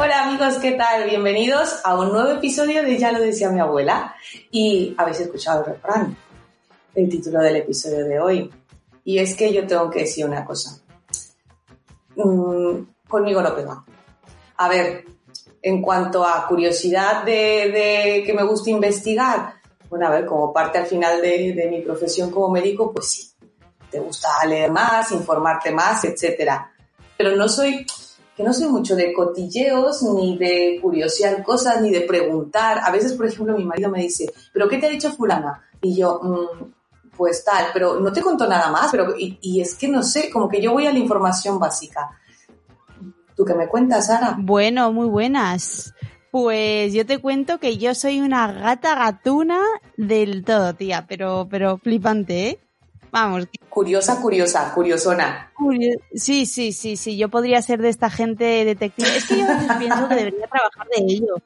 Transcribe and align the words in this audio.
Hola 0.00 0.26
amigos, 0.26 0.58
¿qué 0.58 0.72
tal? 0.72 1.10
Bienvenidos 1.10 1.80
a 1.82 1.98
un 1.98 2.12
nuevo 2.12 2.30
episodio 2.30 2.84
de 2.84 2.98
Ya 2.98 3.10
lo 3.10 3.18
decía 3.18 3.50
mi 3.50 3.58
abuela. 3.58 4.14
Y 4.48 4.94
habéis 4.96 5.18
escuchado 5.18 5.64
el 5.64 5.72
refrán, 5.72 6.16
el 6.94 7.08
título 7.08 7.40
del 7.40 7.56
episodio 7.56 8.04
de 8.04 8.20
hoy. 8.20 8.50
Y 9.02 9.18
es 9.18 9.34
que 9.34 9.52
yo 9.52 9.66
tengo 9.66 9.90
que 9.90 10.00
decir 10.02 10.24
una 10.24 10.44
cosa. 10.44 10.80
Mm, 12.14 12.82
conmigo 13.08 13.42
no 13.42 13.56
pega. 13.56 13.84
A 14.58 14.68
ver, 14.68 15.04
en 15.60 15.82
cuanto 15.82 16.24
a 16.24 16.46
curiosidad 16.46 17.24
de, 17.24 18.22
que 18.24 18.32
me 18.32 18.44
gusta 18.44 18.70
investigar, 18.70 19.54
bueno, 19.90 20.06
a 20.06 20.10
ver, 20.10 20.26
como 20.26 20.52
parte 20.52 20.78
al 20.78 20.86
final 20.86 21.20
de, 21.20 21.54
de 21.54 21.66
mi 21.68 21.80
profesión 21.80 22.30
como 22.30 22.50
médico, 22.50 22.92
pues 22.92 23.10
sí, 23.10 23.32
te 23.90 23.98
gusta 23.98 24.28
leer 24.46 24.70
más, 24.70 25.10
informarte 25.10 25.72
más, 25.72 26.04
etcétera. 26.04 26.72
Pero 27.16 27.34
no 27.34 27.48
soy 27.48 27.84
que 28.38 28.44
no 28.44 28.54
soy 28.54 28.68
mucho 28.68 28.94
de 28.94 29.12
cotilleos, 29.12 30.00
ni 30.14 30.38
de 30.38 30.78
curiosear 30.80 31.42
cosas, 31.42 31.82
ni 31.82 31.90
de 31.90 32.02
preguntar. 32.02 32.78
A 32.84 32.92
veces, 32.92 33.14
por 33.14 33.26
ejemplo, 33.26 33.58
mi 33.58 33.64
marido 33.64 33.90
me 33.90 34.00
dice, 34.00 34.32
¿pero 34.52 34.68
qué 34.68 34.78
te 34.78 34.86
ha 34.86 34.90
dicho 34.90 35.10
fulana? 35.10 35.64
Y 35.82 35.96
yo, 35.96 36.20
mmm, 36.22 36.66
pues 37.16 37.44
tal, 37.44 37.66
pero 37.72 37.98
no 37.98 38.12
te 38.12 38.22
contó 38.22 38.46
nada 38.46 38.70
más, 38.70 38.92
pero, 38.92 39.18
y, 39.18 39.40
y, 39.42 39.60
es 39.60 39.74
que 39.74 39.88
no 39.88 40.04
sé, 40.04 40.30
como 40.30 40.48
que 40.48 40.62
yo 40.62 40.72
voy 40.72 40.86
a 40.86 40.92
la 40.92 41.00
información 41.00 41.58
básica. 41.58 42.10
¿Tú 43.36 43.44
qué 43.44 43.54
me 43.54 43.66
cuentas, 43.66 44.06
Sara? 44.06 44.36
Bueno, 44.38 44.92
muy 44.92 45.08
buenas. 45.08 45.92
Pues 46.30 46.92
yo 46.92 47.04
te 47.04 47.18
cuento 47.18 47.58
que 47.58 47.76
yo 47.76 47.92
soy 47.96 48.20
una 48.20 48.52
gata 48.52 48.94
gatuna 48.94 49.58
del 49.96 50.44
todo, 50.44 50.76
tía, 50.76 51.06
pero, 51.08 51.48
pero 51.50 51.76
flipante, 51.78 52.50
¿eh? 52.50 52.67
Vamos. 53.10 53.46
Curiosa, 53.68 54.20
curiosa, 54.20 54.72
curiosona. 54.74 55.52
Sí, 56.14 56.46
sí, 56.46 56.72
sí, 56.72 56.96
sí. 56.96 57.16
Yo 57.16 57.28
podría 57.28 57.62
ser 57.62 57.80
de 57.80 57.88
esta 57.88 58.10
gente 58.10 58.44
detective. 58.64 59.16
Es 59.16 59.26
que 59.26 59.38
yo 59.38 59.44
a 59.44 59.54
veces 59.54 59.76
pienso 59.78 60.08
que 60.08 60.14
debería 60.14 60.46
trabajar 60.46 60.86
de 60.96 61.04
ello. 61.04 61.36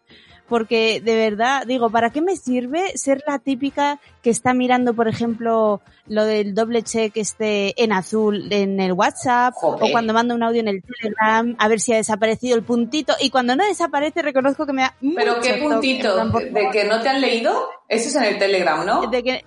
Porque 0.48 1.00
de 1.02 1.16
verdad, 1.16 1.64
digo, 1.66 1.88
¿para 1.88 2.10
qué 2.10 2.20
me 2.20 2.36
sirve 2.36 2.96
ser 2.98 3.22
la 3.26 3.38
típica 3.38 4.00
que 4.22 4.28
está 4.28 4.52
mirando, 4.52 4.92
por 4.92 5.08
ejemplo, 5.08 5.80
lo 6.06 6.24
del 6.24 6.54
doble 6.54 6.82
check 6.82 7.16
este 7.16 7.80
en 7.82 7.92
azul 7.92 8.52
en 8.52 8.78
el 8.80 8.92
WhatsApp 8.92 9.54
Joder. 9.54 9.84
o 9.84 9.92
cuando 9.92 10.12
mando 10.12 10.34
un 10.34 10.42
audio 10.42 10.60
en 10.60 10.68
el 10.68 10.82
Telegram 10.82 11.56
a 11.58 11.68
ver 11.68 11.80
si 11.80 11.92
ha 11.94 11.96
desaparecido 11.96 12.56
el 12.56 12.64
puntito 12.64 13.14
y 13.20 13.30
cuando 13.30 13.56
no 13.56 13.64
desaparece 13.64 14.20
reconozco 14.20 14.66
que 14.66 14.72
me 14.72 14.82
da 14.82 14.94
¿Pero 15.14 15.40
qué 15.40 15.54
puntito? 15.54 16.14
toque. 16.30 16.50
¿De 16.50 16.70
que 16.70 16.84
no 16.84 17.00
te 17.00 17.08
han 17.08 17.20
leído? 17.20 17.70
Eso 17.88 18.08
es 18.08 18.14
en 18.16 18.24
el 18.24 18.38
Telegram, 18.38 18.84
¿no? 18.84 19.06
De 19.06 19.22
que 19.22 19.44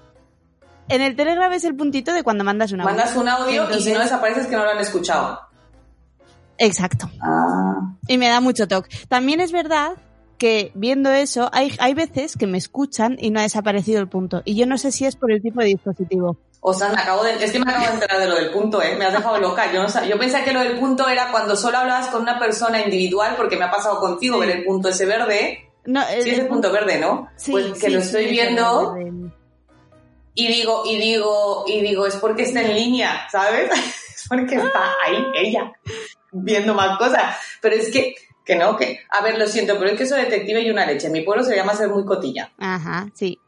en 0.90 1.02
el 1.02 1.16
Telegram 1.16 1.52
es 1.54 1.64
el 1.64 1.76
puntito 1.76 2.14
de 2.14 2.24
cuando 2.24 2.44
mandas 2.44 2.72
un 2.72 2.82
audio. 2.82 2.96
Mandas 2.96 3.16
un 3.16 3.28
audio 3.28 3.64
Entonces- 3.64 3.82
y 3.82 3.84
si 3.90 3.94
no 3.94 4.00
desaparece 4.00 4.42
es 4.42 4.48
que 4.48 4.56
no 4.56 4.64
lo 4.64 4.72
han 4.72 4.80
escuchado. 4.80 5.40
Exacto. 6.58 7.10
Ah. 7.22 7.94
Y 8.08 8.18
me 8.18 8.28
da 8.28 8.40
mucho 8.40 8.68
toque. 8.68 8.96
También 9.10 9.42
es 9.42 9.52
verdad 9.52 9.92
que 10.38 10.72
viendo 10.76 11.10
eso, 11.12 11.50
hay, 11.54 11.76
hay 11.80 11.94
veces 11.94 12.36
que 12.38 12.48
me 12.48 12.58
escuchan 12.58 13.18
y 13.20 13.32
no 13.32 13.40
ha 13.40 13.44
desaparecido 13.44 14.00
el 14.00 14.08
punto. 14.08 14.42
Y 14.46 14.56
yo 14.56 14.66
no 14.66 14.78
sé 14.78 14.92
si 14.92 15.06
es 15.06 15.16
por 15.16 15.32
el 15.32 15.42
tipo 15.42 15.60
de 15.62 15.68
dispositivo. 15.68 16.38
O 16.62 16.74
sea, 16.74 16.90
me 16.90 16.96
acabo 17.02 17.24
de, 17.24 17.44
es 17.44 17.52
que 17.52 17.60
me 17.60 17.70
acabo 17.70 17.86
de 17.88 17.94
enterar 17.94 18.20
de 18.20 18.28
lo 18.28 18.36
del 18.36 18.52
punto, 18.52 18.82
¿eh? 18.82 18.96
Me 18.98 19.06
has 19.06 19.14
dejado 19.14 19.40
loca. 19.40 19.72
Yo, 19.72 19.82
no 19.84 19.88
sab- 19.88 20.08
yo 20.08 20.18
pensé 20.18 20.44
que 20.44 20.52
lo 20.52 20.62
del 20.62 20.80
punto 20.80 21.08
era 21.08 21.32
cuando 21.32 21.56
solo 21.56 21.78
hablabas 21.78 22.08
con 22.08 22.22
una 22.24 22.40
persona 22.40 22.82
individual, 22.84 23.36
porque 23.38 23.56
me 23.58 23.66
ha 23.66 23.72
pasado 23.72 24.00
contigo 24.00 24.36
Sí. 24.42 24.48
ver 24.48 24.58
el 24.58 24.66
punto 24.66 24.90
ese 24.90 25.06
verde. 25.06 25.70
No, 25.86 26.02
Sí, 26.22 26.30
es 26.32 26.40
el 26.40 26.48
punto 26.48 26.72
verde, 26.72 27.00
¿no? 27.00 27.28
Sí, 27.36 27.52
pues 27.52 27.74
que 27.74 27.88
sí, 27.88 27.90
lo 27.94 28.00
estoy 28.00 28.26
es 28.26 28.32
viendo. 28.32 28.96
Y 30.36 30.48
digo, 30.48 30.84
y 30.86 30.98
digo, 30.98 31.64
y 31.66 31.82
digo, 31.82 32.06
es 32.06 32.18
porque 32.18 32.44
está 32.44 32.62
en 32.62 32.76
línea, 32.76 33.28
¿sabes? 33.32 33.72
es 34.16 34.26
porque 34.28 34.56
está 34.56 34.94
ahí, 35.06 35.26
ella, 35.36 35.72
viendo 36.32 36.74
más 36.74 36.98
cosas. 36.98 37.38
Pero 37.62 37.76
es 37.76 37.90
que, 37.90 38.16
que 38.44 38.56
no, 38.56 38.76
que, 38.76 39.00
a 39.10 39.22
ver, 39.22 39.40
lo 39.40 39.48
siento, 39.48 39.78
pero 39.80 39.92
es 39.92 39.98
que 39.98 40.06
soy 40.06 40.22
detective 40.22 40.62
y 40.62 40.70
una 40.70 40.86
leche. 40.86 41.08
En 41.08 41.14
mi 41.14 41.22
pueblo 41.22 41.44
se 41.44 41.56
llama 41.56 41.74
ser 41.74 41.90
muy 41.90 42.06
cotilla. 42.06 42.52
Ajá, 42.60 43.08
sí. 43.16 43.40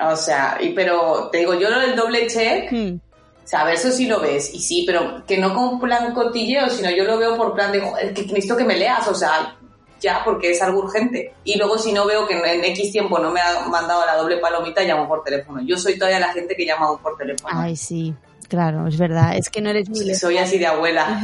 O 0.00 0.16
sea, 0.16 0.58
y, 0.60 0.70
pero 0.70 1.28
te 1.30 1.38
digo, 1.38 1.54
yo 1.54 1.70
lo 1.70 1.80
del 1.80 1.96
doble 1.96 2.26
check, 2.26 2.70
Hmm. 2.72 2.96
o 2.96 3.48
sea, 3.48 3.60
a 3.60 3.64
ver, 3.64 3.74
eso 3.74 3.90
sí 3.90 4.06
lo 4.06 4.20
ves, 4.20 4.52
y 4.54 4.60
sí, 4.60 4.84
pero 4.86 5.24
que 5.26 5.38
no 5.38 5.54
con 5.54 5.80
plan 5.80 6.12
cotilleo, 6.14 6.68
sino 6.68 6.90
yo 6.90 7.04
lo 7.04 7.18
veo 7.18 7.36
por 7.36 7.54
plan 7.54 7.72
de, 7.72 7.80
joder, 7.80 8.12
que 8.12 8.22
necesito 8.22 8.56
que 8.56 8.64
me 8.64 8.76
leas, 8.76 9.06
o 9.08 9.14
sea, 9.14 9.56
ya, 10.00 10.22
porque 10.24 10.50
es 10.50 10.62
algo 10.62 10.80
urgente. 10.80 11.34
Y 11.44 11.58
luego 11.58 11.78
si 11.78 11.92
no 11.92 12.06
veo 12.06 12.26
que 12.26 12.34
en 12.34 12.64
X 12.64 12.92
tiempo 12.92 13.18
no 13.18 13.30
me 13.30 13.40
ha 13.40 13.66
mandado 13.68 14.04
la 14.06 14.16
doble 14.16 14.38
palomita, 14.38 14.82
llamo 14.82 15.08
por 15.08 15.22
teléfono. 15.22 15.60
Yo 15.62 15.76
soy 15.76 15.98
todavía 15.98 16.20
la 16.20 16.32
gente 16.32 16.54
que 16.56 16.66
llama 16.66 16.96
por 17.02 17.16
teléfono. 17.16 17.48
Ay, 17.52 17.76
sí. 17.76 18.14
Claro, 18.48 18.86
es 18.86 18.96
verdad. 18.96 19.36
Es 19.36 19.50
que 19.50 19.60
no 19.60 19.68
eres 19.68 19.90
mi 19.90 20.14
Soy 20.14 20.38
así 20.38 20.58
de 20.58 20.66
abuela. 20.66 21.22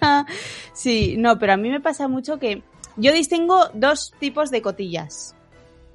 sí, 0.72 1.16
no, 1.18 1.38
pero 1.38 1.54
a 1.54 1.56
mí 1.56 1.70
me 1.70 1.80
pasa 1.80 2.06
mucho 2.06 2.38
que 2.38 2.62
yo 2.96 3.12
distingo 3.12 3.68
dos 3.74 4.14
tipos 4.20 4.50
de 4.50 4.62
cotillas. 4.62 5.34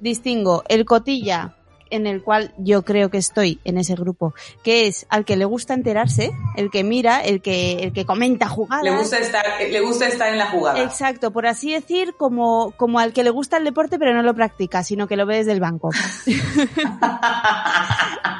Distingo 0.00 0.62
el 0.68 0.84
cotilla 0.84 1.56
en 1.92 2.06
el 2.06 2.22
cual 2.22 2.52
yo 2.58 2.82
creo 2.82 3.10
que 3.10 3.18
estoy 3.18 3.60
en 3.64 3.78
ese 3.78 3.94
grupo, 3.94 4.34
que 4.64 4.86
es 4.86 5.06
al 5.10 5.24
que 5.24 5.36
le 5.36 5.44
gusta 5.44 5.74
enterarse, 5.74 6.32
el 6.56 6.70
que 6.70 6.82
mira, 6.82 7.20
el 7.20 7.40
que, 7.42 7.74
el 7.74 7.92
que 7.92 8.04
comenta 8.04 8.48
jugadas. 8.48 8.84
Le 8.84 8.96
gusta 8.96 9.18
estar, 9.18 9.44
le 9.60 9.80
gusta 9.80 10.08
estar 10.08 10.32
en 10.32 10.38
la 10.38 10.46
jugada. 10.46 10.82
Exacto, 10.82 11.32
por 11.32 11.46
así 11.46 11.72
decir, 11.72 12.14
como, 12.16 12.72
como 12.76 12.98
al 12.98 13.12
que 13.12 13.22
le 13.22 13.30
gusta 13.30 13.58
el 13.58 13.64
deporte 13.64 13.98
pero 13.98 14.14
no 14.14 14.22
lo 14.22 14.34
practica, 14.34 14.82
sino 14.82 15.06
que 15.06 15.16
lo 15.16 15.26
ve 15.26 15.36
desde 15.36 15.52
el 15.52 15.60
banco. 15.60 15.90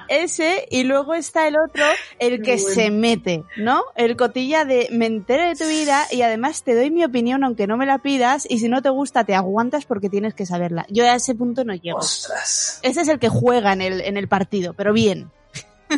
Ese, 0.09 0.67
y 0.71 0.85
luego 0.85 1.15
está 1.15 1.47
el 1.47 1.57
otro, 1.57 1.85
el 2.19 2.43
que 2.43 2.57
bueno. 2.57 2.75
se 2.75 2.91
mete, 2.91 3.45
¿no? 3.57 3.83
El 3.95 4.17
cotilla 4.17 4.65
de 4.65 4.89
me 4.91 5.07
entero 5.07 5.49
de 5.49 5.55
tu 5.55 5.67
vida 5.67 6.07
y 6.11 6.23
además 6.23 6.63
te 6.65 6.75
doy 6.75 6.91
mi 6.91 7.05
opinión 7.05 7.45
aunque 7.45 7.67
no 7.67 7.77
me 7.77 7.87
la 7.87 7.99
pidas 7.99 8.47
y 8.49 8.59
si 8.59 8.69
no 8.69 8.83
te 8.83 8.91
gusta 8.91 9.25
te 9.25 9.35
aguantas 9.35 9.87
porque 9.87 10.11
tienes 10.11 10.35
que 10.35 10.47
saberla. 10.47 10.87
Yo 10.91 11.05
a 11.05 11.15
ese 11.15 11.35
punto 11.35 11.65
no 11.65 11.75
llego. 11.75 11.99
Ostras. 11.99 12.81
Ese 12.83 13.01
es 13.03 13.09
el 13.09 13.19
que 13.19 13.29
juega 13.29 13.42
en 13.51 13.83
el, 13.83 14.01
en 14.01 14.17
el 14.17 14.29
partido, 14.29 14.75
pero 14.75 14.93
bien. 14.93 15.31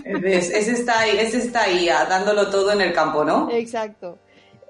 Está 0.05 1.01
ahí, 1.01 1.19
ese 1.19 1.39
está 1.39 1.63
ahí, 1.63 1.89
ah, 1.89 2.07
dándolo 2.09 2.51
todo 2.51 2.73
en 2.73 2.81
el 2.81 2.93
campo, 2.93 3.25
¿no? 3.25 3.49
Exacto. 3.51 4.19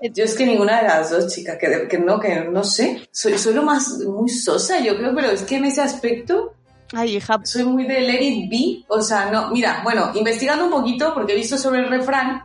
Yo 0.03 0.25
es 0.25 0.35
que 0.35 0.45
ninguna 0.45 0.83
de 0.83 0.89
las 0.89 1.11
dos, 1.11 1.33
chicas, 1.35 1.57
que, 1.59 1.89
que 1.89 1.99
no, 1.99 2.21
que 2.21 2.41
no 2.41 2.63
sé. 2.63 3.09
Soy, 3.11 3.39
soy 3.39 3.55
lo 3.55 3.63
más, 3.63 3.89
muy 4.01 4.29
sosa, 4.29 4.81
yo 4.81 4.97
creo, 4.97 5.15
pero 5.15 5.31
es 5.31 5.43
que 5.43 5.57
en 5.57 5.65
ese 5.65 5.81
aspecto 5.81 6.55
Ay, 6.93 7.17
hija, 7.17 7.41
soy 7.45 7.65
muy 7.65 7.87
de 7.87 8.01
let 8.01 8.23
it 8.23 8.51
be. 8.51 8.85
O 8.89 9.01
sea, 9.01 9.31
no, 9.31 9.51
mira, 9.51 9.81
bueno, 9.83 10.11
investigando 10.15 10.67
un 10.67 10.71
poquito, 10.71 11.15
porque 11.15 11.33
he 11.33 11.37
visto 11.37 11.57
sobre 11.57 11.81
el 11.81 11.89
refrán, 11.89 12.45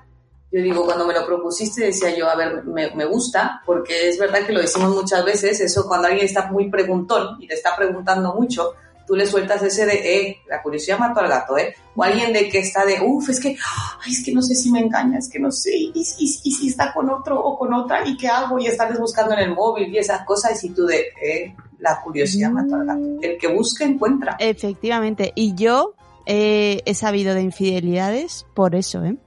yo 0.52 0.62
digo, 0.62 0.86
cuando 0.86 1.06
me 1.06 1.14
lo 1.14 1.26
propusiste, 1.26 1.86
decía 1.86 2.16
yo, 2.16 2.28
a 2.30 2.36
ver, 2.36 2.64
me, 2.64 2.90
me 2.96 3.06
gusta, 3.06 3.62
porque 3.66 4.10
es 4.10 4.18
verdad 4.18 4.46
que 4.46 4.54
lo 4.54 4.62
decimos 4.62 4.96
muchas 4.96 5.24
veces, 5.24 5.60
eso 5.60 5.86
cuando 5.88 6.08
alguien 6.08 6.26
está 6.26 6.50
muy 6.52 6.72
preguntón 6.72 7.38
y 7.40 7.48
te 7.48 7.54
está 7.54 7.76
preguntando 7.76 8.34
mucho, 8.34 8.74
tú 9.10 9.16
le 9.16 9.26
sueltas 9.26 9.64
ese 9.64 9.88
de, 9.88 9.94
eh, 9.96 10.38
la 10.48 10.62
curiosidad 10.62 11.00
mató 11.00 11.22
al 11.22 11.30
gato, 11.30 11.58
eh. 11.58 11.74
O 11.96 12.04
alguien 12.04 12.32
de 12.32 12.48
que 12.48 12.60
está 12.60 12.86
de, 12.86 13.02
uff, 13.02 13.28
es 13.28 13.40
que, 13.40 13.58
ay, 14.06 14.14
es 14.14 14.24
que 14.24 14.32
no 14.32 14.44
sé 14.44 14.54
si 14.54 14.70
me 14.70 14.82
engaña, 14.82 15.18
es 15.18 15.28
que 15.28 15.40
no 15.40 15.52
sé, 15.52 15.72
y, 15.76 15.92
y, 15.96 16.24
y 16.44 16.52
si 16.52 16.68
está 16.68 16.94
con 16.94 17.10
otro 17.10 17.42
o 17.44 17.58
con 17.58 17.74
otra, 17.74 18.08
¿y 18.08 18.16
qué 18.16 18.28
hago? 18.28 18.60
Y 18.60 18.68
estarles 18.68 19.00
buscando 19.00 19.34
en 19.34 19.40
el 19.40 19.56
móvil 19.56 19.92
y 19.92 19.98
esas 19.98 20.24
cosas, 20.26 20.64
y 20.64 20.70
tú 20.70 20.86
de, 20.86 21.08
eh, 21.22 21.56
la 21.80 22.00
curiosidad 22.02 22.52
mató 22.52 22.76
al 22.76 22.86
gato. 22.86 23.02
El 23.20 23.40
que 23.40 23.48
busca, 23.48 23.84
encuentra. 23.84 24.36
efectivamente. 24.38 25.32
Y 25.34 25.56
yo 25.56 25.96
eh, 26.28 26.84
he 26.86 26.94
sabido 26.94 27.34
de 27.34 27.42
infidelidades 27.42 28.46
por 28.54 28.76
eso, 28.76 29.04
¿eh? 29.04 29.18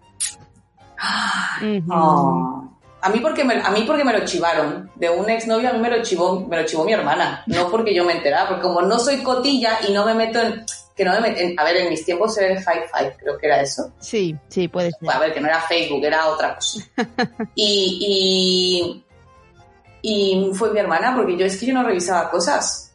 Oh. 1.91 2.69
A 3.03 3.09
mí 3.11 3.19
porque 3.21 3.45
me, 3.45 3.55
a 3.61 3.71
mí 3.71 3.83
porque 3.87 4.05
me 4.05 4.13
lo 4.13 4.25
chivaron. 4.25 4.91
De 4.95 5.11
un 5.11 5.29
exnovio 5.29 5.71
a 5.71 5.73
mí 5.73 5.79
me 5.81 5.91
lo 5.91 6.03
chivó, 6.03 6.41
me 6.47 6.57
lo 6.61 6.65
chivó 6.67 6.85
mi 6.85 6.93
hermana. 6.93 7.43
No 7.47 7.69
porque 7.71 7.95
yo 7.95 8.05
me 8.05 8.13
enterara, 8.13 8.49
porque 8.49 8.63
como 8.63 8.81
no 8.83 8.99
soy 8.99 9.23
cotilla 9.23 9.79
y 9.89 9.93
no 9.93 10.07
me 10.07 10.15
meto 10.15 10.41
en... 10.41 10.65
Que 10.95 11.05
no 11.07 11.13
me 11.13 11.21
met- 11.31 11.39
en- 11.39 11.59
a 11.59 11.65
ver, 11.65 11.77
en 11.79 11.89
mis 11.89 12.05
tiempos 12.05 12.37
era 12.37 12.49
el 12.53 12.59
Five 12.63 12.87
Five, 12.95 13.17
creo 13.19 13.39
que 13.39 13.47
era 13.47 13.61
eso. 13.63 13.91
Sí, 13.99 14.37
sí, 14.49 14.69
puede 14.69 14.91
ser. 14.93 15.11
a 15.11 15.19
ver, 15.19 15.33
que 15.35 15.41
no 15.41 15.49
era 15.49 15.61
Facebook, 15.63 16.05
era 16.05 16.27
otra 16.29 16.55
cosa. 16.55 16.85
Y, 17.55 19.03
y, 20.03 20.49
y 20.51 20.55
fue 20.55 20.71
mi 20.73 20.81
hermana, 20.81 21.15
porque 21.17 21.37
yo 21.37 21.47
es 21.47 21.57
que 21.59 21.67
yo 21.67 21.75
no 21.75 21.83
revisaba 21.83 22.31
cosas. 22.31 22.95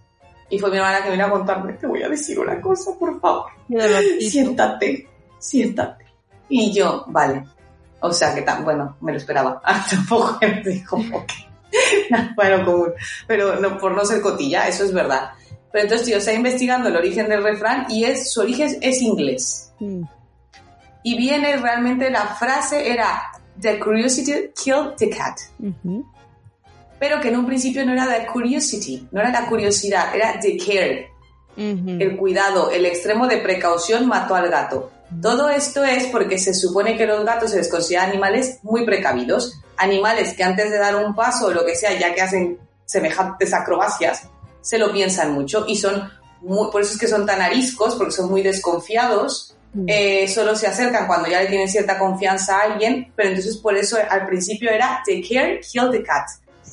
Y 0.50 0.60
fue 0.60 0.70
mi 0.72 0.78
hermana 0.78 1.04
que 1.04 1.10
vino 1.12 1.26
a 1.26 1.30
contarme, 1.32 1.74
te 1.74 1.88
voy 1.88 2.04
a 2.04 2.08
decir 2.10 2.40
una 2.40 2.62
cosa, 2.62 2.92
por 2.98 3.20
favor. 3.20 3.48
Siéntate, 4.30 5.10
siéntate. 5.40 6.06
Y 6.50 6.72
yo, 6.72 7.04
vale. 7.08 7.44
O 8.00 8.12
sea 8.12 8.34
que 8.36 8.42
tan, 8.42 8.64
bueno, 8.64 8.98
me 9.02 9.12
lo 9.12 9.18
esperaba. 9.18 9.62
Ah, 9.66 9.86
tampoco 9.90 10.38
me 10.42 10.62
dijo, 10.64 10.98
ok. 11.14 11.32
bueno, 12.36 12.66
común. 12.66 12.94
Pero 13.28 13.60
no, 13.60 13.78
por 13.78 13.94
no 13.94 14.06
ser 14.06 14.22
cotilla, 14.22 14.68
eso 14.68 14.84
es 14.84 14.94
verdad. 14.94 15.32
Pero 15.72 15.84
entonces 15.84 16.08
yo 16.08 16.18
estaba 16.18 16.38
investigando 16.38 16.90
el 16.90 16.96
origen 16.96 17.28
del 17.28 17.44
refrán 17.44 17.86
y 17.90 18.06
es, 18.06 18.32
su 18.32 18.42
origen 18.42 18.78
es 18.82 19.02
inglés 19.02 19.68
Mm, 19.80 20.04
y 21.04 21.18
viene 21.18 21.58
realmente 21.58 22.10
la 22.10 22.26
frase 22.28 22.92
era 22.92 23.32
The 23.60 23.80
curiosity 23.80 24.52
killed 24.56 24.96
the 24.98 25.10
cat. 25.10 25.40
Pero 27.00 27.22
que 27.22 27.30
en 27.30 27.38
un 27.38 27.46
principio 27.46 27.86
no 27.86 27.94
era 27.94 28.08
the 28.08 28.26
curiosity, 28.28 29.08
no 29.12 29.22
era 29.22 29.32
la 29.32 29.48
curiosidad, 29.48 30.16
era 30.16 30.40
the 30.40 30.58
care, 30.58 31.12
El 31.58 32.18
cuidado, 32.18 32.70
el 32.72 32.86
extremo 32.86 33.28
de 33.28 33.38
precaución 33.38 34.08
mató 34.08 34.36
al 34.36 34.50
gato. 34.50 34.92
Todo 35.22 35.50
esto 35.50 35.84
es 35.84 36.06
porque 36.08 36.38
se 36.38 36.54
supone 36.54 36.98
que 36.98 37.06
los 37.08 37.26
gatos 37.26 37.52
se 37.52 37.58
les 37.58 37.70
considera 37.70 38.04
animales 38.04 38.60
muy 38.64 38.86
precavidos, 38.86 39.54
animales 39.78 40.34
que 40.36 40.44
antes 40.44 40.70
de 40.70 40.78
dar 40.78 40.96
un 40.96 41.16
paso 41.16 41.48
o 41.48 41.52
lo 41.52 41.66
que 41.66 41.76
sea, 41.76 41.98
ya 41.98 42.14
que 42.14 42.22
hacen 42.22 42.60
semejantes 42.86 43.54
acrobacias, 43.54 44.24
se 44.62 44.78
lo 44.78 44.92
piensan 44.92 45.32
mucho 45.34 45.66
y 45.68 45.78
son 45.78 46.10
muy- 46.42 46.70
por 46.72 46.82
eso 46.82 46.94
es 46.94 47.00
que 47.00 47.08
son 47.08 47.26
tan 47.26 47.42
ariscos, 47.42 47.96
porque 47.96 48.12
son 48.12 48.30
muy 48.30 48.42
desconfiados 48.44 49.54
Mm. 49.74 49.84
eh, 49.88 50.28
solo 50.30 50.56
se 50.56 50.66
acercan 50.66 51.08
cuando 51.08 51.28
ya 51.30 51.42
le 51.42 51.48
tienen 51.50 51.68
cierta 51.68 52.00
confianza 52.00 52.58
a 52.58 52.62
alguien, 52.72 53.12
pero 53.18 53.30
entonces 53.30 53.58
por 53.58 53.76
eso 53.76 53.98
al 54.10 54.26
principio 54.26 54.72
era 54.72 55.04
take 55.06 55.22
care, 55.28 55.60
kill 55.60 55.92
the 55.92 56.02
cat. 56.04 56.26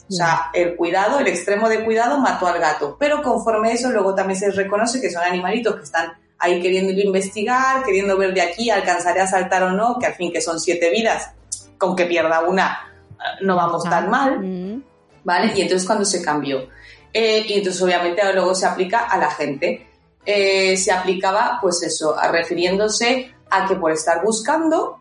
O 0.09 0.13
sea, 0.13 0.51
el 0.53 0.77
cuidado, 0.77 1.19
el 1.19 1.27
extremo 1.27 1.69
de 1.69 1.85
cuidado 1.85 2.19
mató 2.19 2.47
al 2.47 2.59
gato. 2.59 2.97
Pero 2.99 3.23
conforme 3.23 3.73
eso, 3.73 3.91
luego 3.91 4.15
también 4.15 4.39
se 4.39 4.51
reconoce 4.51 5.01
que 5.01 5.11
son 5.11 5.23
animalitos 5.23 5.77
que 5.77 5.83
están 5.83 6.13
ahí 6.39 6.61
queriendo 6.61 6.93
investigar, 6.93 7.83
queriendo 7.85 8.19
ver 8.19 8.35
de 8.35 8.43
aquí, 8.43 8.69
alcanzaré 8.71 9.23
a 9.23 9.27
saltar 9.27 9.63
o 9.63 9.71
no, 9.71 9.99
que 9.99 10.07
al 10.07 10.15
fin 10.15 10.31
que 10.31 10.43
son 10.43 10.61
siete 10.61 10.91
vidas, 10.91 11.31
con 11.79 11.97
que 11.97 12.05
pierda 12.05 12.43
una, 12.43 12.93
no 13.41 13.57
vamos 13.57 13.85
tan 13.85 14.11
mal. 14.11 14.41
Mm, 14.41 14.83
¿vale? 15.25 15.53
Y 15.57 15.63
entonces 15.63 15.87
cuando 15.87 16.05
se 16.05 16.23
cambió. 16.23 16.69
Eh, 17.13 17.45
y 17.47 17.55
entonces 17.55 17.81
obviamente 17.81 18.21
luego 18.33 18.55
se 18.55 18.67
aplica 18.67 19.01
a 19.01 19.19
la 19.19 19.31
gente. 19.31 19.89
Eh, 20.27 20.77
se 20.77 20.93
aplicaba, 20.93 21.59
pues 21.61 21.83
eso, 21.83 22.19
a 22.19 22.29
refiriéndose 22.29 23.35
a 23.51 23.67
que 23.67 23.77
por 23.77 23.93
estar 23.93 24.23
buscando 24.23 25.01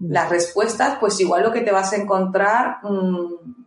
las 0.00 0.28
respuestas, 0.28 0.98
pues 0.98 1.20
igual 1.20 1.42
lo 1.42 1.52
que 1.52 1.60
te 1.60 1.70
vas 1.70 1.92
a 1.92 1.96
encontrar 1.96 2.78
mm, 2.82 3.65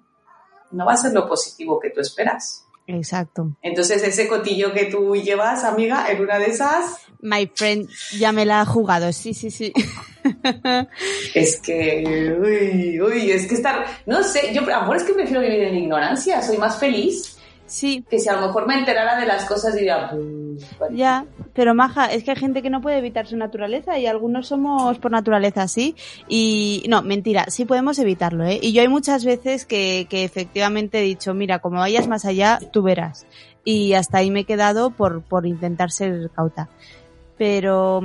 no 0.71 0.85
va 0.85 0.93
a 0.93 0.97
ser 0.97 1.13
lo 1.13 1.27
positivo 1.27 1.79
que 1.79 1.89
tú 1.89 2.01
esperas. 2.01 2.65
Exacto. 2.87 3.51
Entonces 3.61 4.01
ese 4.03 4.27
cotillo 4.27 4.73
que 4.73 4.85
tú 4.85 5.15
llevas, 5.15 5.63
amiga, 5.63 6.09
en 6.09 6.21
una 6.21 6.39
de 6.39 6.45
esas, 6.45 6.97
My 7.21 7.51
friend 7.53 7.89
ya 8.17 8.31
me 8.31 8.45
la 8.45 8.61
ha 8.61 8.65
jugado, 8.65 9.11
sí, 9.11 9.33
sí, 9.33 9.51
sí. 9.51 9.73
es 11.35 11.59
que, 11.59 12.37
uy, 12.39 13.01
uy, 13.01 13.31
es 13.31 13.45
que 13.45 13.55
estar, 13.55 13.85
no 14.05 14.23
sé, 14.23 14.53
yo 14.53 14.61
a 14.61 14.65
lo 14.65 14.81
mejor 14.81 14.97
es 14.97 15.03
que 15.03 15.13
prefiero 15.13 15.41
vivir 15.41 15.63
en 15.63 15.75
ignorancia, 15.75 16.41
soy 16.41 16.57
más 16.57 16.79
feliz 16.79 17.39
Sí, 17.69 18.03
que 18.09 18.17
si 18.17 18.27
a 18.27 18.33
lo 18.33 18.47
mejor 18.47 18.67
me 18.67 18.79
enterara 18.79 19.19
de 19.19 19.27
las 19.27 19.45
cosas 19.45 19.75
diría, 19.75 20.09
Ya, 20.91 21.25
pero 21.53 21.73
maja, 21.73 22.07
es 22.07 22.23
que 22.23 22.31
hay 22.31 22.37
gente 22.37 22.61
que 22.61 22.69
no 22.69 22.81
puede 22.81 22.97
evitar 22.97 23.27
su 23.27 23.37
naturaleza 23.37 23.97
y 23.97 24.05
algunos 24.05 24.47
somos 24.47 24.97
por 24.99 25.11
naturaleza 25.11 25.63
así. 25.63 25.95
Y 26.27 26.83
no, 26.89 27.01
mentira, 27.01 27.45
sí 27.49 27.65
podemos 27.65 27.99
evitarlo, 27.99 28.45
¿eh? 28.45 28.59
Y 28.61 28.73
yo 28.73 28.81
hay 28.81 28.87
muchas 28.87 29.25
veces 29.25 29.65
que, 29.65 30.07
que 30.09 30.23
efectivamente 30.23 30.99
he 30.99 31.03
dicho, 31.03 31.33
mira, 31.33 31.59
como 31.59 31.79
vayas 31.79 32.07
más 32.07 32.25
allá, 32.25 32.59
tú 32.71 32.81
verás. 32.81 33.25
Y 33.63 33.93
hasta 33.93 34.19
ahí 34.19 34.31
me 34.31 34.41
he 34.41 34.45
quedado 34.45 34.91
por, 34.91 35.21
por 35.21 35.45
intentar 35.45 35.91
ser 35.91 36.29
cauta. 36.31 36.69
Pero, 37.37 38.01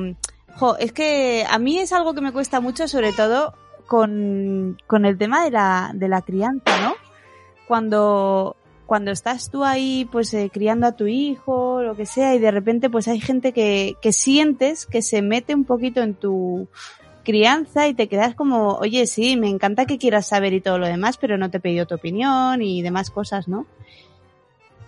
jo, 0.57 0.77
es 0.79 0.93
que 0.93 1.45
a 1.49 1.59
mí 1.59 1.79
es 1.79 1.93
algo 1.93 2.15
que 2.15 2.21
me 2.21 2.33
cuesta 2.33 2.61
mucho, 2.61 2.87
sobre 2.89 3.13
todo 3.13 3.55
con, 3.87 4.79
con 4.87 5.05
el 5.05 5.19
tema 5.19 5.45
de 5.45 5.51
la, 5.51 5.91
de 5.95 6.09
la 6.09 6.23
crianza, 6.23 6.81
¿no? 6.81 6.95
Cuando, 7.67 8.57
cuando 8.87 9.11
estás 9.11 9.51
tú 9.51 9.65
ahí, 9.65 10.07
pues, 10.13 10.33
eh, 10.35 10.51
criando 10.53 10.87
a 10.87 10.93
tu 10.93 11.07
hijo, 11.07 11.83
lo 11.83 11.97
que 11.97 12.07
sea, 12.07 12.35
y 12.35 12.39
de 12.39 12.51
repente, 12.51 12.91
pues 12.91 13.09
hay 13.09 13.21
gente 13.21 13.53
que, 13.53 13.97
que 14.03 14.13
sientes 14.13 14.85
que 14.87 15.01
se 15.03 15.23
mete 15.23 15.55
un 15.55 15.65
poquito 15.65 16.03
en 16.03 16.15
tu 16.15 16.69
crianza 17.25 17.89
y 17.89 17.95
te 17.95 18.09
quedas 18.09 18.35
como, 18.35 18.75
oye, 18.75 19.07
sí, 19.07 19.37
me 19.37 19.49
encanta 19.49 19.87
que 19.87 19.97
quieras 19.97 20.27
saber 20.27 20.53
y 20.53 20.61
todo 20.61 20.79
lo 20.79 20.87
demás, 20.87 21.17
pero 21.17 21.39
no 21.39 21.51
te 21.51 21.57
he 21.57 21.61
pedido 21.61 21.87
tu 21.87 21.95
opinión 21.95 22.61
y 22.61 22.83
demás 22.83 23.11
cosas, 23.11 23.49
¿no? 23.49 23.67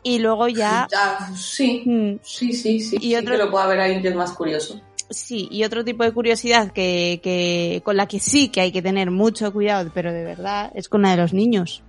Y 0.02 0.18
luego 0.18 0.46
ya, 0.46 0.86
sí, 1.34 1.82
mm, 1.84 2.18
sí, 2.22 2.52
sí, 2.52 2.80
sí. 2.80 2.96
Y 2.96 3.00
sí 3.00 3.16
otro- 3.16 3.32
que 3.32 3.38
lo 3.38 3.50
puede 3.50 3.64
haber 3.64 3.80
alguien 3.80 4.02
que 4.02 4.08
es 4.08 4.14
más 4.14 4.32
curioso. 4.32 4.80
Sí, 5.08 5.48
y 5.50 5.64
otro 5.64 5.84
tipo 5.84 6.04
de 6.04 6.12
curiosidad 6.12 6.70
que, 6.72 7.20
que 7.22 7.80
con 7.84 7.96
la 7.96 8.06
que 8.06 8.20
sí 8.20 8.48
que 8.48 8.60
hay 8.60 8.72
que 8.72 8.82
tener 8.82 9.10
mucho 9.10 9.52
cuidado, 9.52 9.90
pero 9.94 10.12
de 10.12 10.24
verdad, 10.24 10.70
es 10.74 10.88
con 10.88 11.02
la 11.02 11.10
de 11.12 11.16
los 11.16 11.32
niños. 11.32 11.82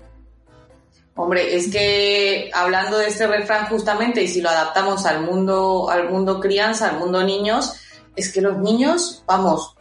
Hombre, 1.18 1.56
es 1.56 1.69
que 1.69 2.50
hablando 2.54 2.98
de 2.98 3.08
este 3.08 3.28
refrán 3.28 3.68
justamente, 3.68 4.24
y 4.24 4.28
si 4.28 4.40
lo 4.40 4.50
adaptamos 4.50 5.06
al 5.06 5.22
mundo, 5.22 5.90
al 5.90 6.10
mundo 6.10 6.40
crianza, 6.40 6.90
al 6.90 7.00
mundo 7.00 7.24
niños, 7.24 7.74
es 8.16 8.31
que 8.31 8.40
los 8.40 8.58
niños, 8.60 9.24
vamos, 9.25 9.75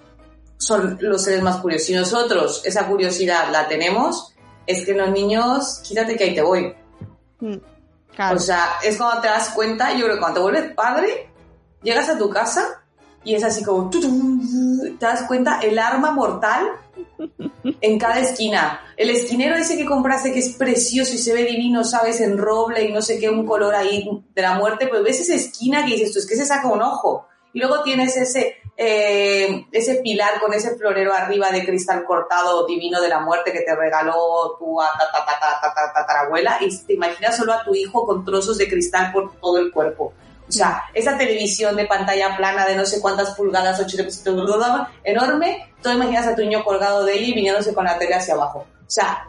son 0.56 0.98
los 1.00 1.22
seres 1.22 1.42
más 1.42 1.58
curiosos. 1.58 1.86
Si 1.86 1.94
nosotros 1.94 2.62
esa 2.64 2.86
curiosidad 2.88 3.50
la 3.52 3.68
tenemos, 3.68 4.34
es 4.66 4.84
que 4.84 4.94
los 4.94 5.10
niños, 5.10 5.80
quítate 5.86 6.16
que 6.16 6.24
ahí 6.24 6.34
te 6.34 6.42
voy. 6.42 6.74
Mm, 7.40 7.56
Claro. 8.16 8.36
O 8.36 8.38
sea, 8.38 8.78
es 8.82 8.96
cuando 8.96 9.20
te 9.20 9.28
das 9.28 9.50
cuenta, 9.50 9.92
yo 9.92 10.06
creo 10.06 10.14
que 10.14 10.20
cuando 10.20 10.40
te 10.40 10.42
vuelves 10.42 10.74
padre, 10.74 11.28
llegas 11.82 12.08
a 12.08 12.16
tu 12.16 12.30
casa 12.30 12.82
y 13.22 13.34
es 13.34 13.44
así 13.44 13.62
como, 13.62 13.90
te 13.90 14.96
das 14.98 15.24
cuenta 15.24 15.60
el 15.60 15.78
arma 15.78 16.12
mortal 16.12 16.66
en 17.80 17.98
cada 17.98 18.20
esquina. 18.20 18.80
El 18.96 19.10
esquinero 19.10 19.56
ese 19.56 19.76
que 19.76 19.86
compraste 19.86 20.32
que 20.32 20.38
es 20.38 20.54
precioso 20.56 21.14
y 21.14 21.18
se 21.18 21.32
ve 21.32 21.44
divino, 21.44 21.84
sabes, 21.84 22.20
en 22.20 22.38
roble 22.38 22.84
y 22.84 22.92
no 22.92 23.02
sé 23.02 23.18
qué, 23.18 23.28
un 23.28 23.46
color 23.46 23.74
ahí 23.74 24.08
de 24.34 24.42
la 24.42 24.54
muerte, 24.54 24.86
pues 24.86 25.02
ves 25.02 25.20
esa 25.20 25.34
esquina 25.34 25.84
que 25.84 25.92
dices, 25.92 26.12
tú 26.12 26.18
es 26.18 26.26
que 26.26 26.36
se 26.36 26.46
saca 26.46 26.68
un 26.68 26.82
ojo. 26.82 27.26
Y 27.52 27.60
luego 27.60 27.82
tienes 27.82 28.16
ese, 28.16 28.56
eh, 28.76 29.66
ese 29.72 29.96
pilar 29.96 30.40
con 30.40 30.52
ese 30.52 30.76
florero 30.76 31.14
arriba 31.14 31.50
de 31.50 31.64
cristal 31.64 32.04
cortado 32.04 32.66
divino 32.66 33.00
de 33.00 33.08
la 33.08 33.20
muerte 33.20 33.52
que 33.52 33.60
te 33.60 33.74
regaló 33.74 34.56
tu 34.58 34.78
tatarabuela 35.94 36.58
y 36.60 36.76
te 36.84 36.92
imaginas 36.92 37.36
solo 37.36 37.54
a 37.54 37.64
tu 37.64 37.74
hijo 37.74 38.04
con 38.04 38.24
trozos 38.24 38.58
de 38.58 38.68
cristal 38.68 39.10
por 39.12 39.40
todo 39.40 39.58
el 39.58 39.72
cuerpo. 39.72 40.12
O 40.48 40.52
sea, 40.52 40.84
esa 40.94 41.18
televisión 41.18 41.76
de 41.76 41.86
pantalla 41.86 42.36
plana 42.36 42.66
de 42.66 42.76
no 42.76 42.84
sé 42.84 43.00
cuántas 43.00 43.32
pulgadas, 43.32 43.80
8 43.80 43.96
enorme, 45.04 45.72
tú 45.82 45.90
imaginas 45.90 46.26
a 46.26 46.36
tu 46.36 46.42
niño 46.42 46.62
colgado 46.64 47.04
de 47.04 47.14
ella 47.14 47.26
y 47.26 47.34
viniéndose 47.34 47.74
con 47.74 47.84
la 47.84 47.98
tele 47.98 48.14
hacia 48.14 48.34
abajo. 48.34 48.66
O 48.86 48.90
sea, 48.90 49.26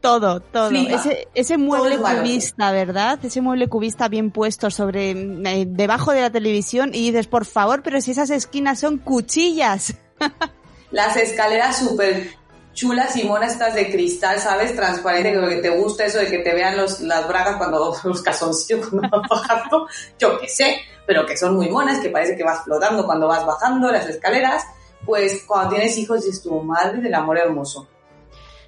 Todo, 0.00 0.40
todo. 0.40 0.68
Flipa. 0.68 0.96
Ese, 0.96 1.28
ese 1.34 1.56
mueble 1.56 1.94
es 1.94 2.00
cubista, 2.00 2.72
¿verdad? 2.72 3.18
Ese 3.22 3.40
mueble 3.40 3.68
cubista 3.68 4.08
bien 4.08 4.30
puesto 4.30 4.70
sobre 4.70 5.12
eh, 5.12 5.64
debajo 5.66 6.12
de 6.12 6.20
la 6.20 6.30
televisión 6.30 6.90
y 6.92 7.10
dices, 7.10 7.26
por 7.26 7.46
favor, 7.46 7.82
pero 7.82 8.00
si 8.02 8.10
esas 8.10 8.28
esquinas 8.28 8.80
son 8.80 8.98
cuchillas. 8.98 9.94
las 10.90 11.16
escaleras 11.16 11.78
súper 11.78 12.28
chulas 12.74 13.16
y 13.16 13.24
monas 13.24 13.52
estas 13.52 13.74
de 13.74 13.90
cristal, 13.90 14.38
¿sabes? 14.40 14.74
Transparente, 14.76 15.30
que 15.32 15.38
lo 15.38 15.48
que 15.48 15.56
te 15.56 15.70
gusta 15.70 16.04
eso 16.04 16.18
de 16.18 16.26
que 16.28 16.38
te 16.40 16.52
vean 16.52 16.76
los, 16.76 17.00
las 17.00 17.26
bragas 17.26 17.56
cuando 17.56 17.96
los 18.04 18.20
calzoncillos 18.22 18.88
cuando 18.88 19.08
vas 19.18 19.28
bajando, 19.30 19.86
yo 20.18 20.38
qué 20.38 20.48
sé, 20.48 20.76
pero 21.06 21.24
que 21.24 21.36
son 21.36 21.54
muy 21.56 21.68
monas, 21.70 22.00
que 22.00 22.10
parece 22.10 22.36
que 22.36 22.44
vas 22.44 22.64
flotando 22.64 23.06
cuando 23.06 23.28
vas 23.28 23.46
bajando 23.46 23.90
las 23.90 24.08
escaleras, 24.08 24.64
pues 25.06 25.44
cuando 25.46 25.70
tienes 25.76 25.96
hijos 25.98 26.24
dices 26.24 26.42
tu 26.42 26.60
madre 26.62 27.00
del 27.00 27.14
amor 27.14 27.38
hermoso. 27.38 27.88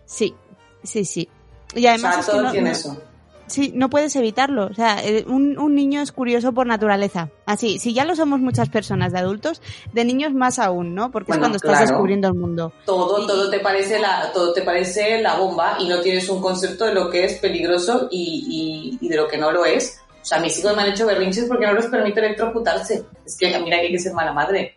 Sí, 0.05 0.35
sí, 0.83 1.05
sí. 1.05 1.29
Y 1.75 1.87
además 1.87 2.11
o 2.11 2.13
sea, 2.13 2.21
es 2.21 2.27
que 2.27 2.33
todo 2.33 2.43
no- 2.43 2.51
tiene 2.53 2.71
no- 2.71 2.77
eso. 2.77 3.03
Sí, 3.49 3.73
no 3.75 3.89
puedes 3.89 4.15
evitarlo. 4.17 4.67
O 4.67 4.75
sea, 4.75 5.05
eh, 5.05 5.25
un, 5.29 5.57
un 5.59 5.75
niño 5.75 6.01
es 6.01 6.11
curioso 6.13 6.53
por 6.53 6.67
naturaleza. 6.67 7.31
Así, 7.47 7.79
si 7.79 7.95
ya 7.95 8.05
lo 8.05 8.17
somos 8.17 8.41
muchas 8.41 8.69
personas 8.69 9.13
de 9.13 9.21
adultos, 9.21 9.63
de 9.93 10.05
niños 10.05 10.33
más 10.35 10.59
aún, 10.59 10.95
¿no? 10.95 11.11
Porque 11.13 11.29
Bueno, 11.33 11.43
es 11.47 11.49
cuando 11.51 11.57
estás 11.59 11.89
descubriendo 11.89 12.29
el 12.29 12.35
mundo. 12.35 12.73
Todo, 12.85 13.23
Y- 13.23 13.27
todo 13.27 13.49
te 13.51 13.61
parece 13.61 13.99
la, 14.01 14.33
todo 14.33 14.53
te 14.53 14.63
parece 14.63 15.21
la 15.23 15.37
bomba 15.37 15.77
y 15.79 15.89
no 15.89 16.01
tienes 16.01 16.29
un 16.29 16.41
concepto 16.41 16.87
de 16.87 16.95
lo 16.95 17.09
que 17.09 17.25
es 17.25 17.35
peligroso 17.39 18.09
y, 18.11 18.99
y- 19.01 19.07
y 19.07 19.09
de 19.09 19.17
lo 19.17 19.29
que 19.29 19.39
no 19.39 19.53
lo 19.53 19.65
es. 19.65 20.01
O 20.23 20.25
sea, 20.25 20.41
mis 20.41 20.59
hijos 20.59 20.75
me 20.75 20.83
han 20.83 20.89
hecho 20.91 21.07
berrinches 21.07 21.45
porque 21.47 21.67
no 21.67 21.75
les 21.75 21.87
permito 21.87 22.19
electrocutarse. 22.19 23.05
Es 23.25 23.37
que 23.39 23.47
mira 23.61 23.79
que 23.79 23.87
hay 23.87 23.93
que 23.93 23.99
ser 24.01 24.13
mala 24.13 24.33
madre. 24.33 24.75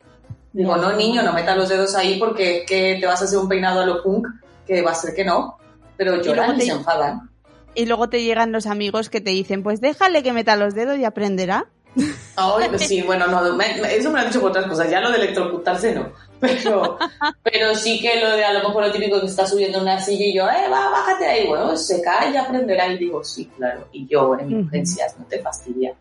Digo, 0.53 0.75
no, 0.77 0.93
niño, 0.93 1.23
no 1.23 1.33
metas 1.33 1.57
los 1.57 1.69
dedos 1.69 1.95
ahí 1.95 2.19
porque 2.19 2.65
que 2.67 2.97
te 2.99 3.05
vas 3.07 3.19
a 3.21 3.25
hacer 3.25 3.39
un 3.39 3.49
peinado 3.49 3.81
a 3.81 3.85
lo 3.85 4.03
punk, 4.03 4.27
que 4.67 4.81
va 4.83 4.91
a 4.91 4.95
ser 4.95 5.15
que 5.15 5.25
no. 5.25 5.57
Pero 5.97 6.21
lloran 6.21 6.55
y, 6.55 6.59
te- 6.59 6.65
se 6.65 6.71
enfadan. 6.71 7.29
Y 7.75 7.85
luego 7.85 8.09
te 8.09 8.23
llegan 8.23 8.51
los 8.51 8.65
amigos 8.65 9.09
que 9.09 9.21
te 9.21 9.29
dicen, 9.31 9.63
pues 9.63 9.79
déjale 9.81 10.23
que 10.23 10.33
meta 10.33 10.55
los 10.55 10.73
dedos 10.75 10.97
y 10.97 11.05
aprenderá. 11.05 11.67
Pues 12.69 12.87
sí, 12.87 13.01
bueno, 13.01 13.27
no, 13.27 13.41
me- 13.53 13.81
me- 13.81 13.95
eso 13.95 14.09
me 14.09 14.15
lo 14.15 14.21
han 14.21 14.27
dicho 14.27 14.39
por 14.41 14.51
otras 14.51 14.67
cosas, 14.67 14.89
ya 14.89 15.01
lo 15.01 15.11
de 15.11 15.17
electrocutarse 15.17 15.93
no. 15.95 16.11
Pero, 16.39 16.97
pero 17.43 17.75
sí 17.75 17.99
que 17.99 18.17
lo 18.21 18.29
de 18.31 18.45
a 18.45 18.53
lo 18.53 18.59
mejor 18.69 18.85
lo 18.85 18.91
típico 18.93 19.19
que 19.19 19.25
está 19.25 19.45
subiendo 19.45 19.81
una 19.81 19.99
silla 19.99 20.25
y 20.25 20.33
yo, 20.33 20.45
eh, 20.47 20.69
va, 20.71 20.89
bájate 20.89 21.25
ahí, 21.27 21.45
bueno, 21.47 21.75
se 21.75 22.01
cae 22.01 22.31
y 22.31 22.37
aprenderá. 22.37 22.87
Y 22.93 22.97
digo, 22.97 23.21
sí, 23.25 23.51
claro. 23.57 23.89
Y 23.91 24.07
yo 24.07 24.37
en 24.39 24.53
urgencias, 24.63 25.19
no 25.19 25.25
te 25.25 25.39
fastidia. 25.39 25.93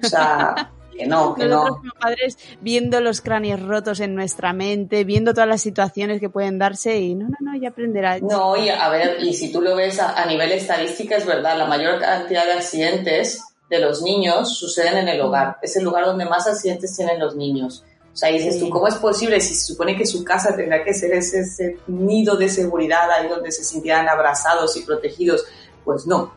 O 0.00 0.06
sea, 0.06 0.70
que 0.96 1.06
no, 1.06 1.34
que 1.34 1.44
Nosotros 1.46 1.70
no. 1.70 1.76
como 1.78 1.92
padres 2.00 2.38
viendo 2.60 3.00
los 3.00 3.20
cráneos 3.20 3.60
rotos 3.60 4.00
en 4.00 4.14
nuestra 4.14 4.52
mente, 4.52 5.04
viendo 5.04 5.32
todas 5.34 5.48
las 5.48 5.60
situaciones 5.62 6.20
que 6.20 6.28
pueden 6.30 6.58
darse 6.58 6.98
y 6.98 7.14
no, 7.14 7.28
no, 7.28 7.36
no, 7.52 7.56
ya 7.60 7.68
aprenderá. 7.70 8.18
No, 8.20 8.56
y 8.56 8.68
a 8.68 8.88
ver, 8.88 9.18
y 9.22 9.34
si 9.34 9.52
tú 9.52 9.60
lo 9.60 9.74
ves 9.76 9.98
a, 10.00 10.20
a 10.22 10.26
nivel 10.26 10.52
estadística, 10.52 11.16
es 11.16 11.26
verdad, 11.26 11.58
la 11.58 11.66
mayor 11.66 12.00
cantidad 12.00 12.44
de 12.46 12.52
accidentes 12.52 13.42
de 13.70 13.78
los 13.80 14.02
niños 14.02 14.56
suceden 14.56 14.98
en 14.98 15.08
el 15.08 15.20
hogar. 15.20 15.56
Es 15.62 15.76
el 15.76 15.84
lugar 15.84 16.04
donde 16.04 16.24
más 16.26 16.46
accidentes 16.46 16.94
tienen 16.96 17.18
los 17.18 17.34
niños. 17.34 17.84
O 18.12 18.16
sea, 18.16 18.28
dices 18.28 18.54
Sí. 18.54 18.60
tú, 18.60 18.70
¿cómo 18.70 18.86
es 18.86 18.94
posible 18.94 19.40
si 19.40 19.54
se 19.54 19.64
supone 19.72 19.96
que 19.96 20.06
su 20.06 20.22
casa 20.22 20.54
tendrá 20.54 20.84
que 20.84 20.94
ser 20.94 21.12
ese, 21.14 21.40
ese 21.40 21.78
nido 21.88 22.36
de 22.36 22.48
seguridad 22.48 23.10
ahí 23.10 23.26
donde 23.28 23.50
se 23.50 23.64
sintieran 23.64 24.08
abrazados 24.08 24.76
y 24.76 24.82
protegidos? 24.84 25.44
Pues 25.84 26.06
no. 26.06 26.32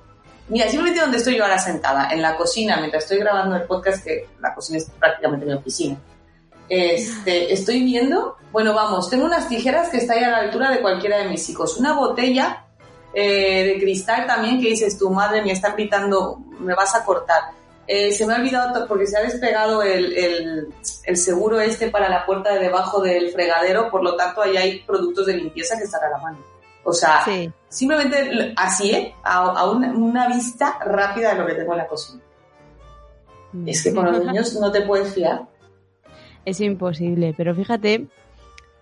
Mira, 0.49 0.67
simplemente 0.69 1.01
donde 1.01 1.17
estoy 1.17 1.35
yo 1.37 1.43
ahora 1.43 1.59
sentada, 1.59 2.09
en 2.11 2.21
la 2.21 2.37
cocina, 2.37 2.77
mientras 2.77 3.03
estoy 3.03 3.19
grabando 3.19 3.55
el 3.57 3.63
podcast, 3.63 4.03
que 4.03 4.27
la 4.39 4.53
cocina 4.55 4.77
es 4.77 4.89
prácticamente 4.99 5.45
mi 5.45 5.53
oficina. 5.53 5.97
Este, 6.69 7.51
estoy 7.53 7.83
viendo, 7.83 8.37
bueno, 8.51 8.73
vamos, 8.73 9.09
tengo 9.09 9.25
unas 9.25 9.47
tijeras 9.49 9.89
que 9.89 9.97
están 9.97 10.17
ahí 10.19 10.23
a 10.23 10.29
la 10.31 10.37
altura 10.39 10.71
de 10.71 10.81
cualquiera 10.81 11.17
de 11.17 11.25
mis 11.29 11.49
hijos. 11.49 11.77
Una 11.77 11.93
botella 11.93 12.63
eh, 13.13 13.63
de 13.65 13.79
cristal 13.79 14.25
también 14.25 14.61
que 14.61 14.69
dices, 14.69 14.97
tu 14.97 15.09
madre 15.09 15.41
me 15.41 15.51
está 15.51 15.71
gritando, 15.73 16.39
me 16.59 16.73
vas 16.75 16.95
a 16.95 17.03
cortar. 17.03 17.41
Eh, 17.85 18.11
se 18.13 18.25
me 18.25 18.33
ha 18.33 18.37
olvidado 18.37 18.85
porque 18.85 19.07
se 19.07 19.17
ha 19.17 19.21
despegado 19.21 19.81
el, 19.81 20.11
el- 20.17 20.67
el 21.05 21.15
seguro 21.17 21.61
este 21.61 21.89
para 21.89 22.09
la 22.09 22.25
puerta 22.25 22.53
de 22.53 22.59
debajo 22.59 23.01
del 23.01 23.31
fregadero, 23.31 23.89
por 23.89 24.03
lo 24.03 24.15
tanto 24.17 24.41
ahí 24.41 24.57
hay 24.57 24.79
productos 24.81 25.25
de 25.25 25.35
limpieza 25.35 25.77
que 25.77 25.85
están 25.85 26.03
a 26.03 26.09
la 26.09 26.17
mano. 26.17 26.37
O 26.89 26.93
sea, 26.93 27.21
Sí. 27.25 27.51
simplemente 27.67 28.53
así, 28.55 28.91
¿eh? 28.91 29.13
A, 29.21 29.39
a 29.39 29.69
una, 29.69 29.91
una 29.91 30.27
vista 30.29 30.79
rápida 30.79 31.33
de 31.33 31.39
lo 31.41 31.45
que 31.45 31.53
tengo 31.53 31.73
en 31.73 31.79
la 31.79 31.87
cocina. 31.87 32.21
Es 33.65 33.83
que 33.83 33.93
con 33.93 34.05
los 34.05 34.23
niños 34.23 34.53
no 34.53 34.71
te 34.71 34.83
puedes 34.83 35.13
fiar. 35.13 35.41
Es 36.45 36.61
imposible, 36.61 37.33
pero 37.35 37.53
fíjate 37.53 38.07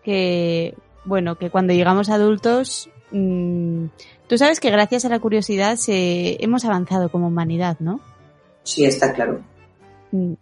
que, 0.03 0.75
bueno, 1.03 1.35
que 1.39 1.49
cuando 1.49 1.73
llegamos 1.73 2.09
adultos, 2.09 2.91
mm, 3.09 3.85
tú 4.27 4.37
sabes 4.37 4.59
que 4.59 4.69
gracias 4.69 5.03
a 5.05 5.09
la 5.09 5.17
curiosidad 5.17 5.75
se, 5.75 6.37
hemos 6.43 6.63
avanzado 6.63 7.09
como 7.09 7.29
humanidad, 7.29 7.77
¿no? 7.79 8.01
Sí, 8.61 8.85
está 8.85 9.13
claro. 9.13 9.41
Mm. 10.11 10.33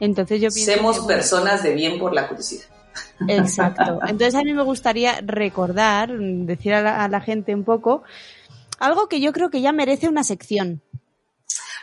Entonces 0.00 0.40
yo 0.40 0.48
pienso... 0.50 0.72
Que, 0.74 0.80
bueno, 0.80 1.06
personas 1.06 1.62
de 1.62 1.72
bien 1.72 2.00
por 2.00 2.12
la 2.14 2.26
curiosidad. 2.26 2.71
Exacto. 3.28 4.00
Entonces 4.06 4.34
a 4.34 4.42
mí 4.42 4.52
me 4.52 4.62
gustaría 4.62 5.20
recordar, 5.22 6.10
decir 6.18 6.74
a 6.74 6.82
la, 6.82 7.04
a 7.04 7.08
la 7.08 7.20
gente 7.20 7.54
un 7.54 7.64
poco, 7.64 8.02
algo 8.78 9.08
que 9.08 9.20
yo 9.20 9.32
creo 9.32 9.50
que 9.50 9.60
ya 9.60 9.72
merece 9.72 10.08
una 10.08 10.24
sección. 10.24 10.82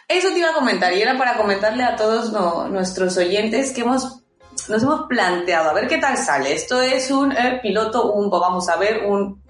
Eso 0.07 0.29
te 0.29 0.39
iba 0.39 0.49
a 0.49 0.53
comentar 0.53 0.91
y 0.93 1.01
era 1.01 1.17
para 1.17 1.37
comentarle 1.37 1.83
a 1.83 1.95
todos 1.95 2.31
no- 2.31 2.67
nuestros 2.67 3.15
oyentes 3.17 3.71
que 3.71 3.81
hemos, 3.81 4.23
nos 4.67 4.81
hemos 4.81 5.07
planteado, 5.07 5.69
a 5.69 5.73
ver 5.73 5.87
qué 5.87 5.99
tal 5.99 6.17
sale. 6.17 6.53
Esto 6.53 6.81
es 6.81 7.11
un 7.11 7.31
eh, 7.31 7.59
piloto, 7.61 8.11
un, 8.11 8.29
vamos 8.29 8.67
a 8.69 8.75
ver, 8.77 9.05
un, 9.05 9.41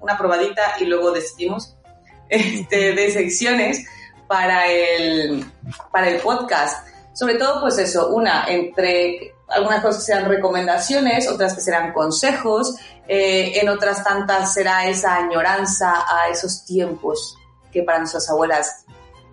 una 0.00 0.16
probadita 0.16 0.62
y 0.80 0.86
luego 0.86 1.12
decidimos 1.12 1.76
este, 2.30 2.92
de 2.94 3.10
secciones 3.10 3.86
para 4.26 4.66
el, 4.68 5.44
para 5.92 6.08
el 6.08 6.20
podcast. 6.20 6.88
Sobre 7.12 7.34
todo, 7.36 7.60
pues 7.60 7.78
eso, 7.78 8.08
una, 8.08 8.46
entre 8.48 9.34
algunas 9.56 9.82
cosas 9.82 10.04
serán 10.04 10.28
recomendaciones, 10.28 11.28
otras 11.28 11.54
que 11.54 11.60
serán 11.60 11.92
consejos, 11.92 12.76
eh, 13.08 13.58
en 13.60 13.68
otras 13.68 14.04
tantas 14.04 14.52
será 14.52 14.86
esa 14.86 15.16
añoranza 15.16 16.04
a 16.08 16.28
esos 16.28 16.64
tiempos 16.64 17.36
que 17.72 17.82
para 17.82 17.98
nuestras 17.98 18.28
abuelas 18.30 18.84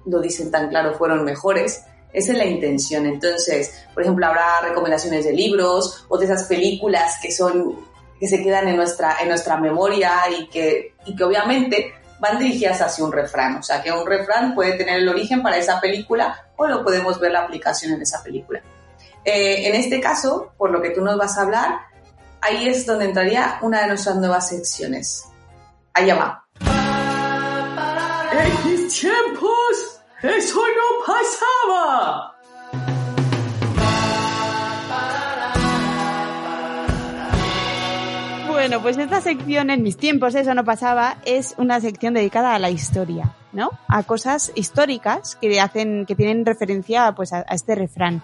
lo 0.06 0.20
dicen 0.20 0.52
tan 0.52 0.70
claro, 0.70 0.94
fueron 0.96 1.24
mejores. 1.24 1.84
Esa 2.12 2.32
es 2.34 2.38
la 2.38 2.46
intención. 2.46 3.06
Entonces, 3.06 3.86
por 3.94 4.04
ejemplo, 4.04 4.26
habrá 4.26 4.62
recomendaciones 4.62 5.26
de 5.26 5.34
libros 5.34 6.06
o 6.10 6.18
de 6.18 6.26
esas 6.26 6.44
películas 6.44 7.18
que 7.22 7.32
son 7.32 7.94
que 8.20 8.28
se 8.28 8.42
quedan 8.42 8.70
en 8.70 8.78
nuestra, 8.78 9.18
en 9.22 9.28
nuestra 9.28 9.58
memoria 9.58 10.14
y 10.30 10.48
que, 10.48 10.96
y 11.06 11.14
que 11.14 11.24
obviamente 11.26 11.94
van 12.20 12.40
dirigidas 12.40 12.80
hacia 12.82 13.04
un 13.04 13.12
refrán. 13.12 13.58
O 13.58 13.64
sea, 13.64 13.82
que 13.82 13.92
un 13.92 14.08
refrán 14.08 14.56
puede 14.56 14.74
tener 14.74 15.00
el 15.00 15.10
origen 15.10 15.44
para 15.44 15.58
esa 15.58 15.82
película 15.82 16.48
o 16.56 16.66
lo 16.66 16.84
podemos 16.86 17.20
ver 17.20 17.34
la 17.34 17.42
aplicación 17.42 17.92
en 17.92 18.02
esa 18.02 18.24
película. 18.24 18.62
Eh, 19.26 19.68
en 19.68 19.76
este 19.76 20.02
caso, 20.02 20.52
por 20.58 20.72
lo 20.72 20.82
que 20.82 20.90
tú 20.90 21.02
nos 21.02 21.18
vas 21.18 21.38
a 21.38 21.44
hablar, 21.44 21.80
ahí 22.42 22.68
es 22.68 22.86
donde 22.86 23.06
entraría 23.06 23.60
una 23.62 23.82
de 23.82 23.88
nuestras 23.88 24.18
nuevas 24.18 24.50
secciones. 24.50 25.26
Allá 25.94 26.16
va. 26.16 26.46
En 28.32 28.72
mis 28.72 29.00
tiempos, 29.00 30.02
eso 30.22 30.60
no 30.60 31.06
pasaba. 31.06 32.34
Bueno, 38.48 38.82
pues 38.82 38.98
esta 38.98 39.20
sección, 39.20 39.70
en 39.70 39.84
mis 39.84 39.98
tiempos 39.98 40.36
eso 40.36 40.54
no 40.54 40.64
pasaba, 40.64 41.18
es 41.26 41.54
una 41.58 41.82
sección 41.82 42.14
dedicada 42.14 42.56
a 42.56 42.60
la 42.60 42.70
historia, 42.70 43.36
¿no? 43.52 43.72
A 43.88 44.04
cosas 44.04 44.52
históricas 44.56 45.36
que 45.36 45.60
hacen, 45.60 46.06
que 46.06 46.16
tienen 46.16 46.46
referencia 46.46 47.12
pues 47.14 47.34
a, 47.34 47.46
a 47.48 47.56
este 47.56 47.76
refrán. 47.76 48.24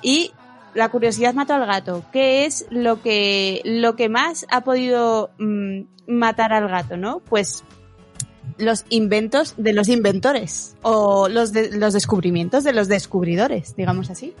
Y 0.00 0.32
la 0.74 0.88
curiosidad 0.88 1.34
mató 1.34 1.54
al 1.54 1.66
gato. 1.66 2.04
¿Qué 2.12 2.44
es 2.44 2.66
lo 2.70 3.02
que, 3.02 3.62
lo 3.64 3.96
que 3.96 4.08
más 4.08 4.46
ha 4.50 4.62
podido 4.62 5.30
mm, 5.38 5.82
matar 6.06 6.52
al 6.52 6.68
gato, 6.68 6.96
no? 6.96 7.20
Pues 7.20 7.64
los 8.58 8.84
inventos 8.88 9.54
de 9.56 9.72
los 9.72 9.88
inventores 9.88 10.76
o 10.82 11.28
los, 11.28 11.52
los 11.54 11.92
descubrimientos 11.92 12.64
de 12.64 12.72
los 12.72 12.88
descubridores, 12.88 13.74
digamos 13.76 14.10
así. 14.10 14.34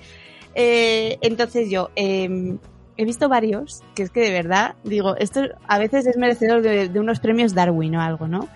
Eh, 0.54 1.18
entonces 1.22 1.70
yo 1.70 1.90
eh, 1.96 2.56
he 2.96 3.04
visto 3.04 3.28
varios 3.28 3.82
que 3.94 4.02
es 4.02 4.10
que 4.10 4.20
de 4.20 4.32
verdad 4.32 4.74
digo, 4.84 5.16
esto 5.16 5.42
a 5.66 5.78
veces 5.78 6.06
es 6.06 6.16
merecedor 6.16 6.60
de, 6.60 6.88
de 6.88 7.00
unos 7.00 7.20
premios 7.20 7.54
Darwin 7.54 7.96
o 7.96 8.02
algo, 8.02 8.28
¿no? 8.28 8.48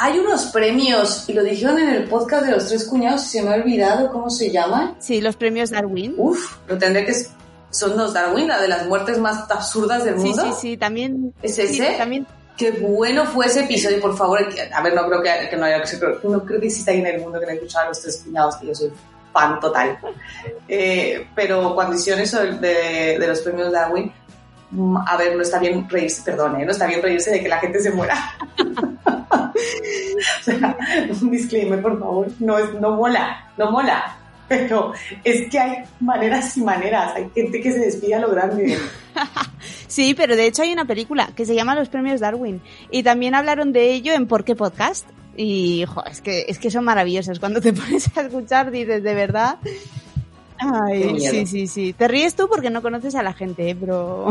Hay 0.00 0.18
unos 0.18 0.46
premios, 0.46 1.28
y 1.28 1.32
lo 1.32 1.42
dijeron 1.42 1.78
en 1.78 1.88
el 1.90 2.04
podcast 2.04 2.44
de 2.46 2.52
los 2.52 2.68
tres 2.68 2.84
cuñados, 2.84 3.22
se 3.22 3.42
me 3.42 3.50
ha 3.50 3.54
olvidado 3.56 4.10
cómo 4.12 4.30
se 4.30 4.50
llaman. 4.50 4.94
Sí, 5.00 5.20
los 5.20 5.34
premios 5.36 5.70
Darwin. 5.70 6.14
Uf, 6.16 6.56
lo 6.68 6.78
tendré 6.78 7.04
que... 7.04 7.14
Son 7.70 7.96
los 7.98 8.14
Darwin, 8.14 8.48
la 8.48 8.60
de 8.62 8.68
las 8.68 8.86
muertes 8.86 9.18
más 9.18 9.50
absurdas 9.50 10.02
del 10.04 10.18
Sí, 10.18 10.28
mundo. 10.28 10.42
sí, 10.44 10.52
sí, 10.60 10.76
también. 10.78 11.34
¿Es 11.42 11.56
sí, 11.56 11.62
ese? 11.62 11.96
también. 11.98 12.26
Qué 12.56 12.70
bueno 12.70 13.26
fue 13.26 13.44
ese 13.46 13.60
episodio, 13.64 14.00
por 14.00 14.16
favor. 14.16 14.38
A 14.72 14.82
ver, 14.82 14.94
no 14.94 15.06
creo 15.06 15.22
que, 15.22 15.48
que 15.50 15.56
no 15.56 15.66
haya, 15.66 15.82
no 16.24 16.44
creo 16.44 16.60
que 16.60 16.66
exista 16.66 16.92
alguien 16.92 17.08
en 17.08 17.14
el 17.16 17.20
mundo 17.20 17.38
que 17.38 17.44
no 17.44 17.52
haya 17.52 17.60
escuchado 17.60 17.84
a 17.84 17.88
los 17.88 18.00
tres 18.00 18.22
cuñados, 18.24 18.56
que 18.56 18.66
yo 18.68 18.74
soy 18.74 18.90
fan 19.34 19.60
total. 19.60 19.98
Eh, 20.66 21.26
pero 21.34 21.74
cuando 21.74 21.94
hicieron 21.96 22.22
eso 22.22 22.40
de, 22.40 23.16
de 23.20 23.26
los 23.26 23.40
premios 23.40 23.70
Darwin, 23.70 24.10
a 25.06 25.16
ver, 25.16 25.36
no 25.36 25.42
está 25.42 25.58
bien 25.58 25.88
reírse, 25.88 26.22
perdón, 26.22 26.60
¿eh? 26.60 26.64
no 26.64 26.72
está 26.72 26.86
bien 26.86 27.02
reírse 27.02 27.30
de 27.30 27.42
que 27.42 27.48
la 27.48 27.58
gente 27.58 27.80
se 27.80 27.90
muera. 27.90 28.16
o 29.30 30.42
sea, 30.42 30.76
un 31.20 31.30
disclaimer, 31.30 31.80
por 31.80 31.98
favor, 31.98 32.28
no, 32.38 32.58
es, 32.58 32.74
no 32.74 32.92
mola, 32.92 33.50
no 33.56 33.70
mola. 33.70 34.16
Pero 34.48 34.94
es 35.24 35.50
que 35.50 35.58
hay 35.58 35.84
maneras 36.00 36.56
y 36.56 36.62
maneras, 36.62 37.14
hay 37.14 37.28
gente 37.34 37.60
que 37.60 37.70
se 37.70 37.80
despide 37.80 38.14
a 38.14 38.20
lo 38.20 38.30
grande. 38.30 38.78
Sí, 39.88 40.14
pero 40.14 40.36
de 40.36 40.46
hecho 40.46 40.62
hay 40.62 40.72
una 40.72 40.84
película 40.84 41.30
que 41.34 41.46
se 41.46 41.54
llama 41.54 41.74
Los 41.74 41.88
premios 41.88 42.20
Darwin 42.20 42.60
y 42.90 43.02
también 43.02 43.34
hablaron 43.34 43.72
de 43.72 43.90
ello 43.92 44.12
en 44.12 44.26
¿Por 44.26 44.44
qué 44.44 44.54
podcast? 44.54 45.08
Y 45.34 45.84
es 46.10 46.20
que 46.20 46.44
es 46.46 46.58
que 46.58 46.70
son 46.70 46.84
maravillosos. 46.84 47.40
Cuando 47.40 47.60
te 47.60 47.72
pones 47.72 48.16
a 48.16 48.20
escuchar 48.20 48.70
dices 48.70 49.02
de 49.02 49.14
verdad. 49.14 49.56
Ay, 50.58 51.20
sí, 51.20 51.46
sí, 51.46 51.66
sí. 51.66 51.92
Te 51.92 52.08
ríes 52.08 52.34
tú 52.34 52.48
porque 52.48 52.70
no 52.70 52.82
conoces 52.82 53.14
a 53.14 53.22
la 53.22 53.32
gente, 53.32 53.70
¿eh? 53.70 53.76
pero 53.78 54.30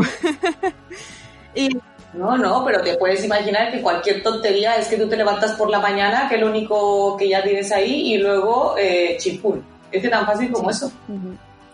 y 1.54 1.70
No, 2.12 2.36
no, 2.36 2.64
pero 2.64 2.82
te 2.82 2.96
puedes 2.96 3.24
imaginar 3.24 3.70
que 3.72 3.82
cualquier 3.82 4.22
tontería 4.22 4.76
es 4.76 4.88
que 4.88 4.96
tú 4.96 5.08
te 5.08 5.16
levantas 5.16 5.52
por 5.52 5.70
la 5.70 5.80
mañana, 5.80 6.28
que 6.28 6.36
es 6.36 6.40
lo 6.40 6.48
único 6.48 7.16
que 7.16 7.28
ya 7.28 7.42
tienes 7.42 7.72
ahí, 7.72 8.14
y 8.14 8.18
luego 8.18 8.76
eh, 8.78 9.16
chimpún. 9.18 9.64
Es 9.90 10.02
que 10.02 10.08
tan 10.08 10.26
fácil 10.26 10.52
como 10.52 10.70
eso. 10.70 10.92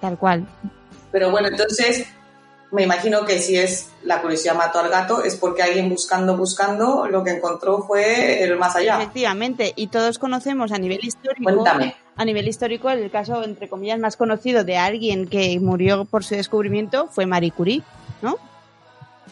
Tal 0.01 0.17
cual. 0.19 0.47
Pero 1.11 1.31
bueno, 1.31 1.49
entonces 1.49 2.07
me 2.75 2.83
imagino 2.83 3.25
que 3.25 3.39
si 3.39 3.57
es 3.57 3.91
la 4.03 4.21
curiosidad 4.21 4.57
mató 4.57 4.81
al 4.81 4.91
gato, 4.91 5.23
es 5.23 5.37
porque 5.37 5.63
alguien 5.63 5.89
buscando, 5.89 6.37
buscando, 6.37 7.07
lo 7.07 7.23
que 7.23 7.31
encontró 7.31 7.83
fue 7.83 8.43
el 8.43 8.57
más 8.59 8.75
allá. 8.75 8.97
Efectivamente, 8.97 9.73
y 9.77 9.87
todos 9.87 10.19
conocemos 10.19 10.73
a 10.73 10.79
nivel 10.79 10.99
histórico, 11.03 11.45
Cuéntame. 11.45 11.95
A 12.17 12.25
nivel 12.25 12.47
histórico, 12.49 12.91
el 12.91 13.11
caso 13.11 13.43
entre 13.45 13.69
comillas 13.69 13.99
más 13.99 14.17
conocido 14.17 14.65
de 14.65 14.77
alguien 14.77 15.27
que 15.27 15.59
murió 15.61 16.05
por 16.05 16.25
su 16.25 16.35
descubrimiento 16.35 17.09
fue 17.09 17.27
Marie 17.27 17.51
Curie, 17.51 17.83
¿no? 18.23 18.37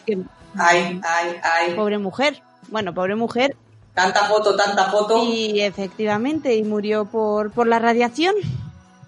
Que- 0.05 0.19
Ay, 0.55 0.99
ay, 1.03 1.35
ay. 1.41 1.73
pobre 1.75 1.97
mujer. 1.97 2.41
Bueno, 2.67 2.93
pobre 2.93 3.15
mujer. 3.15 3.55
Tanta 3.93 4.25
foto, 4.25 4.55
tanta 4.55 4.85
foto. 4.85 5.23
Y 5.23 5.61
efectivamente, 5.61 6.55
y 6.55 6.63
murió 6.63 7.05
por, 7.05 7.51
por 7.51 7.67
la 7.67 7.79
radiación. 7.79 8.35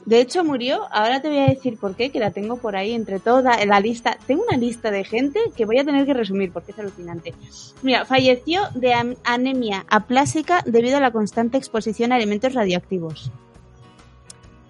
De 0.06 0.20
hecho, 0.22 0.44
murió, 0.44 0.88
ahora 0.92 1.20
te 1.22 1.30
voy 1.30 1.40
a 1.40 1.48
decir 1.48 1.80
por 1.80 1.96
qué, 1.96 2.12
que 2.12 2.20
la 2.20 2.30
tengo 2.30 2.58
por 2.58 2.76
ahí 2.76 2.94
entre 2.94 3.20
toda 3.20 3.64
la 3.66 3.80
lista. 3.80 4.18
Tengo 4.28 4.44
una 4.48 4.58
lista 4.58 4.92
de 4.92 5.04
gente 5.04 5.40
que 5.58 5.66
voy 5.66 5.80
a 5.80 5.84
tener 5.84 6.06
que 6.06 6.14
resumir 6.14 6.52
porque 6.52 6.72
es 6.74 6.80
alucinante. 6.80 7.34
Mira, 7.82 8.06
falleció 8.06 8.62
de 8.76 8.94
anemia 9.24 9.84
aplásica 9.90 10.62
debido 10.66 10.98
a 10.98 11.00
la 11.00 11.10
constante 11.12 11.58
exposición 11.58 12.12
a 12.12 12.18
elementos 12.18 12.54
radioactivos. 12.54 13.32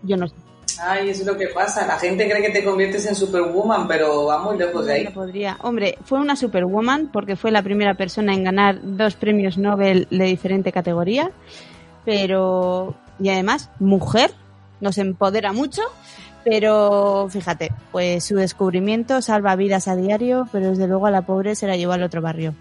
Yo 0.06 0.18
no 0.18 0.28
sé. 0.28 0.36
Ay, 0.82 1.10
eso 1.10 1.22
es 1.22 1.28
lo 1.28 1.38
que 1.38 1.48
pasa. 1.48 1.88
La 1.88 1.98
gente 1.98 2.30
cree 2.30 2.42
que 2.42 2.50
te 2.50 2.64
conviertes 2.64 3.06
en 3.06 3.16
Superwoman, 3.16 3.88
pero 3.88 4.26
va 4.26 4.40
muy 4.40 4.58
lejos 4.58 4.86
de 4.86 4.94
ahí. 4.94 5.04
No 5.06 5.12
podría. 5.12 5.58
Hombre, 5.62 5.98
fue 6.04 6.20
una 6.20 6.36
superwoman 6.36 7.10
porque 7.12 7.36
fue 7.36 7.52
la 7.52 7.62
primera 7.62 7.94
persona 7.94 8.34
en 8.34 8.44
ganar 8.44 8.80
dos 8.82 9.16
premios 9.16 9.58
Nobel 9.58 10.08
de 10.10 10.26
diferente 10.26 10.72
categoría, 10.72 11.32
pero 12.04 12.96
y 13.20 13.30
además 13.30 13.70
mujer 13.80 14.32
nos 14.82 14.98
empodera 14.98 15.54
mucho, 15.54 15.82
pero 16.44 17.28
fíjate, 17.30 17.72
pues 17.92 18.24
su 18.24 18.36
descubrimiento 18.36 19.22
salva 19.22 19.56
vidas 19.56 19.88
a 19.88 19.96
diario, 19.96 20.48
pero 20.52 20.70
desde 20.70 20.88
luego 20.88 21.08
a 21.08 21.12
la 21.12 21.22
pobre 21.22 21.56
se 21.56 21.68
la 21.68 21.78
llevó 21.78 21.94
al 21.94 22.04
otro 22.04 22.22
barrio. 22.22 22.54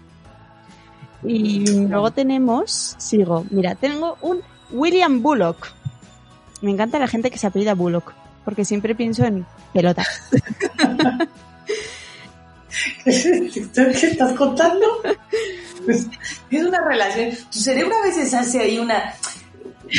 Y 1.23 1.87
luego 1.87 2.11
tenemos, 2.11 2.95
sigo, 2.97 3.45
mira, 3.49 3.75
tengo 3.75 4.17
un 4.21 4.41
William 4.71 5.21
Bullock. 5.21 5.73
Me 6.61 6.71
encanta 6.71 6.99
la 6.99 7.07
gente 7.07 7.31
que 7.31 7.37
se 7.37 7.47
apellida 7.47 7.73
Bullock, 7.73 8.13
porque 8.43 8.65
siempre 8.65 8.95
pienso 8.95 9.23
en 9.25 9.45
pelotas. 9.73 10.21
¿Qué 13.03 14.07
estás 14.07 14.33
contando? 14.33 14.85
Pues, 15.85 16.07
es 16.49 16.63
una 16.63 16.81
relación. 16.81 17.31
Tu 17.51 17.59
cerebro 17.59 17.95
a 17.95 18.01
veces 18.05 18.33
hace 18.33 18.59
ahí 18.59 18.79
una. 18.79 19.13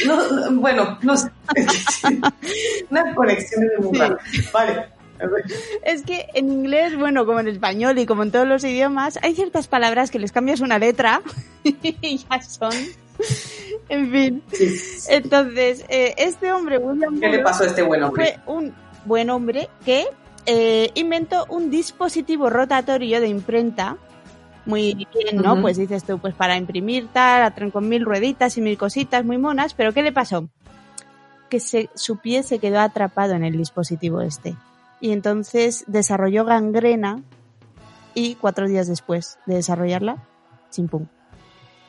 no, 0.06 0.30
no, 0.30 0.60
bueno, 0.60 0.98
no 1.02 1.16
sé. 1.16 1.30
una 2.90 3.14
conexión 3.14 3.60
de 3.60 3.78
muy 3.78 3.98
rara. 3.98 4.18
Vale. 4.52 4.96
Es 5.84 6.02
que 6.02 6.26
en 6.34 6.52
inglés, 6.52 6.96
bueno, 6.96 7.24
como 7.24 7.40
en 7.40 7.48
español 7.48 7.98
y 7.98 8.06
como 8.06 8.22
en 8.22 8.30
todos 8.30 8.46
los 8.46 8.64
idiomas, 8.64 9.18
hay 9.22 9.34
ciertas 9.34 9.66
palabras 9.66 10.10
que 10.10 10.18
les 10.18 10.32
cambias 10.32 10.60
una 10.60 10.78
letra 10.78 11.22
y 11.64 12.18
ya 12.18 12.42
son. 12.42 12.72
En 13.88 14.10
fin. 14.10 14.42
Sí. 14.52 14.76
Entonces, 15.10 15.84
eh, 15.88 16.14
este 16.18 16.52
hombre, 16.52 16.78
William 16.78 17.20
¿Qué 17.20 17.28
le 17.28 17.38
pasó 17.40 17.64
a 17.64 17.66
este 17.68 17.82
buen 17.82 18.02
hombre? 18.02 18.40
fue 18.44 18.54
un 18.54 18.74
buen 19.04 19.30
hombre 19.30 19.68
que 19.84 20.06
eh, 20.46 20.90
inventó 20.94 21.46
un 21.48 21.70
dispositivo 21.70 22.50
rotatorio 22.50 23.20
de 23.20 23.28
imprenta. 23.28 23.96
Muy 24.64 24.94
bien, 24.94 25.36
¿no? 25.36 25.60
Pues 25.60 25.76
dices 25.76 26.02
tú, 26.02 26.18
pues 26.18 26.34
para 26.34 26.56
imprimir 26.56 27.08
tal, 27.12 27.52
con 27.72 27.88
mil 27.88 28.04
rueditas 28.04 28.58
y 28.58 28.60
mil 28.60 28.76
cositas 28.76 29.24
muy 29.24 29.38
monas, 29.38 29.74
pero 29.74 29.92
¿qué 29.92 30.02
le 30.02 30.10
pasó? 30.10 30.48
Que 31.48 31.60
se, 31.60 31.88
su 31.94 32.16
pie 32.16 32.42
se 32.42 32.58
quedó 32.58 32.80
atrapado 32.80 33.34
en 33.34 33.44
el 33.44 33.56
dispositivo 33.56 34.20
este. 34.20 34.56
Y 35.00 35.12
entonces 35.12 35.84
desarrolló 35.86 36.44
gangrena 36.44 37.22
y 38.14 38.34
cuatro 38.34 38.66
días 38.66 38.88
después 38.88 39.38
de 39.46 39.54
desarrollarla, 39.54 40.16
chimpum. 40.70 41.06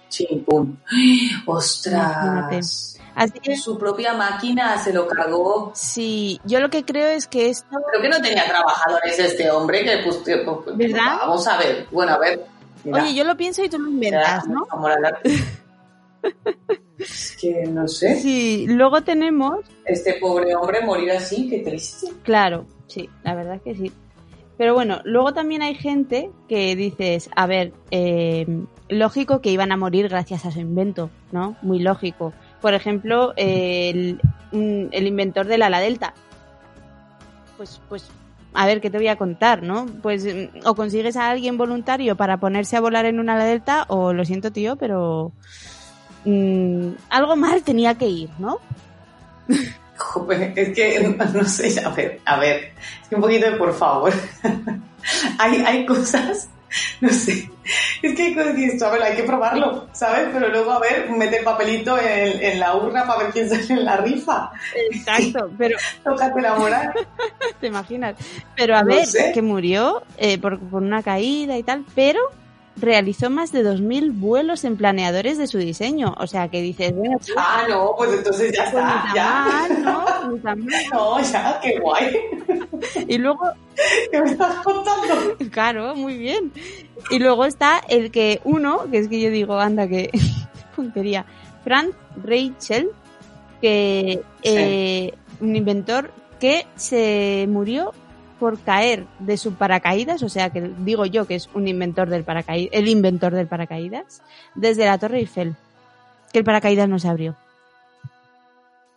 Chimpum. 0.09 0.75
Imagínate. 0.91 1.45
¡Ostras! 1.45 2.99
Así 3.15 3.39
que 3.39 3.57
Su 3.57 3.77
propia 3.79 4.13
máquina 4.13 4.77
se 4.77 4.93
lo 4.93 5.07
cargó. 5.07 5.71
sí, 5.73 6.39
yo 6.45 6.59
lo 6.59 6.69
que 6.69 6.85
creo 6.85 7.07
es 7.07 7.27
que 7.27 7.49
esto 7.49 7.67
Creo 7.89 8.01
que 8.03 8.09
no 8.09 8.21
tenía 8.21 8.45
trabajadores 8.45 9.17
este 9.17 9.49
hombre 9.49 9.83
que 9.83 9.97
pues, 10.03 10.17
que, 10.17 10.37
pues, 10.37 10.77
¿Verdad? 10.77 11.17
Vamos 11.21 11.47
a 11.47 11.57
ver. 11.57 11.87
Bueno, 11.91 12.13
a 12.13 12.19
ver. 12.19 12.45
Mira, 12.83 13.03
Oye, 13.03 13.15
yo 13.15 13.23
lo 13.23 13.35
pienso 13.35 13.63
y 13.63 13.69
tú 13.69 13.79
lo 13.79 13.89
inventas, 13.89 14.47
¿no? 14.47 14.67
Es 16.99 17.37
que 17.39 17.63
no 17.67 17.87
sé. 17.87 18.15
Sí, 18.19 18.65
luego 18.67 19.01
tenemos, 19.01 19.59
Este 19.85 20.15
pobre 20.15 20.55
hombre 20.55 20.81
morir 20.81 21.11
así, 21.11 21.47
qué 21.49 21.59
triste. 21.59 22.07
claro, 22.23 22.65
sí, 22.87 23.09
la 23.23 23.35
verdad 23.35 23.61
que 23.63 23.75
sí. 23.75 23.91
Pero 24.57 24.73
bueno, 24.73 25.01
luego 25.03 25.33
también 25.33 25.61
hay 25.61 25.75
gente 25.75 26.31
que 26.49 26.75
dices, 26.75 27.29
a 27.35 27.45
ver, 27.45 27.71
eh, 27.91 28.47
lógico 28.89 29.41
que 29.41 29.51
iban 29.51 29.71
a 29.71 29.77
morir 29.77 30.09
gracias 30.09 30.45
a 30.45 30.51
su 30.51 30.59
invento, 30.59 31.09
¿no? 31.31 31.55
Muy 31.61 31.79
lógico. 31.79 32.33
Por 32.61 32.73
ejemplo, 32.73 33.33
el, 33.35 34.19
el 34.51 35.07
inventor 35.07 35.47
del 35.47 35.61
ala 35.61 35.79
delta. 35.79 36.13
Pues, 37.57 37.81
pues, 37.89 38.09
a 38.53 38.65
ver, 38.65 38.81
¿qué 38.81 38.89
te 38.89 38.97
voy 38.97 39.07
a 39.07 39.17
contar, 39.17 39.63
no? 39.63 39.85
Pues 40.01 40.25
mm, 40.25 40.65
o 40.65 40.75
consigues 40.75 41.15
a 41.15 41.29
alguien 41.29 41.57
voluntario 41.57 42.15
para 42.15 42.37
ponerse 42.37 42.77
a 42.77 42.81
volar 42.81 43.05
en 43.05 43.19
un 43.19 43.29
ala 43.29 43.45
delta, 43.45 43.85
o 43.87 44.13
lo 44.13 44.25
siento, 44.25 44.51
tío, 44.51 44.75
pero 44.75 45.31
mm, 46.25 46.89
algo 47.09 47.35
mal 47.35 47.61
tenía 47.63 47.95
que 47.95 48.07
ir, 48.07 48.29
¿no? 48.39 48.59
Joder, 49.97 50.53
es 50.55 50.75
que 50.75 51.15
no 51.33 51.45
sé, 51.45 51.79
a 51.83 51.89
ver, 51.89 52.21
a 52.25 52.39
ver, 52.39 52.73
es 53.01 53.09
que 53.09 53.15
un 53.15 53.21
poquito 53.21 53.49
de 53.51 53.57
por 53.57 53.73
favor. 53.73 54.13
hay, 55.39 55.63
hay 55.65 55.85
cosas, 55.85 56.49
no 57.01 57.09
sé, 57.09 57.49
es 58.01 58.15
que 58.15 58.21
hay 58.23 58.33
que 58.35 58.53
dices, 58.53 58.81
a 58.83 58.91
ver, 58.91 59.01
hay 59.03 59.15
que 59.15 59.23
probarlo, 59.23 59.87
¿sabes? 59.91 60.29
Pero 60.33 60.49
luego, 60.49 60.71
a 60.71 60.79
ver, 60.79 61.09
mete 61.09 61.37
el 61.39 61.43
papelito 61.43 61.97
en, 61.97 62.41
en 62.43 62.59
la 62.59 62.75
urna 62.75 63.05
para 63.05 63.23
ver 63.23 63.31
quién 63.33 63.49
sale 63.49 63.65
en 63.69 63.85
la 63.85 63.97
rifa. 63.97 64.51
Exacto, 64.91 65.49
pero 65.57 65.77
Tócate 66.03 66.41
la 66.41 66.55
moral. 66.55 66.91
te 67.61 67.67
imaginas. 67.67 68.15
Pero 68.55 68.75
a 68.75 68.81
No 68.83 68.95
ver, 68.95 69.05
sé. 69.05 69.31
que 69.33 69.41
murió 69.41 70.03
eh, 70.17 70.37
por, 70.37 70.59
por 70.59 70.81
una 70.81 71.01
caída 71.03 71.57
y 71.57 71.63
tal, 71.63 71.85
pero 71.95 72.19
realizó 72.79 73.29
más 73.29 73.51
de 73.51 73.63
2.000 73.63 74.19
vuelos 74.19 74.63
en 74.63 74.77
planeadores 74.77 75.37
de 75.37 75.47
su 75.47 75.57
diseño. 75.57 76.13
O 76.19 76.27
sea, 76.27 76.47
que 76.49 76.61
dices, 76.61 76.93
bueno, 76.95 77.17
pues, 77.17 77.31
Ah, 77.37 77.65
no, 77.67 77.93
pues 77.97 78.13
entonces 78.13 78.53
ya 78.55 78.63
ni 78.63 78.67
está, 78.69 79.03
ya. 79.15 79.47
mal, 79.49 79.83
¿no? 79.83 80.27
Ni 80.31 80.39
tan 80.39 80.65
mal. 80.65 80.83
No, 80.93 81.19
ya, 81.21 81.59
qué 81.61 81.79
guay. 81.79 82.15
Y 83.07 83.17
luego, 83.17 83.39
¿Qué 84.11 84.21
me 84.21 84.31
estás 84.31 84.63
contando? 84.63 85.37
claro, 85.51 85.95
muy 85.95 86.17
bien. 86.17 86.51
Y 87.09 87.19
luego 87.19 87.45
está 87.45 87.81
el 87.89 88.11
que 88.11 88.41
uno, 88.43 88.89
que 88.91 88.97
es 88.99 89.07
que 89.07 89.19
yo 89.21 89.29
digo, 89.29 89.59
anda, 89.59 89.87
que 89.89 90.09
puntería, 90.75 91.25
Frank 91.63 91.93
Rachel, 92.23 92.89
que 93.61 94.21
eh, 94.43 95.13
un 95.39 95.55
inventor 95.55 96.11
que 96.39 96.65
se 96.75 97.47
murió 97.49 97.93
por 98.39 98.59
caer 98.59 99.05
de 99.19 99.37
su 99.37 99.53
paracaídas, 99.53 100.23
o 100.23 100.29
sea 100.29 100.49
que 100.49 100.61
digo 100.79 101.05
yo 101.05 101.25
que 101.25 101.35
es 101.35 101.49
un 101.53 101.67
inventor 101.67 102.09
del 102.09 102.23
paracaídas, 102.23 102.69
el 102.73 102.87
inventor 102.87 103.33
del 103.33 103.47
paracaídas, 103.47 104.21
desde 104.55 104.85
la 104.85 104.97
Torre 104.97 105.19
Eiffel, 105.19 105.55
que 106.31 106.39
el 106.39 106.45
paracaídas 106.45 106.89
no 106.89 106.99
se 106.99 107.07
abrió. 107.07 107.35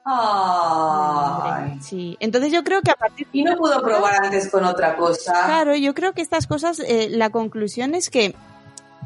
Ay. 0.05 1.79
Sí, 1.81 2.17
entonces 2.21 2.53
yo 2.53 2.65
creo 2.65 2.81
que 2.83 2.91
a 2.91 2.97
partir 2.97 3.29
Y 3.33 3.43
no 3.43 3.57
pudo 3.57 3.83
probar 3.83 4.25
antes 4.25 4.51
con 4.51 4.65
otra 4.65 4.97
cosa. 4.97 5.45
Claro, 5.45 5.77
yo 5.77 5.95
creo 5.95 6.13
que 6.13 6.23
estas 6.23 6.47
cosas, 6.47 6.81
eh, 6.81 7.09
la 7.11 7.31
conclusión 7.31 7.95
es 7.95 8.11
que 8.11 8.35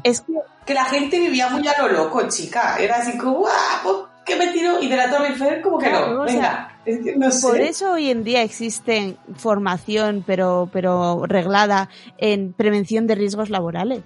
es 0.03 0.21
que 0.21 0.33
Que 0.65 0.73
la 0.73 0.85
gente 0.85 1.19
vivía 1.19 1.49
muy 1.49 1.67
a 1.67 1.81
lo 1.81 1.89
loco, 1.89 2.27
chica. 2.27 2.77
Era 2.77 2.97
así 2.97 3.17
como, 3.17 3.39
¡guau! 3.39 4.07
¿Qué 4.25 4.35
me 4.35 4.47
tiro? 4.47 4.81
Y 4.81 4.87
de 4.87 4.97
la 4.97 5.09
Torre 5.09 5.27
Eiffel, 5.29 5.61
como 5.61 5.77
que 5.77 5.89
Claro, 5.89 6.13
no. 6.13 6.23
Venga, 6.23 6.41
sea, 6.41 6.79
es 6.85 6.99
que 7.03 7.15
no 7.15 7.31
sé. 7.31 7.47
por 7.47 7.59
eso 7.61 7.91
hoy 7.93 8.09
en 8.09 8.23
día 8.23 8.41
existen 8.41 9.17
formación, 9.35 10.23
pero, 10.25 10.69
pero 10.73 11.25
reglada 11.27 11.89
en 12.17 12.53
prevención 12.53 13.05
de 13.07 13.15
riesgos 13.15 13.49
laborales. 13.49 14.01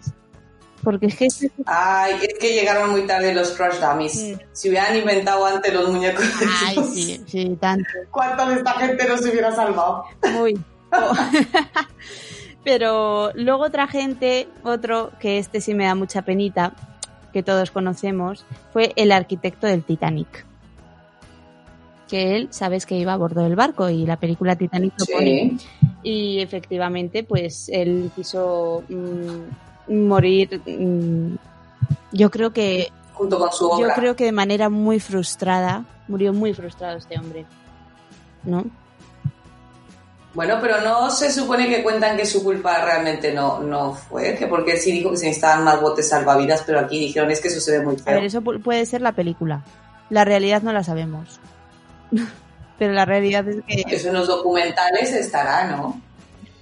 Porque 0.84 1.08
es 1.08 1.16
que 1.16 1.28
Ay, 1.66 2.16
es 2.22 2.40
que 2.40 2.54
llegaron 2.54 2.92
muy 2.92 3.06
tarde 3.06 3.34
los 3.34 3.52
Crush 3.52 3.80
Dummies. 3.80 4.12
Sí. 4.14 4.38
Si 4.54 4.70
hubieran 4.70 4.96
inventado 4.96 5.46
antes 5.46 5.74
los 5.74 5.90
muñecos, 5.90 6.26
Ay, 6.68 6.78
sí, 6.94 7.22
sí, 7.28 7.58
tanto. 7.60 7.84
¿cuánta 8.12 8.48
de 8.50 8.56
esta 8.56 8.72
gente 8.74 9.08
no 9.08 9.18
se 9.18 9.30
hubiera 9.30 9.54
salvado? 9.54 10.06
Muy. 10.32 10.58
Pero 12.64 13.32
luego 13.36 13.64
otra 13.64 13.88
gente, 13.88 14.48
otro 14.64 15.12
que 15.20 15.38
este 15.38 15.62
sí 15.62 15.74
me 15.74 15.86
da 15.86 15.96
mucha 15.96 16.22
penita, 16.24 16.74
que 17.32 17.44
todos 17.44 17.72
conocemos, 17.72 18.46
fue 18.74 18.94
el 18.96 19.12
arquitecto 19.12 19.68
del 19.68 19.84
Titanic. 19.84 20.46
Que 22.08 22.36
él, 22.36 22.48
sabes 22.52 22.86
que 22.86 22.98
iba 22.98 23.14
a 23.14 23.18
bordo 23.18 23.42
del 23.44 23.56
barco 23.56 23.90
y 23.90 24.06
la 24.06 24.18
película 24.18 24.56
Titanic 24.56 24.94
lo 24.98 25.06
pone. 25.06 25.58
Sí. 25.60 25.68
Y 26.02 26.40
efectivamente, 26.40 27.24
pues 27.24 27.70
él 27.70 28.10
quiso 28.16 28.84
mm, 28.90 29.94
morir. 30.08 30.62
mm, 30.66 31.36
yo 32.12 32.32
creo 32.32 32.52
que 32.52 32.92
Junto 33.14 33.38
con 33.38 33.52
su 33.52 33.66
yo 33.66 33.72
obra. 33.86 33.94
creo 33.96 34.16
que 34.16 34.24
de 34.26 34.32
manera 34.32 34.70
muy 34.70 35.00
frustrada, 35.00 35.86
murió 36.08 36.34
muy 36.34 36.54
frustrado 36.54 36.98
este 36.98 37.20
hombre. 37.20 37.46
¿No? 38.44 38.66
Bueno, 40.34 40.60
pero 40.62 40.80
no 40.82 41.10
se 41.10 41.32
supone 41.32 41.68
que 41.68 41.82
cuentan 41.82 42.16
que 42.16 42.26
su 42.26 42.44
culpa 42.44 42.84
realmente 42.86 43.34
no, 43.34 43.60
no 43.62 43.94
fue, 43.94 44.36
que 44.36 44.46
porque 44.48 44.74
él 44.74 44.80
sí 44.80 44.92
dijo 44.92 45.10
que 45.12 45.18
se 45.18 45.26
necesitaban 45.26 45.64
más 45.64 45.82
botes 45.82 46.08
salvavidas, 46.08 46.64
pero 46.66 46.80
aquí 46.80 47.00
dijeron 47.00 47.32
es 47.32 47.42
que 47.42 47.48
eso 47.48 47.60
se 47.60 47.80
ve 47.80 47.84
muy 47.84 47.96
A 47.96 48.12
ver, 48.12 48.20
feo. 48.20 48.24
eso 48.28 48.42
pu- 48.42 48.62
puede 48.62 48.86
ser 48.86 49.02
la 49.02 49.12
película. 49.14 49.64
La 50.12 50.26
realidad 50.26 50.62
no 50.62 50.72
la 50.72 50.84
sabemos. 50.84 51.40
Pero 52.80 52.94
la 52.94 53.04
realidad 53.06 53.46
es 53.48 53.58
que 53.68 53.84
Eso 53.94 54.08
en 54.08 54.14
los 54.14 54.28
documentales 54.28 55.12
estará, 55.12 55.68
¿no? 55.68 56.00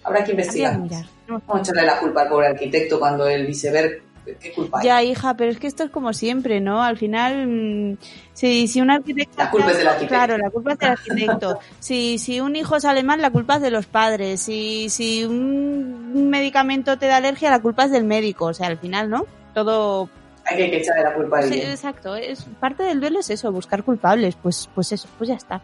Habrá 0.04 0.24
que 0.24 0.32
investigar. 0.32 0.80
Vamos 1.28 1.44
a 1.54 1.60
echarle 1.60 1.84
la 1.86 2.00
culpa 2.00 2.24
al 2.24 2.30
pobre 2.30 2.48
arquitecto 2.48 2.98
cuando 3.00 3.28
el 3.28 3.48
iceberg 3.48 4.02
¿qué 4.36 4.52
culpa 4.54 4.80
hay? 4.80 4.86
Ya, 4.86 5.04
hija, 5.04 5.36
pero 5.36 5.52
es 5.52 5.60
que 5.60 5.68
esto 5.68 5.84
es 5.84 5.90
como 5.90 6.14
siempre, 6.14 6.60
¿no? 6.60 6.84
Al 6.84 6.98
final, 6.98 7.48
mm, 7.48 7.98
si, 8.34 8.68
si 8.68 8.82
un 8.82 8.92
arquitecto... 8.92 9.38
La 9.38 9.52
culpa 9.52 9.72
es 9.72 9.78
del 9.78 9.88
arquitecto. 9.88 10.16
Claro, 10.16 10.38
la 10.38 10.50
culpa 10.50 10.74
es 10.74 10.80
del 10.80 10.90
arquitecto. 10.90 11.60
si, 11.80 12.18
si 12.18 12.40
un 12.40 12.56
hijo 12.56 12.80
sale 12.80 13.04
mal, 13.04 13.22
la 13.22 13.32
culpa 13.32 13.56
es 13.56 13.62
de 13.62 13.72
los 13.72 13.86
padres. 13.86 14.42
Si, 14.42 14.90
si 14.90 15.26
un 15.26 16.30
medicamento 16.30 16.98
te 16.98 17.08
da 17.08 17.18
alergia, 17.18 17.50
la 17.50 17.62
culpa 17.62 17.86
es 17.86 17.92
del 17.92 18.04
médico. 18.04 18.46
O 18.46 18.54
sea, 18.54 18.68
al 18.68 18.78
final, 18.78 19.10
¿no? 19.10 19.26
Todo... 19.54 20.10
Hay 20.46 20.58
que 20.58 20.78
echarle 20.78 21.04
la 21.04 21.14
culpa 21.14 21.40
a 21.40 21.44
Sí, 21.44 21.60
exacto. 21.60 22.16
Es, 22.16 22.46
parte 22.60 22.84
del 22.84 23.02
duelo 23.02 23.20
es 23.20 23.30
eso, 23.30 23.52
buscar 23.52 23.84
culpables. 23.84 24.36
Pues, 24.36 24.70
pues 24.74 24.92
eso, 24.92 25.08
pues 25.18 25.30
ya 25.30 25.36
está. 25.36 25.62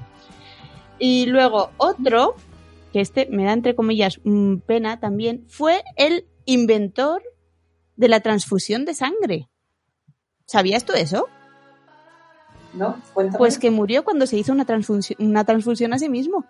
Y 1.00 1.26
luego 1.26 1.72
otro, 1.78 2.36
que 2.92 3.02
este 3.02 3.28
me 3.30 3.44
da 3.44 3.54
entre 3.54 3.76
comillas 3.76 4.20
mm, 4.24 4.58
pena 4.58 5.00
también, 5.00 5.46
fue 5.50 5.84
el 5.96 6.26
inventor 6.46 7.22
de 7.96 8.08
la 8.08 8.20
transfusión 8.22 8.86
de 8.86 8.94
sangre. 8.96 9.50
¿Sabías 10.46 10.86
tú 10.86 10.94
eso? 10.94 11.28
¿No? 12.74 13.00
Cuéntame. 13.14 13.38
Pues 13.38 13.60
que 13.60 13.72
murió 13.72 14.04
cuando 14.04 14.26
se 14.26 14.38
hizo 14.38 14.52
una 14.52 14.66
transfusión, 14.66 15.18
una 15.20 15.46
transfusión 15.46 15.94
a 15.94 16.00
sí 16.00 16.10
mismo. 16.10 16.46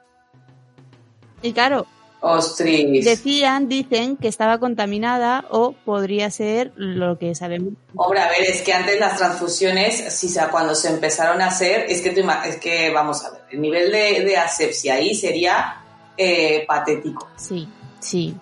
Y 1.41 1.51
claro, 1.51 1.85
Ostris. 2.21 3.03
decían, 3.03 3.67
dicen 3.67 4.15
que 4.15 4.29
estaba 4.29 4.57
contaminada 4.57 5.45
o 5.49 5.73
podría 5.73 6.31
ser 6.31 6.71
lo 6.77 7.19
que 7.19 7.35
sabemos. 7.35 7.73
Hombre, 7.95 8.21
a 8.21 8.29
ver, 8.29 8.43
es 8.43 8.61
que 8.61 8.71
antes 8.71 8.97
las 8.97 9.17
transfusiones, 9.17 10.13
si 10.13 10.29
sea, 10.29 10.49
cuando 10.49 10.73
se 10.73 10.89
empezaron 10.89 11.41
a 11.41 11.47
hacer, 11.47 11.85
es 11.89 12.01
que, 12.01 12.11
tú 12.11 12.21
es 12.45 12.55
que 12.57 12.91
vamos 12.91 13.25
a 13.25 13.31
ver, 13.31 13.41
el 13.51 13.59
nivel 13.59 13.91
de, 13.91 14.23
de 14.23 14.37
asepsia 14.37 14.95
ahí 14.95 15.13
sería 15.13 15.81
eh, 16.15 16.63
patético, 16.65 17.27
Sí, 17.35 17.67
sí. 17.99 18.33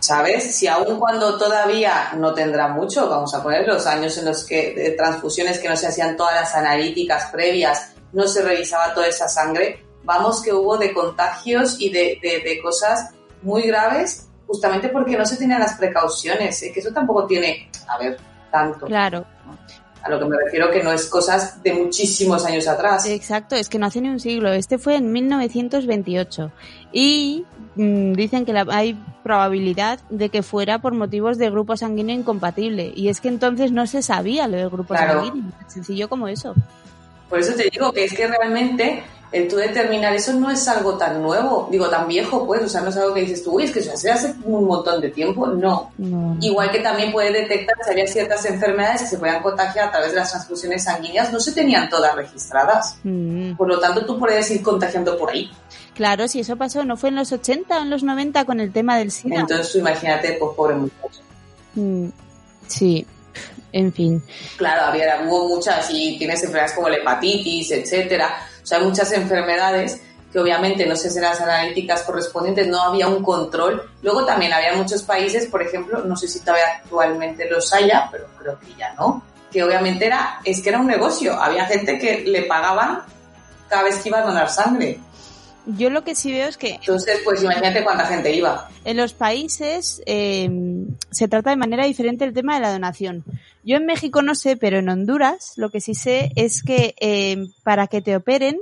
¿Sabes? 0.00 0.56
Si 0.56 0.66
aún 0.66 0.98
cuando 0.98 1.38
todavía 1.38 2.10
no 2.16 2.34
tendrá 2.34 2.68
mucho, 2.68 3.08
vamos 3.08 3.34
a 3.34 3.42
poner 3.42 3.66
los 3.66 3.86
años 3.86 4.16
en 4.18 4.24
los 4.26 4.44
que 4.44 4.74
de 4.74 4.90
transfusiones 4.90 5.58
que 5.58 5.68
no 5.68 5.76
se 5.76 5.86
hacían 5.86 6.16
todas 6.16 6.34
las 6.34 6.54
analíticas 6.54 7.30
previas, 7.30 7.92
no 8.12 8.26
se 8.26 8.42
revisaba 8.42 8.92
toda 8.94 9.06
esa 9.08 9.28
sangre, 9.28 9.84
vamos 10.04 10.42
que 10.42 10.52
hubo 10.52 10.76
de 10.76 10.92
contagios 10.92 11.76
y 11.80 11.90
de, 11.90 12.18
de- 12.22 12.40
de 12.40 12.60
cosas 12.62 13.10
muy 13.42 13.62
graves 13.62 14.26
justamente 14.46 14.88
porque 14.88 15.16
no 15.16 15.24
se 15.24 15.36
tenían 15.36 15.60
las 15.60 15.74
precauciones, 15.78 16.62
¿eh? 16.62 16.70
que 16.72 16.80
eso 16.80 16.90
tampoco 16.92 17.26
tiene, 17.26 17.70
a 17.88 17.96
ver, 17.98 18.18
tanto. 18.52 18.86
Claro, 18.86 19.24
A 20.04 20.10
lo 20.10 20.18
que 20.18 20.26
me 20.26 20.36
refiero 20.36 20.70
que 20.70 20.82
no 20.82 20.92
es 20.92 21.06
cosas 21.06 21.62
de 21.62 21.72
muchísimos 21.72 22.44
años 22.44 22.68
atrás. 22.68 23.06
exacto, 23.06 23.56
es 23.56 23.68
que 23.70 23.78
no 23.78 23.86
hace 23.86 24.00
ni 24.02 24.10
un 24.10 24.20
siglo. 24.20 24.52
Este 24.52 24.76
fue 24.78 24.96
en 24.96 25.10
1928. 25.12 26.50
Y 26.92 27.44
mm, 27.76 28.12
dicen 28.12 28.44
que 28.44 28.52
la- 28.52 28.66
hay 28.70 28.98
probabilidad 29.22 29.98
de 30.10 30.28
que 30.28 30.42
fuera 30.42 30.78
por 30.80 30.92
motivos 30.94 31.38
de 31.38 31.50
grupo 31.50 31.76
sanguíneo 31.76 32.14
incompatible. 32.16 32.92
Y 32.94 33.08
es 33.08 33.20
que 33.20 33.28
entonces 33.28 33.72
no 33.72 33.86
se 33.86 34.02
sabía 34.02 34.46
lo 34.46 34.56
del 34.58 34.68
grupo 34.70 34.94
Claro. 34.94 35.24
sanguíneo. 35.24 35.50
Tan 35.58 35.70
sencillo 35.70 36.08
como 36.08 36.28
eso. 36.28 36.54
Por 37.30 37.38
eso 37.40 37.54
te 37.54 37.70
digo 37.70 37.90
que 37.92 38.04
es 38.04 38.12
que 38.12 38.26
realmente 38.26 39.02
el 39.34 39.48
tú 39.48 39.56
determinar 39.56 40.14
eso 40.14 40.32
no 40.32 40.48
es 40.48 40.66
algo 40.68 40.96
tan 40.96 41.20
nuevo, 41.20 41.68
digo, 41.70 41.88
tan 41.88 42.06
viejo, 42.06 42.46
pues, 42.46 42.62
o 42.62 42.68
sea, 42.68 42.82
no 42.82 42.90
es 42.90 42.96
algo 42.96 43.12
que 43.12 43.22
dices 43.22 43.42
tú, 43.42 43.56
uy, 43.56 43.64
es 43.64 43.72
que 43.72 43.80
eso 43.80 43.92
hace 43.92 44.10
hace 44.10 44.34
un 44.44 44.64
montón 44.64 45.00
de 45.00 45.10
tiempo, 45.10 45.48
no. 45.48 45.90
No. 45.98 46.36
Igual 46.40 46.70
que 46.70 46.78
también 46.78 47.10
puede 47.10 47.32
detectar 47.32 47.74
si 47.84 47.90
había 47.90 48.06
ciertas 48.06 48.44
enfermedades 48.44 49.02
que 49.02 49.08
se 49.08 49.18
podían 49.18 49.42
contagiar 49.42 49.88
a 49.88 49.90
través 49.90 50.10
de 50.10 50.16
las 50.16 50.30
transfusiones 50.30 50.84
sanguíneas, 50.84 51.32
no 51.32 51.40
se 51.40 51.52
tenían 51.52 51.88
todas 51.88 52.14
registradas. 52.14 52.98
Mm. 53.02 53.54
Por 53.56 53.66
lo 53.66 53.80
tanto, 53.80 54.06
tú 54.06 54.18
puedes 54.18 54.48
ir 54.52 54.62
contagiando 54.62 55.18
por 55.18 55.30
ahí. 55.30 55.50
Claro, 55.94 56.28
si 56.28 56.40
eso 56.40 56.56
pasó, 56.56 56.84
¿no 56.84 56.96
fue 56.96 57.08
en 57.08 57.16
los 57.16 57.32
80 57.32 57.76
o 57.76 57.82
en 57.82 57.90
los 57.90 58.04
90 58.04 58.44
con 58.44 58.60
el 58.60 58.72
tema 58.72 58.96
del 58.98 59.10
SIDA? 59.10 59.40
Entonces, 59.40 59.72
tú 59.72 59.78
imagínate, 59.78 60.36
pues, 60.38 60.52
pobre 60.56 60.76
muchacho. 60.76 61.20
Mm, 61.74 62.06
Sí, 62.66 63.06
en 63.72 63.92
fin. 63.92 64.22
Claro, 64.56 64.86
había, 64.86 65.22
hubo 65.26 65.48
muchas 65.48 65.88
y 65.90 66.16
tienes 66.18 66.40
enfermedades 66.42 66.72
como 66.74 66.88
la 66.88 66.96
hepatitis, 66.96 67.72
etcétera. 67.72 68.34
O 68.64 68.66
sea, 68.66 68.80
muchas 68.80 69.12
enfermedades 69.12 70.00
que 70.32 70.40
obviamente 70.40 70.84
no 70.84 70.96
se 70.96 71.08
hacen 71.08 71.22
las 71.22 71.40
analíticas 71.40 72.02
correspondientes, 72.02 72.66
no 72.66 72.82
había 72.82 73.06
un 73.06 73.22
control. 73.22 73.88
Luego 74.02 74.24
también 74.24 74.52
había 74.52 74.72
muchos 74.74 75.02
países, 75.02 75.46
por 75.46 75.62
ejemplo, 75.62 76.02
no 76.04 76.16
sé 76.16 76.26
si 76.26 76.40
todavía 76.40 76.78
actualmente 76.78 77.48
los 77.48 77.72
haya, 77.72 78.08
pero 78.10 78.26
creo 78.36 78.58
que 78.58 78.74
ya 78.74 78.92
no, 78.94 79.22
que 79.52 79.62
obviamente 79.62 80.06
era, 80.06 80.40
es 80.44 80.60
que 80.60 80.70
era 80.70 80.80
un 80.80 80.88
negocio. 80.88 81.40
Había 81.40 81.66
gente 81.66 81.98
que 82.00 82.22
le 82.22 82.42
pagaban 82.42 83.02
cada 83.68 83.84
vez 83.84 83.98
que 83.98 84.08
iba 84.08 84.18
a 84.18 84.26
donar 84.26 84.50
sangre. 84.50 84.98
Yo 85.66 85.90
lo 85.90 86.04
que 86.04 86.14
sí 86.14 86.30
veo 86.32 86.48
es 86.48 86.56
que 86.56 86.74
Entonces, 86.74 87.20
pues 87.24 87.42
imagínate 87.42 87.82
cuánta 87.82 88.06
gente 88.06 88.34
iba. 88.34 88.68
en 88.84 88.96
los 88.96 89.14
países 89.14 90.02
eh, 90.06 90.50
se 91.10 91.28
trata 91.28 91.50
de 91.50 91.56
manera 91.56 91.86
diferente 91.86 92.24
el 92.24 92.34
tema 92.34 92.54
de 92.54 92.60
la 92.60 92.72
donación. 92.72 93.24
Yo 93.64 93.76
en 93.76 93.86
México 93.86 94.20
no 94.20 94.34
sé, 94.34 94.56
pero 94.56 94.78
en 94.78 94.88
Honduras 94.88 95.54
lo 95.56 95.70
que 95.70 95.80
sí 95.80 95.94
sé 95.94 96.32
es 96.36 96.62
que 96.62 96.94
eh, 97.00 97.46
para 97.62 97.86
que 97.86 98.02
te 98.02 98.14
operen, 98.14 98.58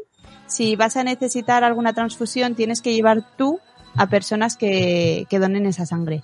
si 0.46 0.76
vas 0.76 0.96
a 0.96 1.02
necesitar 1.04 1.64
alguna 1.64 1.92
transfusión, 1.92 2.54
tienes 2.54 2.80
que 2.80 2.92
llevar 2.94 3.24
tú 3.36 3.58
a 3.96 4.08
personas 4.08 4.56
que, 4.56 5.26
que 5.28 5.38
donen 5.38 5.66
esa 5.66 5.86
sangre. 5.86 6.22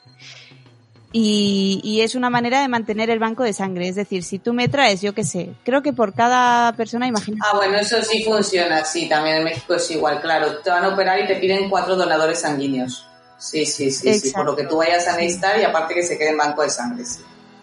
Y, 1.11 1.81
y 1.83 2.03
es 2.03 2.15
una 2.15 2.29
manera 2.29 2.61
de 2.61 2.69
mantener 2.69 3.09
el 3.09 3.19
banco 3.19 3.43
de 3.43 3.53
sangre. 3.53 3.89
Es 3.89 3.97
decir, 3.97 4.23
si 4.23 4.39
tú 4.39 4.53
me 4.53 4.69
traes, 4.69 5.01
yo 5.01 5.15
qué 5.15 5.25
sé, 5.25 5.55
creo 5.65 5.83
que 5.83 5.93
por 5.93 6.13
cada 6.13 6.73
persona, 6.75 7.07
imagina. 7.07 7.39
Ah, 7.47 7.57
bueno, 7.57 7.79
eso 7.79 8.03
sí 8.03 8.23
funciona, 8.25 8.85
sí, 8.85 9.09
también 9.09 9.37
en 9.37 9.45
México 9.45 9.75
es 9.75 9.91
igual, 9.91 10.21
claro. 10.21 10.59
Te 10.59 10.71
van 10.71 10.85
a 10.85 10.89
operar 10.89 11.19
y 11.21 11.27
te 11.27 11.37
piden 11.37 11.71
cuatro 11.71 11.97
donadores 11.97 12.41
sanguíneos. 12.41 13.07
Sí, 13.39 13.65
sí, 13.65 13.91
sí, 13.91 14.19
sí, 14.19 14.33
por 14.33 14.45
lo 14.45 14.57
que 14.57 14.65
tú 14.65 14.79
vayas 14.79 15.07
a 15.07 15.17
necesitar 15.17 15.59
y 15.59 15.65
aparte 15.65 15.95
que 15.95 16.03
se 16.03 16.19
quede 16.19 16.31
en 16.31 16.37
banco 16.37 16.63
de 16.63 16.71
sangre, 16.71 17.05
sí. 17.05 17.21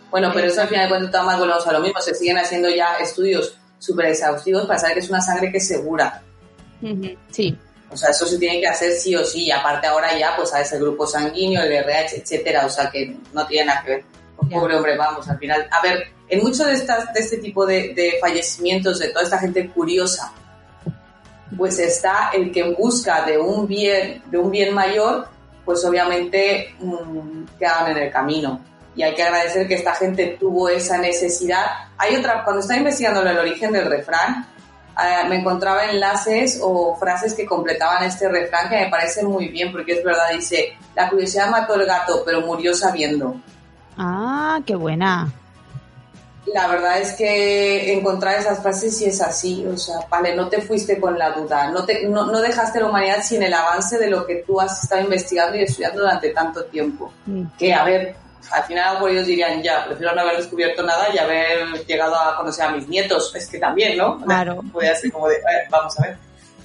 Bueno, 0.10 0.32
pero 0.34 0.48
eso 0.48 0.62
al 0.62 0.70
final 0.70 0.86
de 0.86 0.90
cuentas 0.90 1.26
más 1.26 1.38
volvemos 1.38 1.68
a 1.68 1.74
lo 1.74 1.82
mismo, 1.82 2.00
se 2.00 2.16
siguen 2.16 2.38
haciendo 2.38 2.70
ya 2.70 2.96
estudios 2.96 3.58
súper 3.78 4.06
exhaustivos 4.06 4.66
para 4.66 4.80
saber 4.80 4.96
que 4.96 5.00
es 5.02 5.10
una 5.10 5.22
sangre 5.22 5.52
que 5.52 5.58
es 5.58 5.68
segura. 5.68 6.24
Sí, 7.32 7.58
O 7.96 7.98
sea, 7.98 8.10
eso 8.10 8.26
se 8.26 8.38
tiene 8.38 8.60
que 8.60 8.68
hacer 8.68 8.92
sí 8.92 9.16
o 9.16 9.24
sí, 9.24 9.46
y 9.46 9.52
aparte 9.52 9.88
ahora 9.88 10.18
ya, 10.20 10.36
pues 10.36 10.50
sabes 10.50 10.72
el 10.74 10.82
grupo 10.82 11.08
sanguíneo, 11.08 11.64
el 11.64 11.72
RH, 11.72 12.18
etcétera, 12.18 12.66
o 12.66 12.70
sea 12.70 12.92
que 12.92 13.16
no 13.32 13.48
tiene 13.48 13.68
nada 13.68 13.84
que 13.84 13.92
ver. 13.92 14.06
Pues, 14.36 14.52
pobre 14.52 14.76
hombre, 14.76 14.98
vamos, 14.98 15.30
al 15.30 15.40
final. 15.40 15.66
A 15.72 15.82
ver, 15.82 16.10
en 16.28 16.44
muchos 16.44 16.68
de, 16.68 16.74
estas, 16.74 17.14
de 17.14 17.22
este 17.22 17.38
tipo 17.38 17.66
de, 17.66 17.94
de 17.94 18.18
fallecimientos, 18.20 19.00
de 19.00 19.10
toda 19.10 19.24
esta 19.24 19.40
gente 19.40 19.70
curiosa, 19.70 20.34
pues 21.58 21.80
está 21.80 22.32
el 22.34 22.52
que 22.52 22.60
en 22.60 22.76
busca 22.76 23.24
de 23.26 23.38
un 23.38 23.66
bien, 23.66 24.22
de 24.26 24.38
un 24.38 24.52
bien 24.52 24.74
mayor, 24.74 25.30
pues 25.64 25.86
obviamente 25.86 26.76
mm, 26.80 27.44
quedan 27.58 27.92
en 27.92 27.98
el 27.98 28.12
camino. 28.12 28.60
Y 28.94 29.04
hay 29.04 29.16
que 29.16 29.24
agradecer 29.24 29.68
que 29.70 29.76
esta 29.76 29.96
gente 29.96 30.38
tuvo 30.38 30.68
esa 30.68 30.98
necesidad. 30.98 31.66
Hay 31.98 32.16
otra, 32.18 32.44
cuando 32.44 32.60
estaba 32.60 32.78
investigando 32.78 33.22
el 33.22 33.38
origen 33.38 33.72
del 33.72 33.86
refrán, 33.86 34.48
eh, 34.98 35.28
me 35.28 35.38
encontraba 35.38 35.86
enlaces 35.86 36.60
o 36.62 36.96
frases 36.96 37.34
que 37.34 37.46
completaban 37.46 38.04
este 38.04 38.30
refrán 38.30 38.70
que 38.70 38.80
me 38.80 38.90
parecen 38.90 39.28
muy 39.28 39.50
bien, 39.50 39.72
porque 39.72 39.94
es 39.94 40.04
verdad, 40.04 40.30
dice, 40.34 40.78
la 40.96 41.10
curiosidad 41.10 41.50
mató 41.50 41.76
el 41.76 41.86
gato, 41.86 42.24
pero 42.26 42.42
murió 42.42 42.74
sabiendo. 42.74 43.36
Ah, 43.98 44.60
qué 44.66 44.76
buena. 44.76 45.32
La 46.54 46.68
verdad 46.68 47.00
es 47.00 47.14
que 47.14 47.92
encontrar 47.94 48.40
esas 48.40 48.62
frases 48.62 48.96
sí 48.96 49.06
es 49.06 49.20
así, 49.20 49.66
o 49.66 49.76
sea, 49.78 49.96
vale, 50.10 50.36
no 50.36 50.48
te 50.48 50.62
fuiste 50.62 51.00
con 51.00 51.18
la 51.18 51.32
duda, 51.32 51.72
no, 51.72 51.84
te, 51.86 52.08
no, 52.08 52.28
no 52.28 52.40
dejaste 52.40 52.80
la 52.80 52.88
humanidad 52.88 53.24
sin 53.24 53.42
el 53.42 53.54
avance 53.54 53.98
de 53.98 54.10
lo 54.10 54.26
que 54.28 54.44
tú 54.46 54.62
has 54.62 54.84
estado 54.84 55.02
investigando 55.02 55.58
y 55.58 55.64
estudiando 55.64 56.02
durante 56.02 56.30
tanto 56.30 56.64
tiempo. 56.66 57.12
Mm. 57.26 57.46
Que, 57.58 57.74
a 57.74 57.84
ver, 57.84 58.16
al 58.52 58.64
final 58.64 58.98
por 59.00 59.10
ellos 59.10 59.26
dirían, 59.28 59.62
ya, 59.62 59.86
prefiero 59.86 60.14
no 60.16 60.22
haber 60.22 60.38
descubierto 60.38 60.84
nada 60.84 61.08
y 61.14 61.18
haber 61.18 61.86
llegado 61.86 62.16
a 62.16 62.36
conocer 62.38 62.66
a 62.66 62.72
mis 62.72 62.88
nietos, 62.88 63.34
es 63.36 63.48
que 63.48 63.58
también, 63.60 63.98
¿no? 63.98 64.20
Claro. 64.26 64.62
Podría 64.72 64.96
ser 64.96 65.12
como 65.12 65.28
de, 65.28 65.36
"Eh, 65.36 65.68
vamos 65.70 65.98
a 66.00 66.04
ver. 66.04 66.18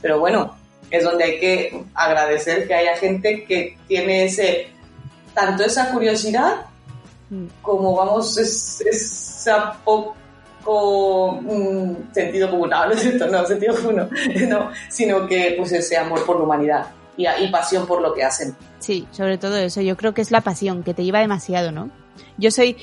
Pero 0.02 0.18
bueno, 0.18 0.56
es 0.90 1.04
donde 1.04 1.24
hay 1.24 1.38
que 1.40 1.84
agradecer 1.94 2.66
que 2.66 2.74
haya 2.74 2.96
gente 2.96 3.44
que 3.44 3.78
tiene 3.86 4.24
ese, 4.24 4.68
tanto 5.34 5.64
esa 5.64 5.90
curiosidad 5.92 6.66
Mm. 7.30 7.46
como 7.62 7.94
vamos, 7.94 8.36
es, 8.38 8.80
esa 8.80 9.72
poco 9.84 11.38
mm, 11.42 12.12
sentido 12.12 12.50
común, 12.50 12.70
no, 12.70 12.86
no 12.86 12.92
es 12.92 13.00
cierto, 13.00 13.26
no, 13.28 13.46
sentido 13.46 13.74
común 13.76 13.96
no, 13.96 14.08
no, 14.48 14.70
sino 14.88 15.26
que 15.28 15.54
pues 15.56 15.70
ese 15.72 15.96
amor 15.96 16.26
por 16.26 16.38
la 16.38 16.42
humanidad 16.42 16.86
y, 17.16 17.26
y 17.28 17.48
pasión 17.48 17.86
por 17.86 18.02
lo 18.02 18.12
que 18.12 18.24
hacen. 18.24 18.54
Sí, 18.80 19.06
sobre 19.12 19.38
todo 19.38 19.56
eso. 19.56 19.80
Yo 19.80 19.96
creo 19.96 20.14
que 20.14 20.22
es 20.22 20.30
la 20.30 20.40
pasión 20.40 20.82
que 20.82 20.94
te 20.94 21.04
lleva 21.04 21.20
demasiado, 21.20 21.70
¿no? 21.70 21.90
Yo 22.38 22.50
soy, 22.50 22.76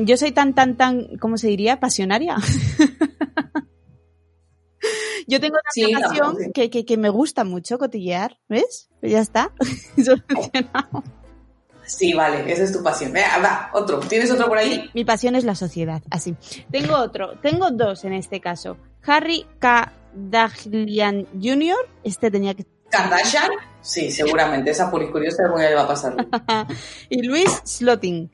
yo 0.00 0.16
soy 0.16 0.32
tan, 0.32 0.54
tan, 0.54 0.76
tan, 0.76 1.16
¿cómo 1.18 1.38
se 1.38 1.48
diría? 1.48 1.80
Pasionaria. 1.80 2.36
yo 5.26 5.40
tengo 5.40 5.56
tanta 5.56 5.70
Sí, 5.72 5.92
pasión 5.92 6.36
sí. 6.38 6.50
que, 6.52 6.70
que, 6.70 6.84
que 6.84 6.96
me 6.96 7.08
gusta 7.08 7.44
mucho 7.44 7.78
cotillear, 7.78 8.38
¿ves? 8.48 8.88
Pues 9.00 9.12
ya 9.12 9.20
está. 9.20 9.52
Sí, 11.86 12.14
vale, 12.14 12.50
esa 12.50 12.64
es 12.64 12.72
tu 12.72 12.82
pasión. 12.82 13.12
Venga, 13.12 13.36
va, 13.42 13.70
otro. 13.74 14.00
¿Tienes 14.00 14.30
otro 14.30 14.48
por 14.48 14.56
ahí? 14.56 14.88
Mi 14.94 15.04
pasión 15.04 15.36
es 15.36 15.44
la 15.44 15.54
sociedad, 15.54 16.02
así. 16.10 16.34
Tengo 16.70 16.96
otro, 16.96 17.38
tengo 17.42 17.70
dos 17.70 18.04
en 18.04 18.14
este 18.14 18.40
caso. 18.40 18.78
Harry 19.02 19.44
Kardashian 19.58 21.26
Jr., 21.38 21.76
este 22.02 22.30
tenía 22.30 22.54
que... 22.54 22.64
¿Kardashian? 22.90 23.50
Sí, 23.80 24.10
seguramente. 24.10 24.70
Esa 24.70 24.90
por 24.90 25.10
curiosa 25.10 25.44
algún 25.44 25.60
día 25.60 25.70
le 25.70 25.76
va 25.76 25.82
a 25.82 25.88
pasar. 25.88 26.16
y 27.10 27.22
Luis 27.22 27.50
Slotting, 27.64 28.30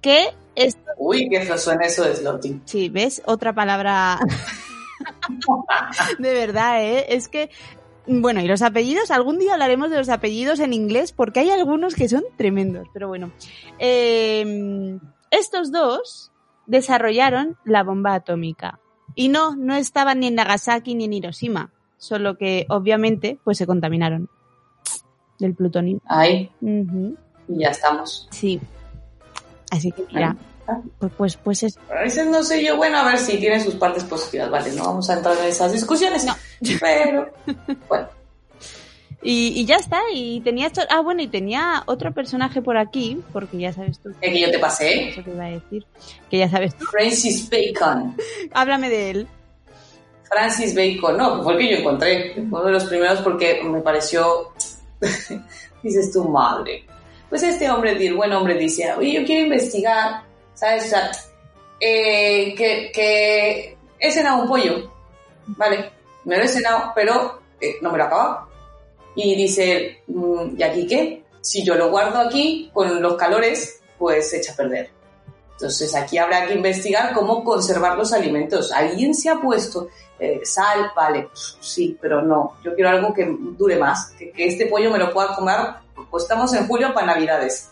que 0.00 0.28
Esto, 0.54 0.80
Uy, 0.98 1.28
qué 1.28 1.58
suena 1.58 1.86
eso 1.86 2.04
de 2.04 2.14
slotting. 2.14 2.62
sí, 2.64 2.88
¿ves? 2.88 3.22
Otra 3.24 3.52
palabra. 3.52 4.18
de 6.18 6.34
verdad, 6.34 6.84
¿eh? 6.84 7.06
Es 7.08 7.28
que. 7.28 7.50
Bueno, 8.06 8.40
y 8.40 8.46
los 8.46 8.60
apellidos, 8.60 9.10
algún 9.10 9.38
día 9.38 9.54
hablaremos 9.54 9.90
de 9.90 9.96
los 9.96 10.10
apellidos 10.10 10.60
en 10.60 10.74
inglés 10.74 11.12
porque 11.12 11.40
hay 11.40 11.50
algunos 11.50 11.94
que 11.94 12.08
son 12.08 12.22
tremendos, 12.36 12.86
pero 12.92 13.08
bueno. 13.08 13.32
Eh, 13.78 14.98
estos 15.30 15.72
dos 15.72 16.30
desarrollaron 16.66 17.56
la 17.64 17.82
bomba 17.82 18.14
atómica. 18.14 18.80
Y 19.14 19.28
no, 19.28 19.56
no 19.56 19.74
estaban 19.74 20.20
ni 20.20 20.28
en 20.28 20.34
Nagasaki 20.34 20.94
ni 20.94 21.04
en 21.04 21.12
Hiroshima, 21.12 21.72
solo 22.04 22.36
que 22.36 22.66
obviamente 22.68 23.38
pues 23.42 23.58
se 23.58 23.66
contaminaron 23.66 24.28
del 25.38 25.54
plutonio. 25.54 26.00
Ahí, 26.06 26.50
y 26.60 27.58
ya 27.58 27.68
estamos. 27.68 28.28
Sí. 28.30 28.60
Así 29.70 29.90
que 29.90 30.04
mira, 30.12 30.36
pues, 30.98 31.12
pues, 31.16 31.36
pues 31.36 31.62
es... 31.62 31.78
A 31.90 32.02
veces 32.02 32.26
no 32.26 32.42
sé 32.42 32.64
yo, 32.64 32.76
bueno, 32.76 32.98
a 32.98 33.04
ver 33.04 33.18
si 33.18 33.38
tiene 33.38 33.60
sus 33.60 33.74
partes 33.74 34.04
positivas, 34.04 34.50
vale, 34.50 34.72
no 34.72 34.84
vamos 34.84 35.08
a 35.10 35.14
entrar 35.14 35.36
en 35.38 35.46
esas 35.46 35.72
discusiones. 35.72 36.24
No. 36.24 36.34
Pero, 36.80 37.32
bueno, 37.88 38.08
Y, 39.26 39.58
y 39.58 39.64
ya 39.64 39.76
está, 39.76 40.00
y 40.12 40.40
tenía 40.42 40.66
esto... 40.66 40.82
Ah, 40.90 41.00
bueno, 41.00 41.22
y 41.22 41.28
tenía 41.28 41.82
otro 41.86 42.12
personaje 42.12 42.60
por 42.60 42.76
aquí, 42.76 43.22
porque 43.32 43.56
ya 43.56 43.72
sabes 43.72 43.98
tú... 43.98 44.10
el 44.20 44.32
que 44.32 44.38
yo 44.38 44.50
te 44.50 44.58
pasé, 44.58 45.08
Eso 45.08 45.22
te 45.22 45.30
iba 45.30 45.46
a 45.46 45.50
decir, 45.50 45.86
que 46.30 46.38
ya 46.38 46.50
sabes 46.50 46.76
tú. 46.76 46.84
Francis 46.84 47.48
Bacon. 47.48 48.14
Háblame 48.52 48.90
de 48.90 49.10
él. 49.10 49.28
Francis 50.34 50.74
Bacon, 50.74 51.16
no, 51.16 51.44
fue 51.44 51.52
el 51.52 51.58
que 51.60 51.70
yo 51.70 51.76
encontré. 51.78 52.34
Uno 52.36 52.64
de 52.64 52.72
los 52.72 52.84
primeros 52.84 53.20
porque 53.20 53.62
me 53.62 53.80
pareció. 53.80 54.52
Dices 55.82 56.12
tu 56.12 56.24
madre. 56.24 56.84
Pues 57.28 57.42
este 57.44 57.70
hombre, 57.70 57.92
el 57.92 58.14
buen 58.14 58.32
hombre, 58.32 58.54
dice: 58.54 58.92
Oye, 58.94 59.12
yo 59.12 59.24
quiero 59.24 59.44
investigar, 59.44 60.24
¿sabes? 60.54 60.86
O 60.86 60.88
sea, 60.88 61.10
eh, 61.78 62.52
que, 62.56 62.90
que 62.92 63.76
he 64.00 64.10
cenado 64.10 64.42
un 64.42 64.48
pollo, 64.48 64.90
¿vale? 65.46 65.90
Me 66.24 66.36
lo 66.36 66.42
he 66.42 66.48
cenado, 66.48 66.90
pero 66.96 67.40
eh, 67.60 67.76
no 67.80 67.92
me 67.92 67.98
lo 67.98 68.04
acabado. 68.04 68.48
Y 69.14 69.36
dice: 69.36 70.02
"Mm, 70.08 70.58
¿Y 70.58 70.62
aquí 70.64 70.86
qué? 70.86 71.22
Si 71.40 71.64
yo 71.64 71.76
lo 71.76 71.90
guardo 71.90 72.18
aquí, 72.18 72.70
con 72.72 73.00
los 73.00 73.14
calores, 73.14 73.80
pues 73.98 74.30
se 74.30 74.38
echa 74.38 74.52
a 74.52 74.56
perder. 74.56 74.90
Entonces 75.54 75.94
aquí 75.94 76.18
habrá 76.18 76.46
que 76.46 76.54
investigar 76.54 77.12
cómo 77.12 77.44
conservar 77.44 77.96
los 77.96 78.12
alimentos. 78.12 78.72
¿Alguien 78.72 79.14
se 79.14 79.30
ha 79.30 79.36
puesto 79.36 79.88
eh, 80.18 80.40
sal? 80.44 80.90
Vale, 80.94 81.28
sí, 81.60 81.96
pero 82.00 82.22
no. 82.22 82.56
Yo 82.64 82.74
quiero 82.74 82.90
algo 82.90 83.14
que 83.14 83.26
dure 83.56 83.76
más, 83.76 84.10
que, 84.18 84.30
que 84.32 84.46
este 84.46 84.66
pollo 84.66 84.90
me 84.90 84.98
lo 84.98 85.12
pueda 85.12 85.34
comer. 85.34 85.56
Pues 86.10 86.24
estamos 86.24 86.52
en 86.54 86.66
julio 86.66 86.92
para 86.92 87.06
Navidades. 87.06 87.70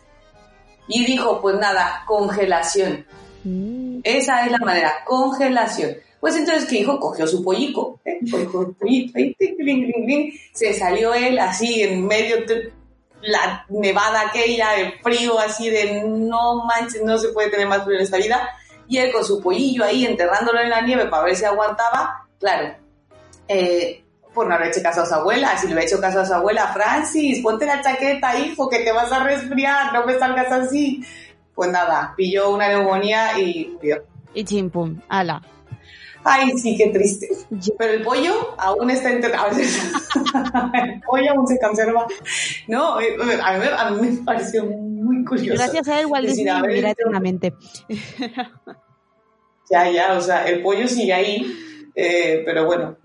Y 0.86 1.04
dijo, 1.04 1.40
pues 1.40 1.56
nada, 1.56 2.04
congelación. 2.06 3.04
Mm, 3.44 4.00
Esa 4.04 4.44
es 4.44 4.52
la 4.52 4.58
manera, 4.58 4.92
congelación. 5.04 5.96
Pues 6.20 6.36
entonces, 6.36 6.66
¿qué 6.66 6.76
dijo? 6.76 7.00
Cogió 7.00 7.26
su 7.26 7.42
pollico, 7.42 8.00
¿eh? 8.04 8.20
cogió 8.30 8.62
el 8.62 8.74
pollito, 8.74 9.18
ahí, 9.18 9.34
ting, 9.38 9.56
ting, 9.56 9.92
ting, 9.92 10.06
ting. 10.06 10.32
se 10.52 10.72
salió 10.72 11.12
él 11.14 11.36
así 11.40 11.82
en 11.82 12.06
medio 12.06 12.46
de 12.46 12.72
la 13.22 13.64
nevada 13.68 14.22
aquella, 14.22 14.76
el 14.76 15.00
frío 15.00 15.38
así 15.38 15.70
de 15.70 16.02
no 16.04 16.64
manches, 16.64 17.02
no 17.02 17.18
se 17.18 17.28
puede 17.28 17.50
tener 17.50 17.66
más 17.66 17.84
frío 17.84 17.96
en 17.96 18.02
esta 18.02 18.16
vida, 18.18 18.48
y 18.88 18.98
él 18.98 19.12
con 19.12 19.24
su 19.24 19.40
pollillo 19.40 19.84
ahí 19.84 20.04
enterrándolo 20.04 20.60
en 20.60 20.70
la 20.70 20.80
nieve 20.80 21.06
para 21.06 21.24
ver 21.24 21.36
si 21.36 21.44
aguantaba, 21.44 22.26
claro, 22.38 22.74
eh, 23.48 24.04
por 24.34 24.46
no 24.46 24.54
haber 24.54 24.68
hecho 24.68 24.82
caso 24.82 25.02
a 25.02 25.06
su 25.06 25.14
abuela, 25.14 25.56
si 25.56 25.66
le 25.66 25.74
hubiera 25.74 25.88
hecho 25.88 26.00
caso 26.00 26.20
a 26.20 26.26
su 26.26 26.34
abuela, 26.34 26.68
Francis, 26.68 27.42
ponte 27.42 27.66
la 27.66 27.82
chaqueta, 27.82 28.38
hijo, 28.38 28.68
que 28.68 28.80
te 28.80 28.92
vas 28.92 29.12
a 29.12 29.22
resfriar, 29.22 29.92
no 29.92 30.06
me 30.06 30.18
salgas 30.18 30.50
así. 30.50 31.04
Pues 31.54 31.70
nada, 31.70 32.14
pilló 32.16 32.50
una 32.50 32.68
neumonía 32.68 33.38
y 33.38 33.68
murió. 33.74 34.04
Y 34.32 34.44
chimpum, 34.44 35.00
ala. 35.08 35.42
Ay, 36.24 36.50
sí, 36.58 36.76
qué 36.76 36.88
triste. 36.88 37.28
Pero 37.78 37.92
el 37.94 38.02
pollo 38.02 38.54
aún 38.58 38.90
está 38.90 39.10
enterrado. 39.10 39.50
el 39.58 41.00
pollo 41.00 41.30
aún 41.32 41.46
se 41.48 41.58
conserva. 41.58 42.06
No, 42.68 43.00
eh, 43.00 43.16
a 43.20 43.52
mí, 43.54 43.58
me- 43.58 43.66
a 43.76 43.90
mí 43.90 44.08
me 44.10 44.24
pareció 44.24 44.64
muy 44.64 45.24
curioso. 45.24 45.58
Gracias 45.60 45.88
a 45.88 46.00
él, 46.00 46.06
Walt 46.06 46.26
Disney 46.28 46.52
vivirá 46.62 46.90
eternamente. 46.90 47.52
Ya, 49.70 49.90
ya, 49.90 50.14
o 50.16 50.20
sea, 50.20 50.44
el 50.48 50.62
pollo 50.62 50.86
sigue 50.88 51.12
ahí. 51.12 51.52
eh, 51.94 52.42
pero 52.46 52.64
bueno, 52.66 52.96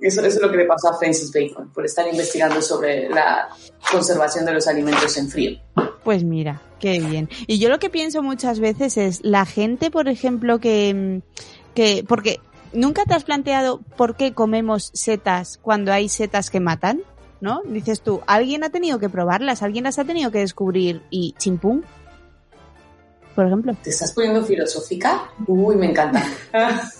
eso, 0.00 0.20
eso 0.20 0.36
es 0.38 0.40
lo 0.40 0.50
que 0.50 0.56
le 0.58 0.64
pasó 0.64 0.88
a 0.88 0.98
Francis 0.98 1.30
Bacon 1.32 1.70
por 1.72 1.84
estar 1.84 2.06
investigando 2.08 2.62
sobre 2.62 3.08
la 3.08 3.48
conservación 3.90 4.44
de 4.46 4.52
los 4.54 4.66
alimentos 4.66 5.16
en 5.18 5.28
frío. 5.28 5.58
Pues 6.04 6.24
mira, 6.24 6.62
qué 6.80 7.00
bien. 7.00 7.28
Y 7.46 7.58
yo 7.58 7.68
lo 7.68 7.78
que 7.78 7.90
pienso 7.90 8.22
muchas 8.22 8.60
veces 8.60 8.96
es 8.96 9.20
la 9.24 9.44
gente, 9.44 9.90
por 9.90 10.08
ejemplo, 10.08 10.58
que, 10.58 10.94
mm, 10.94 11.20
que 11.78 12.04
porque 12.08 12.40
nunca 12.72 13.04
te 13.04 13.14
has 13.14 13.22
planteado 13.22 13.78
por 13.96 14.16
qué 14.16 14.34
comemos 14.34 14.90
setas 14.94 15.60
cuando 15.62 15.92
hay 15.92 16.08
setas 16.08 16.50
que 16.50 16.58
matan, 16.58 17.02
¿no? 17.40 17.62
Dices 17.66 18.00
tú, 18.00 18.20
alguien 18.26 18.64
ha 18.64 18.70
tenido 18.70 18.98
que 18.98 19.08
probarlas, 19.08 19.62
alguien 19.62 19.84
las 19.84 19.96
ha 20.00 20.04
tenido 20.04 20.32
que 20.32 20.38
descubrir 20.38 21.02
y 21.08 21.36
chimpum. 21.38 21.82
Por 23.36 23.46
ejemplo. 23.46 23.76
¿Te 23.80 23.90
estás 23.90 24.12
poniendo 24.12 24.44
filosófica? 24.44 25.30
Uy, 25.46 25.76
me 25.76 25.90
encanta. 25.90 26.24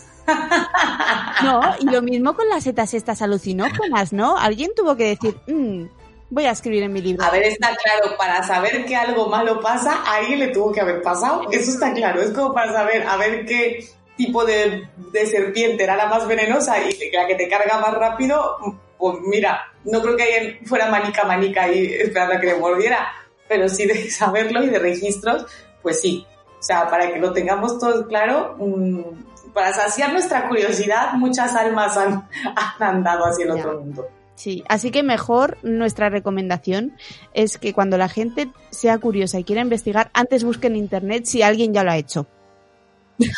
No, 1.42 1.62
y 1.80 1.86
lo 1.86 2.02
mismo 2.02 2.34
con 2.34 2.50
las 2.50 2.64
setas 2.64 2.92
estas 2.92 3.22
alucinógenas, 3.22 4.12
¿no? 4.12 4.36
Alguien 4.36 4.72
tuvo 4.76 4.94
que 4.94 5.16
decir, 5.16 5.34
"Mm, 5.46 5.86
voy 6.28 6.44
a 6.44 6.50
escribir 6.50 6.82
en 6.82 6.92
mi 6.92 7.00
libro. 7.00 7.24
A 7.24 7.30
ver, 7.30 7.44
está 7.44 7.68
claro, 7.68 8.14
para 8.18 8.42
saber 8.42 8.84
que 8.84 8.94
algo 8.94 9.28
malo 9.28 9.60
pasa, 9.60 10.02
a 10.04 10.16
alguien 10.16 10.40
le 10.40 10.48
tuvo 10.48 10.70
que 10.70 10.82
haber 10.82 11.00
pasado. 11.00 11.48
Eso 11.50 11.70
está 11.70 11.94
claro. 11.94 12.20
Es 12.20 12.32
como 12.32 12.52
para 12.52 12.72
saber, 12.72 13.06
a 13.06 13.16
ver 13.16 13.46
qué 13.46 13.88
tipo 14.18 14.44
de, 14.44 14.86
de 15.12 15.26
serpiente 15.26 15.84
era 15.84 15.96
la 15.96 16.06
más 16.08 16.26
venenosa 16.26 16.76
y 16.80 17.10
la 17.10 17.26
que 17.26 17.36
te 17.36 17.48
carga 17.48 17.78
más 17.78 17.94
rápido. 17.94 18.58
Pues 18.98 19.16
mira, 19.22 19.62
no 19.84 20.02
creo 20.02 20.16
que 20.16 20.24
alguien 20.24 20.66
fuera 20.66 20.90
manica 20.90 21.24
manica 21.24 21.62
ahí 21.62 21.86
esperando 21.86 22.34
a 22.34 22.40
que 22.40 22.48
le 22.48 22.56
mordiera, 22.58 23.08
pero 23.48 23.68
sí 23.70 23.86
de 23.86 24.10
saberlo 24.10 24.62
y 24.62 24.68
de 24.68 24.78
registros, 24.78 25.46
pues 25.80 26.00
sí. 26.02 26.26
O 26.58 26.62
sea, 26.62 26.88
para 26.90 27.10
que 27.12 27.20
lo 27.20 27.32
tengamos 27.32 27.78
todos 27.78 28.06
claro, 28.08 28.56
mm, 28.58 29.52
para 29.54 29.72
saciar 29.72 30.12
nuestra 30.12 30.48
curiosidad, 30.48 31.12
muchas 31.14 31.54
almas 31.54 31.96
han, 31.96 32.28
han 32.56 32.96
andado 32.96 33.24
hacia 33.24 33.44
el 33.46 33.54
Ya. 33.54 33.60
otro 33.60 33.80
mundo. 33.80 34.08
Sí, 34.34 34.62
así 34.68 34.90
que 34.92 35.02
mejor 35.02 35.58
nuestra 35.62 36.10
recomendación 36.10 36.96
es 37.34 37.58
que 37.58 37.72
cuando 37.72 37.98
la 37.98 38.08
gente 38.08 38.48
sea 38.70 38.98
curiosa 38.98 39.38
y 39.40 39.44
quiera 39.44 39.62
investigar, 39.62 40.10
antes 40.14 40.44
busque 40.44 40.68
en 40.68 40.76
internet 40.76 41.24
si 41.24 41.42
alguien 41.42 41.72
ya 41.74 41.82
lo 41.82 41.90
ha 41.90 41.96
hecho. 41.96 42.26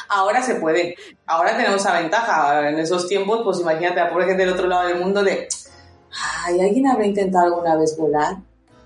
Ahora 0.08 0.42
se 0.42 0.56
puede. 0.56 0.96
Ahora 1.26 1.56
tenemos 1.56 1.80
esa 1.80 1.98
ventaja. 1.98 2.68
En 2.68 2.78
esos 2.78 3.06
tiempos, 3.08 3.40
pues 3.44 3.60
imagínate 3.60 4.00
a 4.00 4.10
pobre 4.10 4.26
gente 4.26 4.44
del 4.44 4.54
otro 4.54 4.66
lado 4.66 4.88
del 4.88 4.98
mundo 4.98 5.22
de, 5.22 5.48
ay, 6.44 6.60
¿alguien 6.60 6.86
habrá 6.86 7.06
intentado 7.06 7.46
alguna 7.46 7.76
vez 7.76 7.96
volar? 7.96 8.36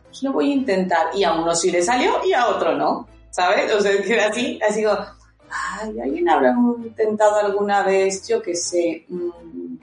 Pues 0.04 0.22
lo 0.22 0.32
voy 0.32 0.50
a 0.50 0.54
intentar. 0.54 1.06
Y 1.14 1.24
a 1.24 1.32
uno 1.32 1.54
sí 1.54 1.70
le 1.70 1.82
salió 1.82 2.24
y 2.24 2.32
a 2.32 2.48
otro 2.48 2.76
no. 2.76 3.08
¿Sabes? 3.30 3.72
O 3.72 3.80
sea, 3.80 3.92
era 3.92 4.28
así, 4.28 4.60
así 4.66 4.84
ay, 4.86 6.00
¿alguien 6.00 6.28
habrá 6.28 6.54
intentado 6.84 7.36
alguna 7.36 7.82
vez, 7.82 8.26
yo 8.28 8.40
qué 8.40 8.54
sé, 8.54 9.04
mm, 9.08 9.76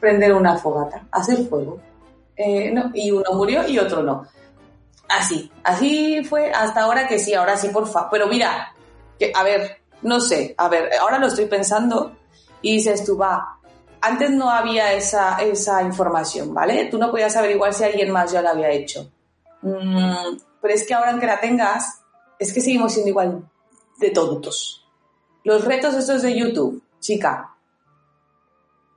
prender 0.00 0.34
una 0.34 0.56
fogata, 0.56 1.06
hacer 1.12 1.46
fuego? 1.48 1.80
Eh, 2.36 2.70
no, 2.72 2.90
y 2.94 3.10
uno 3.10 3.32
murió 3.32 3.66
y 3.68 3.78
otro 3.78 4.02
no. 4.02 4.26
Así, 5.08 5.50
así 5.64 6.22
fue 6.24 6.50
hasta 6.52 6.82
ahora 6.82 7.08
que 7.08 7.18
sí, 7.18 7.34
ahora 7.34 7.56
sí, 7.56 7.68
por 7.68 7.86
favor. 7.86 8.10
Pero 8.10 8.26
mira, 8.26 8.74
que, 9.18 9.32
a 9.34 9.42
ver, 9.42 9.77
no 10.02 10.20
sé, 10.20 10.54
a 10.56 10.68
ver, 10.68 10.90
ahora 11.00 11.18
lo 11.18 11.26
estoy 11.26 11.46
pensando 11.46 12.16
y 12.62 12.76
dices 12.76 13.04
tú, 13.04 13.16
va, 13.16 13.58
antes 14.00 14.30
no 14.30 14.50
había 14.50 14.92
esa, 14.92 15.38
esa 15.38 15.82
información, 15.82 16.54
¿vale? 16.54 16.86
Tú 16.86 16.98
no 16.98 17.10
podías 17.10 17.36
averiguar 17.36 17.74
si 17.74 17.84
alguien 17.84 18.10
más 18.10 18.32
ya 18.32 18.42
lo 18.42 18.50
había 18.50 18.70
hecho. 18.70 19.10
Mm, 19.62 20.38
pero 20.60 20.74
es 20.74 20.86
que 20.86 20.94
ahora 20.94 21.10
aunque 21.10 21.26
la 21.26 21.40
tengas, 21.40 22.00
es 22.38 22.52
que 22.52 22.60
seguimos 22.60 22.92
siendo 22.92 23.10
igual 23.10 23.42
de 23.98 24.10
tontos. 24.10 24.86
Los 25.44 25.64
retos 25.64 25.94
estos 25.94 26.22
de 26.22 26.36
YouTube, 26.36 26.82
chica. 27.00 27.54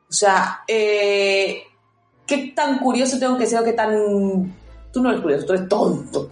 O 0.09 0.13
sea, 0.13 0.63
eh, 0.67 1.63
¿qué 2.27 2.53
tan 2.55 2.79
curioso 2.79 3.17
tengo 3.17 3.37
que 3.37 3.47
ser 3.47 3.61
o 3.61 3.63
qué 3.63 3.73
tan... 3.73 4.55
Tú 4.91 5.01
no 5.01 5.09
eres 5.09 5.21
curioso, 5.21 5.45
tú 5.45 5.53
eres 5.53 5.69
tonto. 5.69 6.29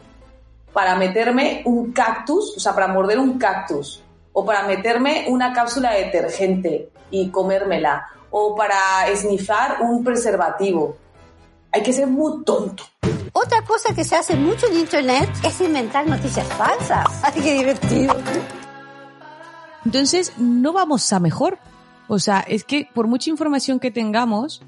Para 0.73 0.95
meterme 0.95 1.61
un 1.65 1.91
cactus, 1.91 2.57
o 2.57 2.59
sea, 2.59 2.75
para 2.75 2.89
morder 2.89 3.17
un 3.17 3.39
cactus, 3.39 4.03
o 4.33 4.45
para 4.45 4.63
meterme 4.67 5.25
una 5.29 5.53
cápsula 5.53 5.93
de 5.93 6.05
detergente 6.05 6.91
y 7.11 7.29
comérmela, 7.29 8.07
o 8.31 8.55
para 8.55 9.07
esnifar 9.09 9.81
un 9.81 10.03
preservativo. 10.03 10.97
Hay 11.71 11.83
que 11.83 11.93
ser 11.93 12.07
muy 12.07 12.43
tonto. 12.43 12.83
Otra 13.33 13.63
cosa 13.63 13.93
que 13.93 14.03
se 14.03 14.15
hace 14.15 14.35
mucho 14.35 14.67
en 14.67 14.77
internet 14.77 15.29
es 15.43 15.61
inventar 15.61 16.07
noticias 16.07 16.47
falsas. 16.47 17.05
Ay, 17.23 17.41
qué 17.41 17.53
divertido. 17.53 18.15
Entonces, 19.85 20.33
no 20.37 20.73
vamos 20.73 21.11
a 21.13 21.19
mejor. 21.19 21.59
O 22.07 22.19
sea, 22.19 22.39
es 22.39 22.63
que 22.63 22.89
por 22.93 23.07
mucha 23.07 23.29
información 23.29 23.79
que 23.79 23.91
tengamos, 23.91 24.63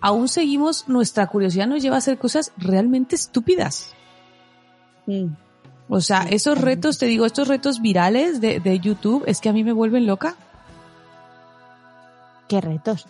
aún 0.00 0.28
seguimos, 0.28 0.88
nuestra 0.88 1.26
curiosidad 1.28 1.66
nos 1.66 1.82
lleva 1.82 1.96
a 1.96 1.98
hacer 1.98 2.18
cosas 2.18 2.52
realmente 2.56 3.14
estúpidas. 3.14 3.94
Mm. 5.06 5.28
O 5.92 6.00
sea, 6.00 6.22
esos 6.30 6.56
retos, 6.58 6.98
te 6.98 7.06
digo, 7.06 7.26
estos 7.26 7.48
retos 7.48 7.80
virales 7.82 8.40
de, 8.40 8.60
de 8.60 8.78
YouTube, 8.78 9.24
es 9.26 9.40
que 9.40 9.48
a 9.48 9.52
mí 9.52 9.64
me 9.64 9.72
vuelven 9.72 10.06
loca. 10.06 10.36
Qué 12.48 12.60
retos. 12.60 13.06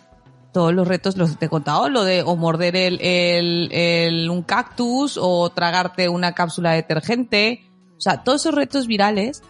Todos 0.51 0.73
los 0.73 0.87
retos 0.87 1.15
los 1.15 1.37
te 1.37 1.45
he 1.45 1.49
contado, 1.49 1.89
lo 1.89 2.03
de 2.03 2.23
o 2.23 2.35
morder 2.35 2.75
el, 2.75 2.99
el, 3.01 3.69
el- 3.71 4.29
un 4.29 4.41
cactus 4.43 5.17
o 5.21 5.49
tragarte 5.51 6.09
una 6.09 6.33
cápsula 6.33 6.71
de 6.71 6.77
detergente. 6.77 7.65
O 7.97 8.01
sea, 8.01 8.23
todos 8.23 8.41
esos 8.41 8.53
retos 8.55 8.87
virales, 8.87 9.43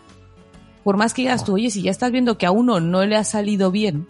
por 0.83 0.97
más 0.97 1.13
que 1.13 1.23
digas 1.23 1.43
tú, 1.43 1.53
oye, 1.55 1.71
si 1.71 1.81
ya 1.81 1.91
estás 1.91 2.11
viendo 2.11 2.37
que 2.37 2.45
a 2.45 2.51
uno 2.51 2.79
no 2.79 3.03
le 3.05 3.15
ha 3.15 3.23
salido 3.23 3.71
bien, 3.71 4.07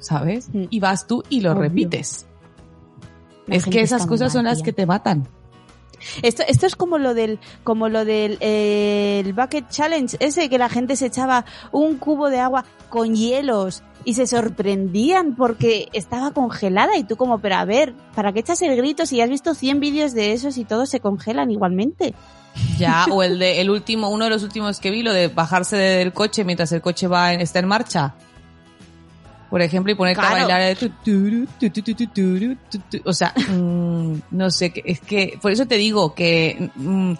¿sabes? 0.00 0.48
Mm. 0.52 0.64
Y 0.70 0.80
vas 0.80 1.06
tú 1.06 1.22
y 1.28 1.42
lo 1.42 1.52
Obvio. 1.52 1.62
repites. 1.62 2.26
La 3.46 3.56
es 3.56 3.66
que 3.66 3.82
esas 3.82 4.06
cosas 4.06 4.32
son 4.32 4.44
las 4.46 4.62
que 4.62 4.72
te 4.72 4.86
matan. 4.86 5.28
Esto, 6.22 6.42
esto 6.46 6.66
es 6.66 6.76
como 6.76 6.98
lo 6.98 7.14
del, 7.14 7.38
como 7.62 7.88
lo 7.88 8.04
del 8.04 8.36
eh, 8.40 9.22
el 9.24 9.32
bucket 9.32 9.68
challenge, 9.68 10.16
ese 10.20 10.48
que 10.48 10.58
la 10.58 10.68
gente 10.68 10.96
se 10.96 11.06
echaba 11.06 11.44
un 11.72 11.96
cubo 11.98 12.30
de 12.30 12.40
agua 12.40 12.64
con 12.88 13.14
hielos 13.14 13.82
y 14.04 14.14
se 14.14 14.26
sorprendían 14.26 15.34
porque 15.34 15.88
estaba 15.92 16.30
congelada 16.32 16.96
y 16.96 17.04
tú 17.04 17.16
como, 17.16 17.38
pero 17.38 17.56
a 17.56 17.64
ver, 17.64 17.94
¿para 18.14 18.32
qué 18.32 18.40
echas 18.40 18.60
el 18.62 18.76
grito 18.76 19.06
si 19.06 19.20
has 19.20 19.30
visto 19.30 19.54
100 19.54 19.80
vídeos 19.80 20.12
de 20.14 20.32
esos 20.32 20.58
y 20.58 20.64
todos 20.64 20.88
se 20.90 21.00
congelan 21.00 21.50
igualmente? 21.50 22.14
Ya, 22.78 23.06
o 23.10 23.22
el 23.22 23.38
de 23.38 23.60
el 23.60 23.70
último, 23.70 24.10
uno 24.10 24.24
de 24.24 24.30
los 24.30 24.42
últimos 24.42 24.78
que 24.80 24.90
vi, 24.90 25.02
lo 25.02 25.12
de 25.12 25.28
bajarse 25.28 25.76
del 25.76 26.12
coche 26.12 26.44
mientras 26.44 26.70
el 26.72 26.80
coche 26.82 27.06
va 27.08 27.32
en- 27.32 27.40
está 27.40 27.58
en 27.60 27.66
marcha. 27.68 28.14
Por 29.54 29.62
ejemplo, 29.62 29.92
y 29.92 29.94
ponerte 29.94 30.18
Claro. 30.20 30.34
a 30.34 30.48
bailar 30.48 30.76
tu, 30.76 30.88
tu, 30.88 31.46
tu. 31.60 33.00
O 33.04 33.12
sea, 33.12 33.32
mm, 33.52 34.14
no 34.32 34.50
sé, 34.50 34.72
es 34.84 34.98
que, 35.00 35.38
por 35.40 35.52
eso 35.52 35.64
te 35.64 35.76
digo 35.76 36.12
que 36.12 36.72
mm, 36.74 37.12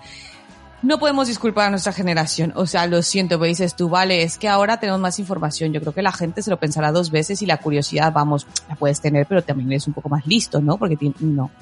no 0.83 0.99
podemos 0.99 1.29
disculpar 1.29 1.69
a 1.69 1.71
nuestra 1.71 1.93
generación. 1.93 2.53
O 2.57 2.67
sea, 2.67 2.89
lo 2.89 3.03
siento, 3.03 3.39
pero 3.39 3.47
dices 3.49 3.77
tú, 3.77 3.89
vale, 3.89 4.25
es 4.25 4.37
que 4.37 4.49
ahora 4.49 4.81
tenemos 4.81 5.01
más 5.01 5.21
información. 5.21 5.73
Yo 5.73 5.81
creo 5.81 5.95
que 5.95 6.03
la 6.03 6.11
gente 6.11 6.43
se 6.43 6.51
lo 6.51 6.59
pensará 6.59 6.91
dos 6.91 7.13
veces 7.13 7.41
y 7.41 7.47
la 7.47 7.59
curiosidad, 7.59 8.13
vamos, 8.13 8.49
la 8.69 8.75
puedes 8.75 9.01
tener, 9.01 9.27
pero 9.29 9.43
también 9.45 9.71
eres 9.71 9.87
un 9.87 9.95
poco 9.95 10.09
más 10.09 10.27
listo, 10.27 10.61
¿no? 10.61 10.77
Porque 10.77 10.99
no. 11.21 11.53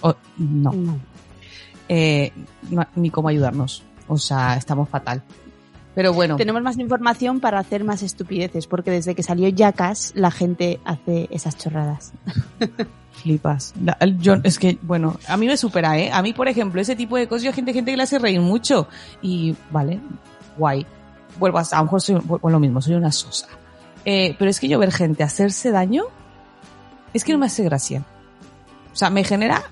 O- 0.00 0.16
no 0.38 0.98
eh, 1.88 2.32
no- 2.68 2.88
ni 2.96 3.10
cómo 3.10 3.28
ayudarnos. 3.28 3.84
O 4.08 4.18
sea, 4.18 4.56
estamos 4.56 4.88
fatal. 4.88 5.22
Pero 5.96 6.12
bueno, 6.12 6.36
Tenemos 6.36 6.62
más 6.62 6.76
información 6.78 7.40
para 7.40 7.58
hacer 7.58 7.82
más 7.82 8.02
estupideces, 8.02 8.66
porque 8.66 8.90
desde 8.90 9.14
que 9.14 9.22
salió 9.22 9.48
Jackass 9.48 10.12
la 10.14 10.30
gente 10.30 10.78
hace 10.84 11.26
esas 11.30 11.56
chorradas. 11.56 12.12
flipas. 13.12 13.72
La- 13.82 13.96
el- 14.00 14.18
yo, 14.20 14.34
es 14.44 14.58
que, 14.58 14.78
bueno, 14.82 15.18
a 15.26 15.38
mí 15.38 15.46
me 15.46 15.56
supera, 15.56 15.98
¿eh? 15.98 16.12
A 16.12 16.20
mí, 16.20 16.34
por 16.34 16.48
ejemplo, 16.48 16.80
ese 16.82 16.96
tipo 16.96 17.16
de 17.16 17.26
cosas, 17.26 17.44
yo 17.44 17.52
gente, 17.54 17.72
gente 17.72 17.90
que 17.90 17.96
le 17.96 18.02
hace 18.02 18.18
reír 18.18 18.40
mucho. 18.42 18.88
Y, 19.22 19.56
vale, 19.70 19.98
guay. 20.58 20.86
Vuelvo 21.38 21.58
a, 21.58 21.62
a 21.62 21.78
lo 21.78 21.84
mejor 21.84 22.02
soy 22.02 22.20
lo 22.42 22.60
mismo, 22.60 22.82
soy 22.82 22.94
una 22.94 23.10
sosa. 23.10 23.48
Eh, 24.04 24.36
pero 24.38 24.50
es 24.50 24.60
que 24.60 24.68
yo 24.68 24.78
ver 24.78 24.92
gente 24.92 25.22
hacerse 25.22 25.70
daño, 25.70 26.04
es 27.14 27.24
que 27.24 27.32
no 27.32 27.38
me 27.38 27.46
hace 27.46 27.64
gracia. 27.64 28.04
O 28.92 28.96
sea, 28.96 29.08
me 29.08 29.24
genera 29.24 29.62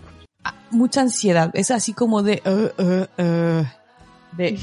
ah, 0.42 0.54
mucha 0.70 1.02
ansiedad. 1.02 1.50
Es 1.52 1.70
así 1.70 1.92
como 1.92 2.22
de, 2.22 2.42
uh, 2.46 2.82
uh, 2.82 3.22
uh, 3.22 3.64
de, 4.38 4.58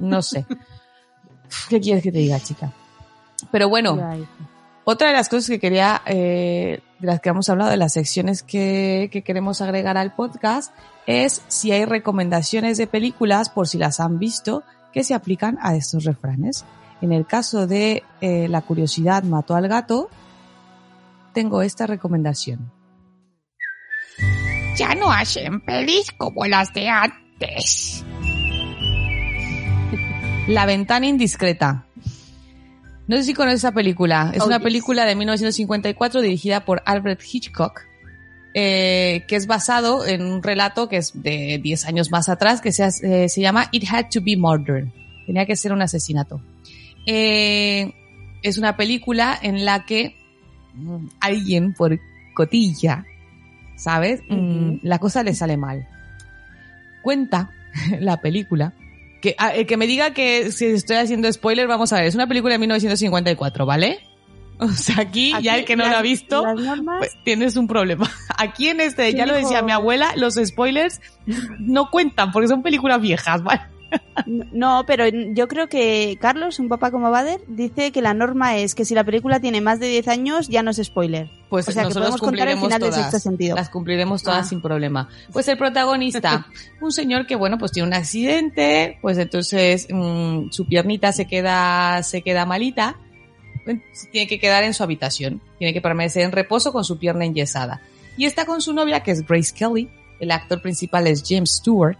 mm, 0.00 0.08
no 0.08 0.22
sé. 0.22 0.46
¿Qué 1.68 1.80
quieres 1.80 2.02
que 2.02 2.12
te 2.12 2.18
diga, 2.18 2.40
chica? 2.40 2.72
Pero 3.50 3.68
bueno, 3.68 3.98
otra 4.84 5.08
de 5.08 5.12
las 5.14 5.28
cosas 5.28 5.48
que 5.48 5.58
quería, 5.58 6.02
eh, 6.06 6.80
de 6.98 7.06
las 7.06 7.20
que 7.20 7.28
hemos 7.28 7.48
hablado, 7.48 7.70
de 7.70 7.76
las 7.76 7.92
secciones 7.92 8.42
que, 8.42 9.08
que 9.12 9.22
queremos 9.22 9.60
agregar 9.60 9.96
al 9.96 10.14
podcast, 10.14 10.74
es 11.06 11.42
si 11.48 11.72
hay 11.72 11.84
recomendaciones 11.84 12.78
de 12.78 12.86
películas, 12.86 13.48
por 13.48 13.68
si 13.68 13.78
las 13.78 14.00
han 14.00 14.18
visto, 14.18 14.62
que 14.92 15.04
se 15.04 15.14
aplican 15.14 15.58
a 15.62 15.74
estos 15.74 16.04
refranes. 16.04 16.64
En 17.00 17.12
el 17.12 17.26
caso 17.26 17.66
de 17.66 18.04
eh, 18.20 18.46
La 18.48 18.60
curiosidad 18.60 19.24
mató 19.24 19.56
al 19.56 19.66
gato, 19.68 20.08
tengo 21.32 21.62
esta 21.62 21.86
recomendación. 21.86 22.70
Ya 24.76 24.94
no 24.94 25.10
hacen 25.10 25.60
pelis 25.60 26.12
como 26.12 26.46
las 26.46 26.72
de 26.72 26.88
antes. 26.88 28.04
La 30.48 30.66
ventana 30.66 31.06
indiscreta. 31.06 31.86
No 33.06 33.16
sé 33.16 33.24
si 33.24 33.34
conoces 33.34 33.60
esa 33.60 33.72
película. 33.72 34.32
Es 34.34 34.42
Oh, 34.42 34.46
una 34.46 34.58
yes. 34.58 34.64
película 34.64 35.04
de 35.04 35.14
1954 35.14 36.20
dirigida 36.20 36.64
por 36.64 36.82
Alfred 36.84 37.18
Hitchcock, 37.20 37.80
eh, 38.54 39.24
que 39.28 39.36
es 39.36 39.46
basado 39.46 40.06
en 40.06 40.22
un 40.22 40.42
relato 40.42 40.88
que 40.88 40.96
es 40.98 41.12
de 41.14 41.60
10 41.62 41.86
años 41.86 42.10
más 42.10 42.28
atrás, 42.28 42.60
que 42.60 42.72
se, 42.72 42.88
eh, 43.02 43.28
llama 43.36 43.68
It 43.72 43.84
Had 43.90 44.06
to 44.12 44.20
Be 44.22 44.36
Murder. 44.36 44.86
Tenía 45.26 45.46
que 45.46 45.56
ser 45.56 45.72
un 45.72 45.82
asesinato. 45.82 46.42
Eh, 47.06 47.92
es 48.42 48.58
una 48.58 48.76
película 48.76 49.38
en 49.40 49.64
la 49.64 49.84
que 49.86 50.16
mm, 50.74 51.06
alguien 51.20 51.72
por 51.74 51.98
cotilla, 52.34 53.04
¿sabes? 53.76 54.20
Mm, 54.28 54.78
la 54.82 54.98
cosa 54.98 55.22
le 55.22 55.34
sale 55.34 55.56
mal. 55.56 55.86
Cuenta 57.02 57.50
la 58.00 58.20
película 58.20 58.72
que, 59.22 59.34
ah, 59.38 59.54
el 59.54 59.66
que 59.66 59.78
me 59.78 59.86
diga 59.86 60.12
que 60.12 60.52
si 60.52 60.66
estoy 60.66 60.96
haciendo 60.96 61.32
spoiler, 61.32 61.66
vamos 61.66 61.92
a 61.94 61.96
ver, 61.96 62.04
es 62.04 62.14
una 62.14 62.26
película 62.26 62.52
de 62.52 62.58
1954, 62.58 63.64
¿vale? 63.64 64.00
O 64.58 64.68
sea, 64.68 64.96
aquí, 65.00 65.32
ya 65.42 65.56
el 65.56 65.64
que 65.64 65.74
no 65.74 65.82
las- 65.84 65.92
lo 65.92 65.98
ha 65.98 66.02
visto, 66.02 66.44
pues, 66.98 67.16
tienes 67.24 67.56
un 67.56 67.66
problema. 67.66 68.08
Aquí 68.36 68.68
en 68.68 68.80
este, 68.80 69.12
ya 69.12 69.26
lo 69.26 69.34
decía 69.34 69.60
mi 69.62 69.72
abuela, 69.72 70.12
los 70.14 70.34
spoilers 70.34 71.00
no 71.58 71.90
cuentan 71.90 72.30
porque 72.30 72.46
son 72.46 72.62
películas 72.62 73.00
viejas, 73.00 73.42
¿vale? 73.42 73.62
No, 74.26 74.84
pero 74.86 75.04
yo 75.08 75.48
creo 75.48 75.68
que 75.68 76.16
Carlos, 76.20 76.60
un 76.60 76.68
papá 76.68 76.90
como 76.92 77.10
Bader, 77.10 77.40
dice 77.48 77.90
que 77.90 78.02
la 78.02 78.14
norma 78.14 78.56
es 78.56 78.74
que 78.76 78.84
si 78.84 78.94
la 78.94 79.02
película 79.04 79.40
tiene 79.40 79.60
más 79.60 79.80
de 79.80 79.88
10 79.88 80.06
años 80.08 80.48
ya 80.48 80.62
no 80.62 80.70
es 80.70 80.76
spoiler. 80.82 81.28
Pues 81.52 81.68
O 81.68 81.72
sea, 81.72 81.82
que 81.82 81.88
nosotros 81.90 82.08
podemos 82.12 82.20
contar 82.22 82.48
el 82.48 82.54
cumpliremos 82.54 82.78
final 82.78 82.80
de 82.80 82.96
todas. 82.96 83.10
Sexto 83.12 83.28
Sentido. 83.28 83.56
Las 83.56 83.68
cumpliremos 83.68 84.22
todas 84.22 84.46
Ah. 84.46 84.48
sin 84.48 84.62
problema. 84.62 85.10
Pues 85.34 85.46
el 85.48 85.58
protagonista, 85.58 86.46
un 86.80 86.92
señor 86.92 87.26
que 87.26 87.36
bueno, 87.36 87.58
pues 87.58 87.72
tiene 87.72 87.88
un 87.88 87.92
accidente, 87.92 88.96
pues 89.02 89.18
entonces 89.18 89.86
mm, 89.90 90.48
su 90.50 90.66
piernita 90.66 91.12
se 91.12 91.26
queda, 91.26 92.02
se 92.04 92.22
queda 92.22 92.46
malita, 92.46 92.96
tiene 94.10 94.26
que 94.26 94.40
quedar 94.40 94.64
en 94.64 94.72
su 94.72 94.82
habitación, 94.82 95.42
tiene 95.58 95.74
que 95.74 95.82
permanecer 95.82 96.22
en 96.22 96.32
reposo 96.32 96.72
con 96.72 96.84
su 96.84 96.98
pierna 96.98 97.26
enyesada. 97.26 97.82
Y 98.16 98.24
está 98.24 98.46
con 98.46 98.62
su 98.62 98.72
novia 98.72 99.02
que 99.02 99.10
es 99.10 99.26
Grace 99.26 99.52
Kelly, 99.54 99.90
el 100.20 100.30
actor 100.30 100.62
principal 100.62 101.06
es 101.06 101.22
James 101.22 101.50
Stewart. 101.50 101.98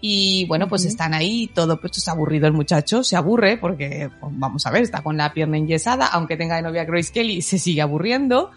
Y 0.00 0.44
bueno, 0.46 0.68
pues 0.68 0.84
están 0.84 1.14
ahí, 1.14 1.50
todo, 1.52 1.80
pues 1.80 1.98
está 1.98 2.12
aburrido 2.12 2.46
el 2.46 2.52
muchacho, 2.52 3.02
se 3.02 3.16
aburre 3.16 3.56
porque, 3.56 4.08
pues, 4.20 4.32
vamos 4.36 4.64
a 4.66 4.70
ver, 4.70 4.82
está 4.84 5.02
con 5.02 5.16
la 5.16 5.32
pierna 5.32 5.56
enyesada, 5.56 6.06
aunque 6.06 6.36
tenga 6.36 6.54
de 6.54 6.62
novia 6.62 6.84
Grace 6.84 7.10
Kelly, 7.12 7.42
se 7.42 7.58
sigue 7.58 7.82
aburriendo. 7.82 8.52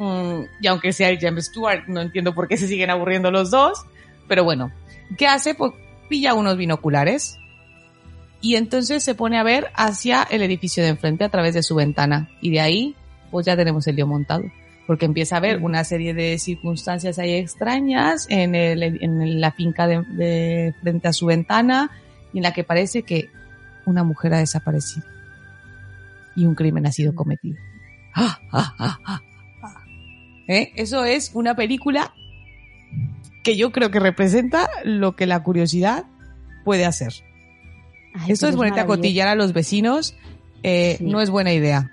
Mm, 0.00 0.46
y 0.62 0.66
aunque 0.66 0.94
sea 0.94 1.10
el 1.10 1.20
James 1.20 1.44
Stewart, 1.44 1.84
no 1.86 2.00
entiendo 2.00 2.34
por 2.34 2.48
qué 2.48 2.56
se 2.56 2.66
siguen 2.66 2.88
aburriendo 2.88 3.30
los 3.30 3.50
dos. 3.50 3.84
Pero 4.26 4.44
bueno, 4.44 4.72
¿qué 5.18 5.26
hace? 5.26 5.54
Pues 5.54 5.72
pilla 6.08 6.32
unos 6.32 6.56
binoculares 6.56 7.36
y 8.40 8.56
entonces 8.56 9.04
se 9.04 9.14
pone 9.14 9.38
a 9.38 9.42
ver 9.42 9.66
hacia 9.74 10.22
el 10.22 10.42
edificio 10.42 10.82
de 10.82 10.88
enfrente 10.88 11.24
a 11.24 11.28
través 11.28 11.52
de 11.52 11.62
su 11.62 11.74
ventana. 11.74 12.30
Y 12.40 12.50
de 12.50 12.60
ahí, 12.60 12.96
pues 13.30 13.44
ya 13.44 13.56
tenemos 13.56 13.86
el 13.88 13.96
lío 13.96 14.06
montado. 14.06 14.44
Porque 14.86 15.04
empieza 15.04 15.36
a 15.36 15.40
ver 15.40 15.58
una 15.58 15.84
serie 15.84 16.14
de 16.14 16.38
circunstancias 16.38 17.18
ahí 17.18 17.34
extrañas 17.34 18.26
en, 18.30 18.54
el, 18.54 18.82
en 18.82 19.40
la 19.40 19.52
finca 19.52 19.86
de, 19.86 20.02
de 20.02 20.74
frente 20.80 21.08
a 21.08 21.12
su 21.12 21.26
ventana 21.26 21.90
y 22.32 22.38
en 22.38 22.44
la 22.44 22.54
que 22.54 22.64
parece 22.64 23.02
que 23.02 23.28
una 23.84 24.02
mujer 24.02 24.32
ha 24.32 24.38
desaparecido 24.38 25.06
y 26.34 26.46
un 26.46 26.54
crimen 26.54 26.86
ha 26.86 26.92
sido 26.92 27.14
cometido. 27.14 27.58
¡Ah, 28.14 28.40
ah, 28.50 28.74
ah, 28.78 28.98
ah, 28.98 28.98
ah! 29.04 29.29
¿Eh? 30.50 30.72
Eso 30.74 31.04
es 31.04 31.30
una 31.34 31.54
película 31.54 32.12
que 33.44 33.56
yo 33.56 33.70
creo 33.70 33.92
que 33.92 34.00
representa 34.00 34.68
lo 34.84 35.14
que 35.14 35.26
la 35.26 35.42
curiosidad 35.44 36.06
puede 36.64 36.84
hacer. 36.86 37.12
Ay, 38.14 38.32
Esto 38.32 38.46
pero 38.46 38.50
es 38.50 38.56
ponerte 38.56 38.80
a 38.80 38.86
cotillar 38.86 39.28
a 39.28 39.36
los 39.36 39.52
vecinos, 39.52 40.16
eh, 40.64 40.96
Sí. 40.98 41.04
no 41.04 41.20
es 41.20 41.30
buena 41.30 41.52
idea. 41.52 41.92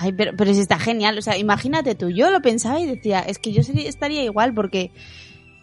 Ay, 0.00 0.12
pero, 0.12 0.32
pero 0.36 0.52
si 0.52 0.58
está 0.60 0.76
genial. 0.80 1.16
O 1.16 1.22
sea, 1.22 1.38
imagínate 1.38 1.94
tú. 1.94 2.10
Yo 2.10 2.32
lo 2.32 2.42
pensaba 2.42 2.80
y 2.80 2.86
decía, 2.86 3.20
es 3.20 3.38
que 3.38 3.52
yo 3.52 3.62
sería- 3.62 3.88
estaría 3.88 4.24
igual 4.24 4.52
porque 4.52 4.90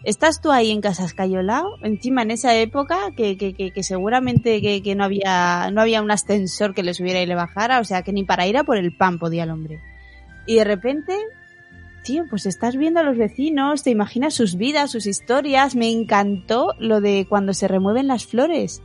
estás 0.05 0.39
tú 0.41 0.51
ahí 0.51 0.71
en 0.71 0.80
Casas 0.80 1.13
Cayolao, 1.13 1.76
encima 1.84 2.21
en 2.21 2.32
esa 2.32 2.55
época 2.55 2.97
que, 3.17 3.36
que, 3.38 3.53
que, 3.53 3.71
que 3.71 3.84
seguramente 3.84 4.61
que, 4.61 4.82
que 4.82 4.95
no 4.95 5.03
había 5.03 5.69
no 5.71 5.82
había 5.82 6.01
un 6.01 6.11
ascensor 6.11 6.73
que 6.73 6.82
le 6.82 6.93
subiera 6.93 7.19
y 7.21 7.26
le 7.26 7.36
bajara, 7.36 7.82
o 7.82 7.84
sea, 7.84 8.03
que 8.03 8.13
ni 8.13 8.23
para 8.23 8.47
ir 8.47 8.55
a 8.57 8.63
por 8.63 8.78
el 8.78 8.95
pan 8.95 9.19
podía 9.19 9.43
el 9.43 9.49
hombre. 9.51 9.82
Y 10.47 10.55
de 10.55 10.63
repente, 10.63 11.13
tío, 12.04 12.26
pues 12.30 12.45
estás 12.45 12.76
viendo 12.76 12.99
a 12.99 13.04
los 13.04 13.18
vecinos, 13.18 13.84
te 13.84 13.89
imaginas 13.89 14.34
sus 14.34 14.56
vidas, 14.56 14.91
sus 14.91 15.06
historias. 15.06 15.76
Me 15.76 15.89
encantó 15.89 16.74
lo 16.80 17.02
de 17.02 17.26
cuando 17.28 17.54
se 17.54 17.68
remueven 17.68 18.08
las 18.08 18.26
flores. 18.26 18.82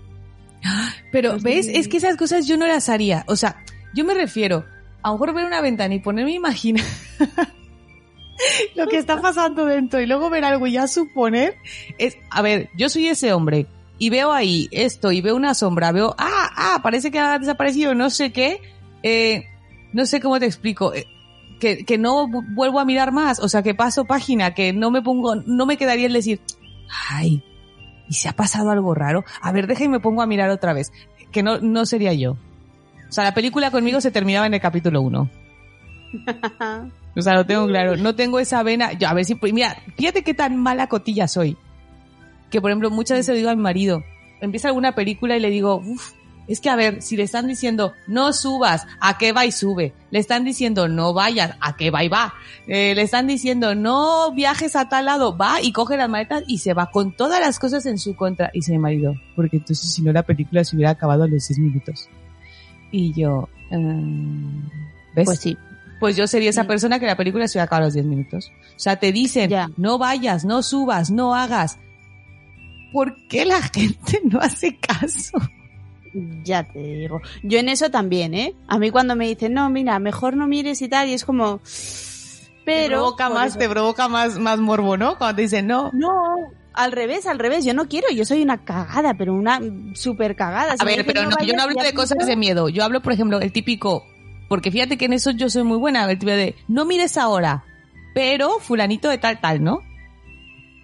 Pero, 1.12 1.32
Pues 1.32 1.42
¿ves? 1.42 1.68
Es 1.68 1.88
que 1.88 1.98
esas 1.98 2.16
cosas 2.16 2.46
yo 2.46 2.56
no 2.56 2.66
las 2.66 2.88
haría. 2.88 3.24
O 3.28 3.36
sea, 3.36 3.62
yo 3.94 4.04
me 4.04 4.14
refiero 4.14 4.64
a 5.06 5.10
lo 5.10 5.14
mejor 5.14 5.34
ver 5.34 5.46
una 5.46 5.60
ventana 5.60 5.94
y 5.94 6.00
ponerme 6.00 6.32
a 6.32 6.34
imaginar 6.34 6.84
lo 8.74 8.88
que 8.88 8.98
está 8.98 9.20
pasando 9.20 9.64
dentro 9.64 10.00
y 10.00 10.06
luego 10.06 10.30
ver 10.30 10.44
algo 10.44 10.66
y 10.66 10.72
ya 10.72 10.88
suponer 10.88 11.54
es, 11.96 12.16
a 12.28 12.42
ver, 12.42 12.70
yo 12.76 12.88
soy 12.88 13.06
ese 13.06 13.32
hombre 13.32 13.66
y 13.98 14.10
veo 14.10 14.32
ahí 14.32 14.68
esto 14.72 15.12
y 15.12 15.20
veo 15.20 15.36
una 15.36 15.54
sombra, 15.54 15.92
veo, 15.92 16.16
ah, 16.18 16.50
ah, 16.56 16.80
parece 16.82 17.12
que 17.12 17.20
ha 17.20 17.38
desaparecido, 17.38 17.94
no 17.94 18.10
sé 18.10 18.32
qué, 18.32 18.60
eh, 19.04 19.46
no 19.92 20.06
sé 20.06 20.20
cómo 20.20 20.40
te 20.40 20.46
explico, 20.46 20.92
eh, 20.92 21.06
que, 21.60 21.84
que 21.84 21.98
no 21.98 22.26
vu- 22.28 22.44
vuelvo 22.54 22.80
a 22.80 22.84
mirar 22.84 23.12
más, 23.12 23.40
o 23.40 23.48
sea, 23.48 23.62
que 23.62 23.74
paso 23.74 24.04
página, 24.04 24.52
que 24.54 24.72
no 24.72 24.90
me 24.90 25.02
pongo, 25.02 25.36
no 25.36 25.66
me 25.66 25.76
quedaría 25.76 26.06
el 26.06 26.12
decir, 26.12 26.40
ay, 27.10 27.42
¿y 28.08 28.14
se 28.14 28.28
ha 28.28 28.32
pasado 28.32 28.70
algo 28.70 28.94
raro? 28.94 29.24
A 29.40 29.52
ver, 29.52 29.66
deja 29.66 29.84
y 29.84 29.88
me 29.88 30.00
pongo 30.00 30.22
a 30.22 30.26
mirar 30.26 30.50
otra 30.50 30.72
vez, 30.72 30.92
que 31.32 31.42
no, 31.42 31.58
no 31.60 31.86
sería 31.86 32.12
yo. 32.12 32.32
O 33.08 33.12
sea, 33.12 33.24
la 33.24 33.34
película 33.34 33.70
conmigo 33.70 34.00
se 34.00 34.10
terminaba 34.10 34.46
en 34.46 34.54
el 34.54 34.60
capítulo 34.60 35.00
1. 35.02 35.30
O 37.16 37.22
sea, 37.22 37.34
lo 37.34 37.46
tengo 37.46 37.66
claro. 37.66 37.96
No 37.96 38.14
tengo 38.14 38.38
esa 38.38 38.62
vena. 38.62 38.92
Yo, 38.92 39.08
a 39.08 39.14
ver 39.14 39.24
si, 39.24 39.36
mira, 39.52 39.76
fíjate 39.96 40.22
qué 40.22 40.34
tan 40.34 40.56
mala 40.56 40.88
cotilla 40.88 41.28
soy. 41.28 41.56
Que, 42.50 42.60
por 42.60 42.70
ejemplo, 42.70 42.90
muchas 42.90 43.18
veces 43.18 43.32
le 43.34 43.38
digo 43.38 43.50
a 43.50 43.54
mi 43.56 43.62
marido, 43.62 44.02
empieza 44.40 44.68
alguna 44.68 44.94
película 44.94 45.36
y 45.36 45.40
le 45.40 45.50
digo, 45.50 45.76
uff, 45.76 46.12
es 46.48 46.60
que 46.60 46.68
a 46.70 46.76
ver, 46.76 47.02
si 47.02 47.16
le 47.16 47.22
están 47.24 47.46
diciendo, 47.46 47.92
no 48.06 48.32
subas, 48.32 48.86
¿a 49.00 49.18
qué 49.18 49.32
va 49.32 49.44
y 49.46 49.52
sube? 49.52 49.92
Le 50.10 50.18
están 50.18 50.44
diciendo, 50.44 50.88
no 50.88 51.12
vayas, 51.12 51.56
¿a 51.60 51.76
qué 51.76 51.90
va 51.90 52.04
y 52.04 52.08
va? 52.08 52.34
Eh, 52.68 52.94
le 52.94 53.02
están 53.02 53.26
diciendo, 53.26 53.74
no 53.74 54.32
viajes 54.32 54.76
a 54.76 54.88
tal 54.88 55.06
lado, 55.06 55.36
va 55.36 55.60
y 55.62 55.72
coge 55.72 55.96
las 55.96 56.08
maletas 56.08 56.42
y 56.46 56.58
se 56.58 56.74
va 56.74 56.90
con 56.90 57.12
todas 57.16 57.40
las 57.40 57.58
cosas 57.58 57.84
en 57.86 57.98
su 57.98 58.14
contra. 58.16 58.50
Y 58.54 58.60
mi 58.70 58.78
marido, 58.78 59.14
porque 59.34 59.56
entonces 59.58 59.92
si 59.92 60.02
no 60.02 60.12
la 60.12 60.22
película 60.22 60.62
se 60.64 60.76
hubiera 60.76 60.90
acabado 60.92 61.24
a 61.24 61.28
los 61.28 61.44
seis 61.44 61.58
minutos. 61.58 62.08
Y 62.92 63.12
yo, 63.12 63.48
"Mm, 63.70 64.60
¿ves? 65.14 65.24
Pues 65.24 65.40
sí. 65.40 65.56
pues 65.98 66.14
yo 66.14 66.26
sería 66.26 66.50
esa 66.50 66.64
Mm. 66.64 66.66
persona 66.68 67.00
que 67.00 67.06
la 67.06 67.16
película 67.16 67.48
se 67.48 67.58
va 67.58 67.62
a 67.62 67.64
acabar 67.64 67.82
a 67.82 67.86
los 67.86 67.94
10 67.94 68.04
minutos. 68.04 68.52
O 68.76 68.78
sea, 68.78 68.96
te 68.96 69.12
dicen, 69.12 69.48
Ya. 69.48 69.70
no 69.78 69.96
vayas, 69.96 70.44
no 70.44 70.62
subas, 70.62 71.10
no 71.10 71.34
hagas. 71.34 71.78
¿Por 72.92 73.16
qué 73.28 73.44
la 73.46 73.60
gente 73.74 74.20
no 74.24 74.38
hace 74.40 74.76
caso? 74.78 75.38
Ya 76.44 76.64
te 76.64 76.78
digo. 76.78 77.20
Yo 77.42 77.58
en 77.58 77.68
eso 77.68 77.90
también, 77.90 78.34
¿eh? 78.34 78.54
A 78.68 78.78
mí 78.78 78.90
cuando 78.90 79.16
me 79.16 79.26
dicen, 79.26 79.52
no, 79.54 79.68
mira, 79.70 79.98
mejor 79.98 80.36
no 80.36 80.46
mires 80.46 80.80
y 80.82 80.88
tal, 80.88 81.08
y 81.08 81.12
es 81.14 81.24
como... 81.24 81.60
Pero... 82.64 82.84
te 82.84 82.88
provoca 82.90 83.28
más, 83.30 83.46
eso- 83.48 83.58
te 83.58 83.68
provoca 83.68 84.08
más, 84.08 84.38
más 84.38 84.58
morbo, 84.58 84.96
¿no? 84.96 85.16
Cuando 85.18 85.36
te 85.36 85.42
dicen 85.42 85.66
no. 85.66 85.90
No, 85.92 86.10
al 86.72 86.92
revés, 86.92 87.26
al 87.26 87.38
revés. 87.38 87.64
Yo 87.64 87.74
no 87.74 87.86
quiero, 87.86 88.08
yo 88.10 88.24
soy 88.24 88.42
una 88.42 88.64
cagada, 88.64 89.14
pero 89.14 89.34
una 89.34 89.60
súper 89.94 90.34
cagada. 90.34 90.76
Si 90.76 90.82
A 90.82 90.84
ver, 90.84 91.06
pero 91.06 91.22
no, 91.24 91.36
yo 91.44 91.54
no 91.54 91.62
hablo 91.62 91.82
de 91.82 91.92
cosas 91.94 92.26
de 92.26 92.34
miedo. 92.36 92.68
Yo 92.68 92.82
hablo, 92.82 93.02
por 93.02 93.12
ejemplo, 93.12 93.40
el 93.40 93.52
típico, 93.52 94.04
porque 94.48 94.70
fíjate 94.72 94.96
que 94.98 95.04
en 95.04 95.12
eso 95.12 95.30
yo 95.30 95.48
soy 95.48 95.62
muy 95.62 95.78
buena, 95.78 96.10
el 96.10 96.18
típico 96.18 96.36
de, 96.36 96.56
no 96.66 96.84
mires 96.84 97.16
ahora, 97.16 97.64
pero 98.14 98.58
fulanito 98.58 99.08
de 99.08 99.18
tal, 99.18 99.40
tal, 99.40 99.62
¿no? 99.62 99.80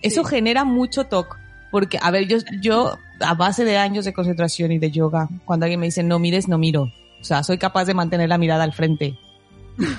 Eso 0.02 0.24
genera 0.24 0.64
mucho 0.64 1.04
toque. 1.04 1.36
Porque, 1.70 1.98
a 2.02 2.10
ver, 2.10 2.28
yo, 2.28 2.36
yo, 2.60 2.98
a 3.22 3.34
base 3.34 3.64
de 3.64 3.76
años 3.76 4.04
de 4.04 4.12
concentración 4.12 4.72
y 4.72 4.78
de 4.78 4.90
yoga, 4.90 5.28
cuando 5.44 5.64
alguien 5.64 5.80
me 5.80 5.86
dice 5.86 6.02
no 6.02 6.18
mires, 6.18 6.48
no 6.48 6.58
miro. 6.58 6.92
O 7.20 7.24
sea, 7.24 7.42
soy 7.42 7.58
capaz 7.58 7.84
de 7.84 7.94
mantener 7.94 8.28
la 8.28 8.38
mirada 8.38 8.64
al 8.64 8.72
frente. 8.72 9.16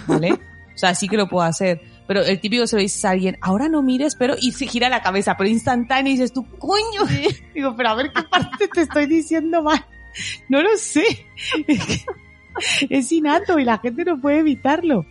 ¿Vale? 0.07 0.34
O 0.34 0.78
sea, 0.78 0.93
sí 0.95 1.07
que 1.07 1.17
lo 1.17 1.30
puedo 1.30 1.43
hacer. 1.43 1.82
Pero 2.07 2.21
el 2.21 2.39
típico 2.39 2.67
se 2.67 2.76
lo 2.76 2.82
dices 2.82 3.05
a 3.05 3.11
alguien, 3.11 3.38
ahora 3.41 3.69
no 3.69 3.82
mires, 3.82 4.15
pero, 4.15 4.36
y 4.39 4.51
se 4.51 4.67
gira 4.67 4.89
la 4.89 5.01
cabeza, 5.01 5.38
pero 5.38 5.49
instantáneo 5.49 6.11
y 6.11 6.17
dices 6.17 6.34
tú, 6.34 6.45
coño. 6.57 7.03
Digo, 7.55 7.76
pero 7.76 7.89
a 7.89 7.95
ver 7.95 8.11
qué 8.11 8.24
parte 8.24 8.67
te 8.67 8.82
estoy 8.82 9.05
diciendo 9.05 9.63
mal. 9.63 9.86
No 10.49 10.61
lo 10.61 10.76
sé. 10.78 11.03
Es, 12.89 13.11
innato 13.11 13.57
y 13.57 13.63
la 13.63 13.80
gente 13.80 14.05
no 14.05 14.19
puede 14.19 14.39
evitarlo. 14.39 15.05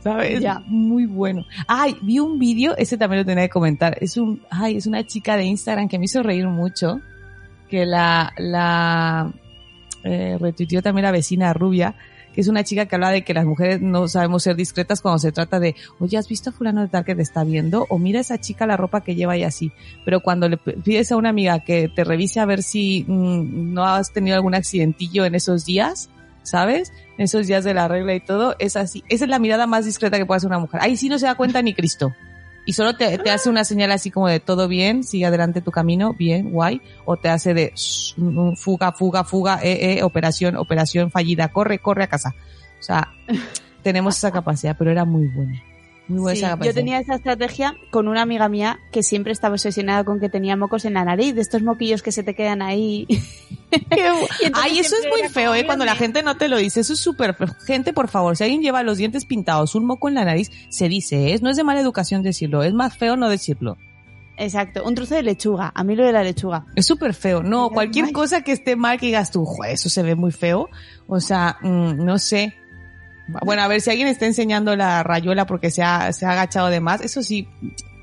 ¿Sabes? 0.00 0.40
Ya. 0.40 0.62
Muy 0.66 1.06
bueno. 1.06 1.44
Ay, 1.66 1.96
vi 2.02 2.20
un 2.20 2.38
vídeo, 2.38 2.76
ese 2.76 2.96
también 2.96 3.22
lo 3.22 3.26
tenía 3.26 3.44
que 3.44 3.52
comentar. 3.52 3.98
Es 4.00 4.16
un, 4.16 4.42
ay, 4.50 4.76
es 4.76 4.86
una 4.86 5.04
chica 5.04 5.36
de 5.36 5.44
Instagram 5.44 5.88
que 5.88 5.98
me 5.98 6.04
hizo 6.04 6.22
reír 6.22 6.46
mucho. 6.46 7.00
Que 7.68 7.86
la, 7.86 8.32
la, 8.38 9.32
eh, 10.04 10.38
también 10.82 11.04
la 11.04 11.10
vecina 11.10 11.52
rubia, 11.52 11.94
que 12.32 12.40
es 12.40 12.48
una 12.48 12.64
chica 12.64 12.86
que 12.86 12.94
habla 12.94 13.10
de 13.10 13.24
que 13.24 13.34
las 13.34 13.44
mujeres 13.44 13.80
no 13.80 14.08
sabemos 14.08 14.42
ser 14.42 14.56
discretas 14.56 15.00
cuando 15.00 15.18
se 15.18 15.32
trata 15.32 15.60
de, 15.60 15.74
oye, 15.98 16.16
¿has 16.16 16.28
visto 16.28 16.50
a 16.50 16.52
fulano 16.52 16.82
de 16.82 16.88
tal 16.88 17.04
que 17.04 17.14
te 17.14 17.22
está 17.22 17.44
viendo? 17.44 17.86
O 17.90 17.98
mira 17.98 18.20
esa 18.20 18.38
chica 18.38 18.66
la 18.66 18.76
ropa 18.76 19.02
que 19.02 19.14
lleva 19.14 19.36
y 19.36 19.44
así. 19.44 19.72
Pero 20.04 20.20
cuando 20.20 20.48
le 20.48 20.56
pides 20.56 21.12
a 21.12 21.16
una 21.16 21.30
amiga 21.30 21.60
que 21.60 21.88
te 21.88 22.04
revise 22.04 22.40
a 22.40 22.46
ver 22.46 22.62
si 22.62 23.04
mm, 23.06 23.74
no 23.74 23.84
has 23.84 24.12
tenido 24.12 24.36
algún 24.36 24.54
accidentillo 24.54 25.24
en 25.24 25.34
esos 25.34 25.64
días, 25.64 26.10
¿sabes? 26.42 26.92
En 27.18 27.24
esos 27.24 27.46
días 27.46 27.64
de 27.64 27.74
la 27.74 27.88
regla 27.88 28.14
y 28.14 28.20
todo, 28.20 28.56
es 28.58 28.76
así. 28.76 29.04
Esa 29.08 29.24
es 29.24 29.30
la 29.30 29.38
mirada 29.38 29.66
más 29.66 29.84
discreta 29.84 30.16
que 30.16 30.26
puede 30.26 30.38
hacer 30.38 30.48
una 30.48 30.58
mujer. 30.58 30.80
Ahí 30.82 30.96
sí 30.96 31.08
no 31.08 31.18
se 31.18 31.26
da 31.26 31.34
cuenta 31.34 31.60
ni 31.62 31.74
Cristo. 31.74 32.12
Y 32.68 32.74
solo 32.74 32.94
te, 32.94 33.16
te 33.16 33.30
hace 33.30 33.48
una 33.48 33.64
señal 33.64 33.92
así 33.92 34.10
como 34.10 34.28
de 34.28 34.40
todo 34.40 34.68
bien, 34.68 35.02
sigue 35.02 35.24
adelante 35.24 35.62
tu 35.62 35.70
camino, 35.70 36.12
bien, 36.12 36.50
guay. 36.50 36.82
O 37.06 37.16
te 37.16 37.30
hace 37.30 37.54
de 37.54 37.72
shh, 37.74 38.14
fuga, 38.56 38.92
fuga, 38.92 39.24
fuga, 39.24 39.58
eh, 39.62 39.94
eh, 39.96 40.02
operación, 40.02 40.54
operación 40.54 41.10
fallida, 41.10 41.48
corre, 41.48 41.78
corre 41.78 42.04
a 42.04 42.08
casa. 42.08 42.34
O 42.78 42.82
sea, 42.82 43.08
tenemos 43.82 44.18
esa 44.18 44.32
capacidad, 44.32 44.76
pero 44.78 44.90
era 44.90 45.06
muy 45.06 45.28
buena. 45.28 45.62
Muy 46.08 46.20
buena 46.20 46.36
Sí, 46.36 46.44
esa 46.44 46.64
yo 46.64 46.74
tenía 46.74 46.98
esa 46.98 47.14
estrategia 47.16 47.76
con 47.90 48.08
una 48.08 48.22
amiga 48.22 48.48
mía 48.48 48.80
que 48.90 49.02
siempre 49.02 49.32
estaba 49.32 49.54
obsesionada 49.54 50.04
con 50.04 50.20
que 50.20 50.28
tenía 50.28 50.56
mocos 50.56 50.84
en 50.86 50.94
la 50.94 51.04
nariz, 51.04 51.34
de 51.34 51.42
estos 51.42 51.62
moquillos 51.62 52.02
que 52.02 52.12
se 52.12 52.22
te 52.22 52.34
quedan 52.34 52.62
ahí. 52.62 53.06
Ay, 54.54 54.78
eso 54.78 54.96
es 54.96 55.06
muy 55.10 55.28
feo, 55.28 55.54
¿eh? 55.54 55.66
Cuando 55.66 55.84
la 55.84 55.94
gente 55.94 56.22
no 56.22 56.36
te 56.36 56.48
lo 56.48 56.56
dice. 56.56 56.80
Eso 56.80 56.94
es 56.94 57.00
súper 57.00 57.34
feo. 57.34 57.48
Gente, 57.66 57.92
por 57.92 58.08
favor, 58.08 58.36
si 58.36 58.44
alguien 58.44 58.62
lleva 58.62 58.82
los 58.82 58.98
dientes 58.98 59.26
pintados, 59.26 59.74
un 59.74 59.84
moco 59.84 60.08
en 60.08 60.14
la 60.14 60.24
nariz, 60.24 60.50
se 60.70 60.88
dice, 60.88 61.32
¿eh? 61.34 61.38
No 61.42 61.50
es 61.50 61.56
de 61.56 61.64
mala 61.64 61.80
educación 61.80 62.22
decirlo. 62.22 62.62
Es 62.62 62.72
más 62.72 62.96
feo 62.96 63.16
no 63.16 63.28
decirlo. 63.28 63.76
Exacto, 64.38 64.84
un 64.84 64.94
trozo 64.94 65.16
de 65.16 65.22
lechuga. 65.24 65.72
A 65.74 65.82
mí 65.82 65.96
lo 65.96 66.04
de 66.06 66.12
la 66.12 66.22
lechuga. 66.22 66.64
Es 66.76 66.86
súper 66.86 67.12
feo. 67.12 67.42
No, 67.42 67.70
cualquier 67.70 68.12
cosa 68.12 68.42
que 68.42 68.52
esté 68.52 68.76
mal 68.76 68.98
que 68.98 69.06
digas 69.06 69.32
tú, 69.32 69.44
"Jue, 69.44 69.72
eso 69.72 69.88
se 69.88 70.02
ve 70.02 70.14
muy 70.14 70.30
feo. 70.30 70.68
O 71.08 71.18
sea, 71.20 71.58
mm, 71.60 72.04
no 72.04 72.18
sé. 72.18 72.54
Bueno, 73.44 73.62
a 73.62 73.68
ver, 73.68 73.80
si 73.80 73.90
alguien 73.90 74.08
está 74.08 74.26
enseñando 74.26 74.74
la 74.76 75.02
rayuela 75.02 75.46
porque 75.46 75.70
se 75.70 75.82
ha, 75.82 76.12
se 76.12 76.24
ha 76.26 76.30
agachado 76.32 76.68
de 76.68 76.80
más, 76.80 77.00
eso 77.02 77.22
sí, 77.22 77.46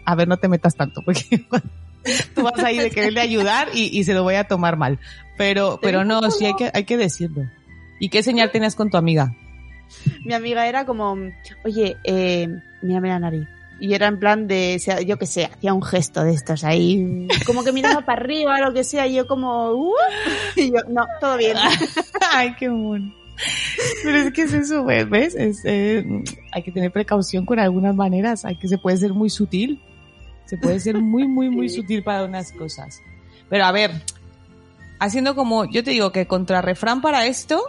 a 0.05 0.15
ver, 0.15 0.27
no 0.27 0.37
te 0.37 0.47
metas 0.47 0.75
tanto, 0.75 1.01
porque 1.03 1.23
tú 2.35 2.43
vas 2.43 2.59
ahí 2.63 2.77
de 2.77 2.91
quererle 2.91 3.21
ayudar 3.21 3.69
y, 3.73 3.97
y 3.97 4.03
se 4.03 4.13
lo 4.13 4.23
voy 4.23 4.35
a 4.35 4.43
tomar 4.45 4.77
mal. 4.77 4.99
Pero, 5.37 5.79
pero 5.81 6.05
no, 6.05 6.29
sí 6.31 6.45
hay 6.45 6.55
que, 6.55 6.71
hay 6.73 6.83
que 6.83 6.97
decirlo. 6.97 7.43
¿Y 7.99 8.09
qué 8.09 8.23
señal 8.23 8.51
tenías 8.51 8.75
con 8.75 8.89
tu 8.89 8.97
amiga? 8.97 9.33
Mi 10.25 10.33
amiga 10.33 10.67
era 10.67 10.85
como, 10.85 11.17
oye, 11.63 11.97
eh, 12.03 12.47
mírame 12.81 13.09
la 13.09 13.19
nariz. 13.19 13.47
Y 13.79 13.93
era 13.93 14.07
en 14.07 14.19
plan 14.19 14.47
de, 14.47 14.81
o 14.97 15.01
yo 15.01 15.17
qué 15.17 15.25
sé, 15.25 15.45
hacía 15.45 15.73
un 15.73 15.81
gesto 15.83 16.23
de 16.23 16.33
estos 16.33 16.63
ahí, 16.63 17.27
como 17.45 17.63
que 17.63 17.73
miraba 17.73 18.01
para 18.05 18.21
arriba, 18.21 18.59
lo 18.61 18.73
que 18.73 18.85
sea, 18.85 19.05
y 19.05 19.15
yo 19.15 19.27
como, 19.27 19.71
"Uh", 19.71 19.91
y 20.55 20.71
yo, 20.71 20.77
no, 20.87 21.05
todo 21.19 21.35
bien. 21.35 21.57
Ay, 22.31 22.55
qué 22.57 22.69
mono. 22.69 23.13
Pero 24.03 24.17
es 24.17 24.33
que 24.33 24.43
es 24.43 24.53
eso, 24.53 24.85
¿ves? 24.85 25.35
Es, 25.35 25.61
eh, 25.65 26.05
hay 26.51 26.63
que 26.63 26.71
tener 26.71 26.91
precaución 26.91 27.45
con 27.45 27.59
algunas 27.59 27.95
maneras. 27.95 28.45
Hay 28.45 28.55
que 28.55 28.67
se 28.67 28.77
puede 28.77 28.97
ser 28.97 29.13
muy 29.13 29.29
sutil. 29.29 29.81
Se 30.45 30.57
puede 30.57 30.79
ser 30.79 30.97
muy, 30.97 31.27
muy, 31.27 31.49
muy 31.49 31.69
sutil 31.69 32.03
para 32.03 32.25
unas 32.25 32.51
cosas. 32.51 33.01
Pero 33.49 33.65
a 33.65 33.71
ver, 33.71 33.91
haciendo 34.99 35.35
como, 35.35 35.65
yo 35.65 35.83
te 35.83 35.91
digo 35.91 36.11
que 36.11 36.27
contrarrefrán 36.27 37.01
para 37.01 37.25
esto, 37.25 37.63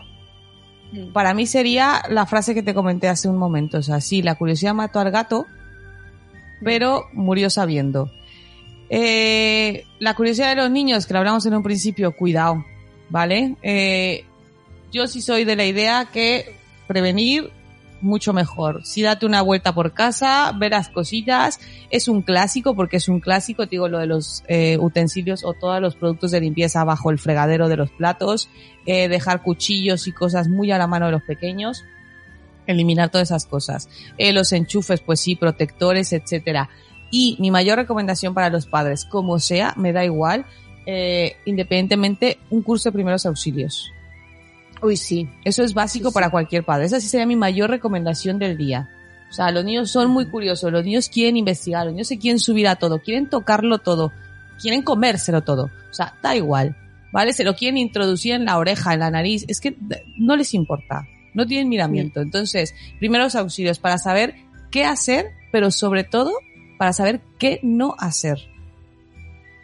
para 1.13 1.35
mí 1.35 1.47
sería 1.47 2.03
la 2.09 2.27
frase 2.27 2.55
que 2.55 2.63
te 2.63 2.75
comenté 2.75 3.09
hace 3.09 3.29
un 3.29 3.37
momento. 3.37 3.79
O 3.79 3.83
sea, 3.83 4.01
sí, 4.01 4.23
la 4.23 4.37
curiosidad 4.37 4.75
mató 4.75 5.01
al 5.01 5.11
gato, 5.11 5.47
pero 6.63 7.07
murió 7.13 7.51
sabiendo. 7.51 8.11
Eh, 8.89 9.85
la 9.99 10.15
curiosidad 10.15 10.51
de 10.51 10.63
los 10.63 10.71
niños, 10.71 11.07
que 11.07 11.13
lo 11.13 11.19
hablamos 11.19 11.45
en 11.47 11.55
un 11.55 11.63
principio, 11.63 12.15
cuidado, 12.15 12.65
¿vale? 13.11 13.57
Eh, 13.63 14.25
yo 14.93 15.07
sí 15.07 15.23
soy 15.23 15.45
de 15.45 15.57
la 15.57 15.65
idea 15.65 16.09
que 16.13 16.55
prevenir 16.87 17.51
mucho 18.01 18.33
mejor. 18.33 18.85
Sí, 18.85 19.03
date 19.03 19.27
una 19.27 19.43
vuelta 19.43 19.75
por 19.75 19.93
casa, 19.93 20.53
verás 20.57 20.89
cosillas. 20.89 21.61
Es 21.91 22.09
un 22.09 22.23
clásico, 22.23 22.75
porque 22.75 22.97
es 22.99 23.09
un 23.09 23.21
clásico, 23.21 23.65
te 23.67 23.73
digo, 23.73 23.89
lo 23.89 23.99
de 23.99 24.07
los 24.07 24.45
eh, 24.49 24.79
utensilios 24.79 25.45
o 25.45 25.55
todos 25.55 25.81
los 25.81 25.97
productos 25.97 26.31
de 26.31 26.41
limpieza 26.41 26.85
bajo 26.85 27.11
el 27.11 27.19
fregadero 27.19 27.69
de 27.69 27.77
los 27.77 27.91
platos, 27.91 28.49
eh, 28.87 29.09
dejar 29.09 29.43
cuchillos 29.43 30.07
y 30.07 30.13
cosas 30.13 30.49
muy 30.49 30.71
a 30.71 30.79
la 30.79 30.87
mano 30.87 31.07
de 31.07 31.13
los 31.13 31.23
pequeños, 31.23 31.85
eliminar 32.67 33.11
todas 33.11 33.29
esas 33.29 33.47
cosas. 33.47 33.89
Eh, 34.19 34.33
los 34.33 34.53
enchufes, 34.53 35.01
pues 35.01 35.21
sí, 35.21 35.37
protectores, 35.37 36.13
etcétera. 36.13 36.69
Y 37.11 37.37
mi 37.39 37.51
mayor 37.51 37.79
recomendación 37.79 38.35
para 38.35 38.51
los 38.51 38.67
padres, 38.67 39.05
como 39.05 39.39
sea, 39.39 39.75
me 39.77 39.93
da 39.93 40.05
igual, 40.05 40.45
eh, 40.87 41.37
independientemente, 41.45 42.39
un 42.51 42.63
curso 42.63 42.89
de 42.89 42.95
primeros 42.95 43.27
auxilios. 43.27 43.91
Uy, 44.83 44.97
sí. 44.97 45.29
Eso 45.45 45.63
es 45.63 45.75
básico 45.75 46.09
Sí, 46.09 46.11
sí. 46.11 46.15
para 46.15 46.31
cualquier 46.31 46.65
padre. 46.65 46.87
Esa 46.87 47.01
sí 47.01 47.09
sería 47.09 47.27
mi 47.27 47.37
mayor 47.37 47.71
recomendación 47.71 48.39
del 48.39 48.57
día. 48.57 48.91
O 49.29 49.33
sea, 49.33 49.51
los 49.51 49.65
niños 49.65 49.91
son 49.91 50.11
muy 50.11 50.27
curiosos, 50.27 50.71
los 50.73 50.85
niños 50.85 51.09
quieren 51.09 51.37
investigar, 51.37 51.85
los 51.85 51.95
niños 51.95 52.09
se 52.09 52.19
quieren 52.19 52.39
subir 52.39 52.69
a 52.69 52.77
todo, 52.77 53.01
quieren 53.01 53.29
tocarlo 53.29 53.79
todo, 53.79 54.13
quieren 54.61 54.83
comérselo 54.83 55.43
todo. 55.43 55.71
O 55.91 55.95
sea, 55.95 56.15
da 56.23 56.37
igual, 56.37 56.77
¿vale? 57.13 57.33
Se 57.33 57.45
lo 57.45 57.55
quieren 57.55 57.77
introducir 57.77 58.35
en 58.35 58.45
la 58.45 58.57
oreja, 58.57 58.95
en 58.95 59.01
la 59.01 59.11
nariz, 59.11 59.45
es 59.49 59.61
que 59.61 59.77
no 60.17 60.37
les 60.37 60.55
importa, 60.55 61.07
no 61.35 61.45
tienen 61.47 61.69
miramiento. 61.69 62.21
Entonces, 62.21 62.75
primeros 62.99 63.35
auxilios 63.35 63.79
para 63.79 63.99
saber 63.99 64.37
qué 64.71 64.85
hacer, 64.85 65.33
pero 65.51 65.71
sobre 65.71 66.05
todo 66.05 66.33
para 66.79 66.93
saber 66.93 67.21
qué 67.39 67.59
no 67.63 67.97
hacer. 67.99 68.39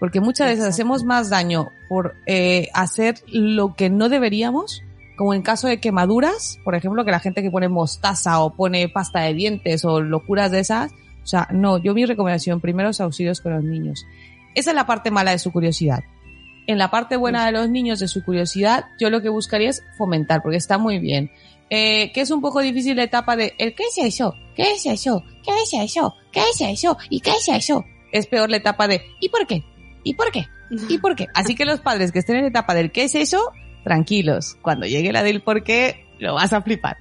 Porque 0.00 0.20
muchas 0.20 0.48
veces 0.48 0.64
hacemos 0.64 1.04
más 1.04 1.30
daño 1.30 1.68
por 1.88 2.14
eh, 2.26 2.68
hacer 2.74 3.22
lo 3.28 3.76
que 3.76 3.88
no 3.90 4.08
deberíamos, 4.08 4.82
como 5.16 5.34
en 5.34 5.42
caso 5.42 5.68
de 5.68 5.78
quemaduras, 5.78 6.58
por 6.64 6.74
ejemplo, 6.74 7.04
que 7.04 7.10
la 7.10 7.20
gente 7.20 7.42
que 7.42 7.50
pone 7.50 7.68
mostaza 7.68 8.40
o 8.40 8.54
pone 8.54 8.88
pasta 8.88 9.20
de 9.20 9.34
dientes 9.34 9.84
o 9.84 10.00
locuras 10.00 10.50
de 10.50 10.60
esas. 10.60 10.92
O 11.22 11.26
sea, 11.26 11.48
no, 11.52 11.78
yo 11.78 11.94
mi 11.94 12.04
recomendación, 12.06 12.60
primeros 12.60 13.00
auxilios 13.00 13.40
con 13.40 13.52
los 13.52 13.62
niños. 13.62 14.04
Esa 14.54 14.70
es 14.70 14.76
la 14.76 14.86
parte 14.86 15.10
mala 15.10 15.30
de 15.30 15.38
su 15.38 15.52
curiosidad. 15.52 16.00
En 16.66 16.78
la 16.78 16.90
parte 16.90 17.16
buena 17.16 17.46
de 17.46 17.52
los 17.52 17.68
niños, 17.68 17.98
de 17.98 18.08
su 18.08 18.24
curiosidad, 18.24 18.84
yo 18.98 19.10
lo 19.10 19.20
que 19.20 19.28
buscaría 19.28 19.70
es 19.70 19.82
fomentar, 19.98 20.42
porque 20.42 20.58
está 20.58 20.78
muy 20.78 20.98
bien. 20.98 21.30
Eh, 21.70 22.12
que 22.12 22.20
es 22.20 22.30
un 22.30 22.40
poco 22.40 22.60
difícil 22.60 22.96
la 22.96 23.04
etapa 23.04 23.34
de 23.34 23.54
el 23.58 23.74
qué 23.74 23.84
es 23.84 23.96
eso, 23.98 24.34
qué 24.54 24.72
es 24.72 24.84
eso, 24.84 25.24
qué 25.42 25.52
es 25.62 25.72
eso, 25.72 26.14
qué 26.30 26.40
es 26.40 26.60
eso 26.60 26.98
y 27.08 27.20
qué 27.20 27.30
es 27.30 27.48
eso. 27.48 27.84
Es 28.12 28.26
peor 28.26 28.50
la 28.50 28.58
etapa 28.58 28.86
de 28.86 29.02
¿y 29.20 29.30
por 29.30 29.46
qué? 29.46 29.64
¿y 30.04 30.14
por 30.14 30.30
qué? 30.30 30.46
¿y 30.88 30.98
por 30.98 31.16
qué? 31.16 31.28
Así 31.34 31.54
que 31.54 31.64
los 31.64 31.80
padres 31.80 32.12
que 32.12 32.18
estén 32.18 32.36
en 32.36 32.42
la 32.42 32.48
etapa 32.48 32.74
del 32.74 32.92
qué 32.92 33.04
es 33.04 33.14
eso, 33.14 33.52
tranquilos. 33.85 34.57
Cuando 34.62 34.87
llegue 34.87 35.12
la 35.12 35.22
del 35.22 35.43
por 35.43 35.62
qué, 35.64 36.07
lo 36.18 36.35
vas 36.35 36.53
a 36.53 36.62
flipar. 36.62 36.97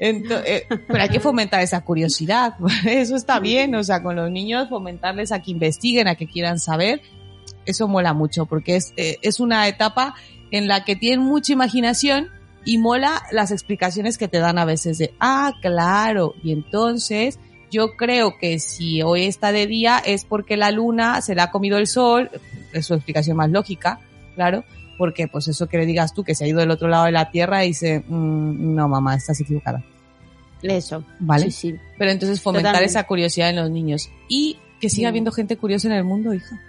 Ento- 0.00 0.42
eh, 0.44 0.64
pero 0.86 1.02
hay 1.02 1.08
que 1.08 1.20
fomentar 1.20 1.62
esa 1.62 1.82
curiosidad. 1.82 2.54
Eso 2.86 3.16
está 3.16 3.40
bien, 3.40 3.74
o 3.74 3.82
sea, 3.84 4.02
con 4.02 4.16
los 4.16 4.30
niños 4.30 4.68
fomentarles 4.68 5.32
a 5.32 5.40
que 5.40 5.50
investiguen, 5.50 6.08
a 6.08 6.14
que 6.16 6.26
quieran 6.26 6.58
saber. 6.58 7.00
Eso 7.64 7.88
mola 7.88 8.12
mucho 8.12 8.46
porque 8.46 8.76
es, 8.76 8.92
eh, 8.96 9.16
es 9.22 9.40
una 9.40 9.66
etapa 9.68 10.14
en 10.50 10.68
la 10.68 10.84
que 10.84 10.96
tienen 10.96 11.20
mucha 11.20 11.52
imaginación 11.52 12.28
y 12.64 12.78
mola 12.78 13.22
las 13.32 13.50
explicaciones 13.52 14.18
que 14.18 14.28
te 14.28 14.38
dan 14.38 14.58
a 14.58 14.64
veces 14.64 14.98
de, 14.98 15.14
ah, 15.20 15.52
claro, 15.62 16.34
y 16.42 16.52
entonces 16.52 17.38
yo 17.70 17.96
creo 17.96 18.38
que 18.38 18.58
si 18.58 19.02
hoy 19.02 19.24
está 19.24 19.50
de 19.52 19.66
día 19.66 19.98
es 20.04 20.24
porque 20.24 20.56
la 20.56 20.70
luna 20.70 21.20
se 21.20 21.34
la 21.34 21.44
ha 21.44 21.50
comido 21.50 21.78
el 21.78 21.86
sol, 21.86 22.30
es 22.72 22.86
su 22.86 22.94
explicación 22.94 23.36
más 23.36 23.50
lógica, 23.50 24.00
claro, 24.34 24.64
porque 24.98 25.28
pues 25.28 25.48
eso 25.48 25.66
que 25.68 25.78
le 25.78 25.86
digas 25.86 26.14
tú 26.14 26.24
que 26.24 26.34
se 26.34 26.44
ha 26.44 26.48
ido 26.48 26.60
del 26.60 26.70
otro 26.70 26.88
lado 26.88 27.04
de 27.04 27.12
la 27.12 27.30
Tierra 27.30 27.64
y 27.64 27.68
dice, 27.68 28.02
"Mm, 28.06 28.74
no 28.74 28.88
mamá, 28.88 29.14
estás 29.14 29.40
equivocada, 29.40 29.82
Eso. 30.62 31.04
¿vale? 31.20 31.46
Sí, 31.46 31.50
sí. 31.72 31.76
Pero 31.98 32.10
entonces 32.10 32.40
fomentar 32.40 32.72
Totalmente. 32.72 32.90
esa 32.90 33.04
curiosidad 33.06 33.50
en 33.50 33.56
los 33.56 33.70
niños 33.70 34.10
y 34.28 34.58
que 34.80 34.88
siga 34.90 35.08
Mm. 35.08 35.10
habiendo 35.10 35.32
gente 35.32 35.56
curiosa 35.56 35.88
en 35.88 35.94
el 35.94 36.04
mundo, 36.04 36.32
hija. 36.34 36.60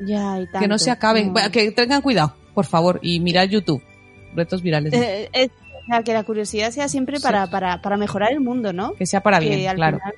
Ya, 0.00 0.40
y 0.40 0.44
tanto. 0.46 0.60
Que 0.60 0.68
no 0.68 0.78
se 0.78 0.90
acabe, 0.90 1.24
Mm. 1.24 1.34
Que 1.52 1.70
tengan 1.72 2.02
cuidado, 2.02 2.34
por 2.54 2.66
favor, 2.66 3.00
y 3.02 3.18
mirad 3.20 3.44
YouTube, 3.48 3.82
retos 4.34 4.62
virales, 4.62 4.92
Eh, 4.92 5.28
es- 5.32 5.50
o 5.50 5.86
sea, 5.90 6.02
que 6.02 6.12
la 6.12 6.22
curiosidad 6.24 6.70
sea 6.70 6.88
siempre 6.88 7.16
Sí. 7.16 7.22
para, 7.22 7.46
para, 7.48 7.80
para 7.82 7.96
mejorar 7.96 8.32
el 8.32 8.40
mundo, 8.40 8.72
¿no? 8.72 8.92
que 8.94 9.06
sea 9.06 9.22
para 9.22 9.40
que 9.40 9.56
bien, 9.56 9.74
claro. 9.74 9.98
final- 9.98 10.14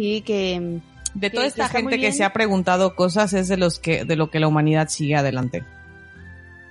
sí, 0.00 0.22
que... 0.22 0.80
De 1.14 1.30
toda 1.30 1.42
que 1.44 1.48
esta 1.48 1.68
gente 1.68 1.98
que 1.98 2.12
se 2.12 2.22
ha 2.24 2.32
preguntado 2.32 2.94
cosas 2.94 3.32
es 3.32 3.48
de 3.48 3.56
los 3.56 3.78
que 3.80 4.04
de 4.04 4.14
lo 4.14 4.30
que 4.30 4.38
la 4.40 4.46
humanidad 4.46 4.88
sigue 4.88 5.16
adelante. 5.16 5.64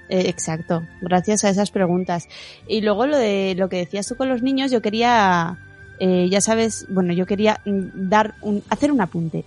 Eh, 0.09 0.29
exacto, 0.29 0.83
gracias 1.01 1.43
a 1.43 1.49
esas 1.49 1.71
preguntas. 1.71 2.27
Y 2.67 2.81
luego 2.81 3.07
lo 3.07 3.17
de 3.17 3.55
lo 3.57 3.69
que 3.69 3.77
decías 3.77 4.07
tú 4.07 4.15
con 4.15 4.29
los 4.29 4.41
niños, 4.41 4.71
yo 4.71 4.81
quería, 4.81 5.57
eh, 5.99 6.27
ya 6.29 6.41
sabes, 6.41 6.85
bueno, 6.89 7.13
yo 7.13 7.25
quería 7.25 7.59
mm, 7.65 8.09
dar 8.09 8.35
un, 8.41 8.63
hacer 8.69 8.91
un 8.91 9.01
apunte. 9.01 9.43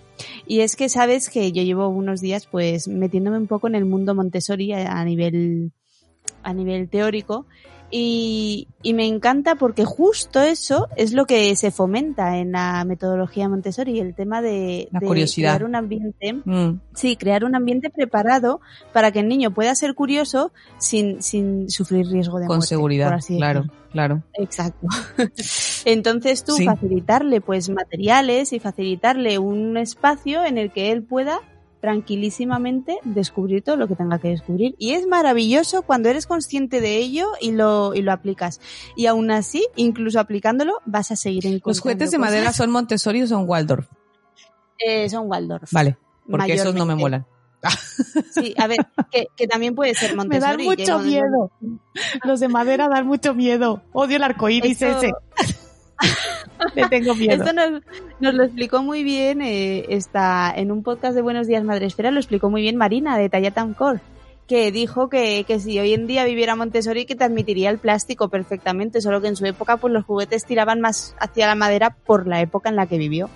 Y 0.46 0.60
es 0.60 0.76
que 0.76 0.88
sabes 0.88 1.30
que 1.30 1.52
yo 1.52 1.62
llevo 1.62 1.88
unos 1.88 2.20
días 2.20 2.46
pues 2.46 2.88
metiéndome 2.88 3.38
un 3.38 3.46
poco 3.46 3.68
en 3.68 3.74
el 3.74 3.86
mundo 3.86 4.14
Montessori 4.14 4.72
a, 4.72 4.98
a 4.98 5.04
nivel, 5.04 5.72
a 6.42 6.52
nivel 6.52 6.88
teórico. 6.88 7.46
Y, 7.92 8.68
y 8.82 8.94
me 8.94 9.06
encanta 9.06 9.56
porque 9.56 9.84
justo 9.84 10.40
eso 10.40 10.88
es 10.96 11.12
lo 11.12 11.26
que 11.26 11.56
se 11.56 11.70
fomenta 11.72 12.38
en 12.38 12.52
la 12.52 12.84
metodología 12.84 13.48
Montessori, 13.48 13.98
el 13.98 14.14
tema 14.14 14.40
de, 14.40 14.88
La 14.92 15.00
de 15.00 15.06
curiosidad. 15.06 15.56
crear 15.56 15.64
un 15.68 15.74
ambiente 15.74 16.32
Mm, 16.44 16.80
Sí, 16.94 17.16
crear 17.16 17.44
un 17.44 17.54
ambiente 17.56 17.90
preparado 17.90 18.60
para 18.92 19.10
que 19.10 19.20
el 19.20 19.28
niño 19.28 19.50
pueda 19.52 19.74
ser 19.74 19.94
curioso 19.94 20.52
sin, 20.78 21.20
sin 21.22 21.68
sufrir 21.68 22.06
riesgo 22.06 22.38
de 22.38 22.46
con 22.46 22.58
muerte, 22.58 22.68
seguridad, 22.68 23.06
por 23.08 23.14
así 23.16 23.36
claro, 23.36 23.64
claro. 23.90 24.22
Exacto. 24.34 24.86
Entonces 25.84 26.44
tú 26.44 26.52
Sí. 26.56 26.64
facilitarle 26.66 27.40
pues 27.40 27.68
materiales 27.70 28.52
y 28.52 28.60
facilitarle 28.60 29.38
un 29.38 29.76
espacio 29.76 30.44
en 30.44 30.58
el 30.58 30.70
que 30.70 30.92
él 30.92 31.02
pueda 31.02 31.40
tranquilísimamente 31.80 32.98
descubrir 33.04 33.62
todo 33.62 33.76
lo 33.76 33.88
que 33.88 33.96
tenga 33.96 34.18
que 34.18 34.28
descubrir. 34.28 34.74
Y 34.78 34.92
es 34.92 35.06
maravilloso 35.06 35.82
cuando 35.82 36.08
eres 36.08 36.26
consciente 36.26 36.80
de 36.80 36.96
ello 36.98 37.26
y 37.40 37.52
lo, 37.52 37.94
y 37.94 38.02
lo 38.02 38.12
aplicas. 38.12 38.60
Y 38.96 39.06
aún 39.06 39.30
así, 39.30 39.66
incluso 39.76 40.20
aplicándolo, 40.20 40.74
vas 40.84 41.10
a 41.10 41.16
seguir 41.16 41.46
encontrando 41.46 41.70
¿Los 41.70 41.80
juguetes 41.80 42.10
de 42.10 42.16
cosas. 42.18 42.30
madera 42.32 42.52
son 42.52 42.70
Montessori 42.70 43.22
o 43.22 43.26
son 43.26 43.48
Waldorf? 43.48 43.88
Eh, 44.78 45.08
son 45.10 45.28
Waldorf. 45.30 45.72
Vale, 45.72 45.96
porque 46.30 46.54
esos 46.54 46.74
no 46.74 46.86
me 46.86 46.94
molan. 46.94 47.26
Sí, 48.32 48.54
a 48.56 48.66
ver, 48.66 48.78
que, 49.10 49.26
que 49.36 49.46
también 49.46 49.74
puede 49.74 49.94
ser 49.94 50.12
Me 50.12 50.16
Montessori. 50.16 50.66
dan 50.66 50.76
que 50.76 50.82
mucho 50.82 50.98
miedo. 51.00 51.50
Los 52.24 52.40
de 52.40 52.48
madera 52.48 52.88
dan 52.88 53.06
mucho 53.06 53.34
miedo. 53.34 53.82
Odio 53.92 54.16
el 54.16 54.22
arcoíris 54.22 54.80
Esto- 54.80 54.98
ese. 54.98 55.12
Tengo 56.90 57.14
miedo. 57.14 57.42
Esto 57.42 57.52
nos, 57.52 57.82
nos 58.20 58.34
lo 58.34 58.44
explicó 58.44 58.82
muy 58.82 59.02
bien, 59.02 59.42
eh, 59.42 59.86
está 59.88 60.52
en 60.54 60.70
un 60.70 60.82
podcast 60.82 61.14
de 61.14 61.22
Buenos 61.22 61.46
Días 61.46 61.64
Madre 61.64 61.86
Esfera, 61.86 62.10
lo 62.10 62.20
explicó 62.20 62.50
muy 62.50 62.62
bien 62.62 62.76
Marina 62.76 63.16
de 63.16 63.28
Tallatam 63.28 63.74
Core, 63.74 64.00
que 64.46 64.72
dijo 64.72 65.08
que, 65.08 65.44
que 65.46 65.60
si 65.60 65.78
hoy 65.78 65.94
en 65.94 66.06
día 66.06 66.24
viviera 66.24 66.56
Montessori 66.56 67.06
que 67.06 67.14
te 67.14 67.24
admitiría 67.24 67.70
el 67.70 67.78
plástico 67.78 68.28
perfectamente, 68.28 69.00
solo 69.00 69.20
que 69.20 69.28
en 69.28 69.36
su 69.36 69.46
época 69.46 69.76
pues 69.76 69.92
los 69.92 70.04
juguetes 70.04 70.44
tiraban 70.44 70.80
más 70.80 71.14
hacia 71.18 71.46
la 71.46 71.54
madera 71.54 71.90
por 71.90 72.26
la 72.26 72.40
época 72.40 72.68
en 72.68 72.76
la 72.76 72.86
que 72.86 72.98
vivió. 72.98 73.30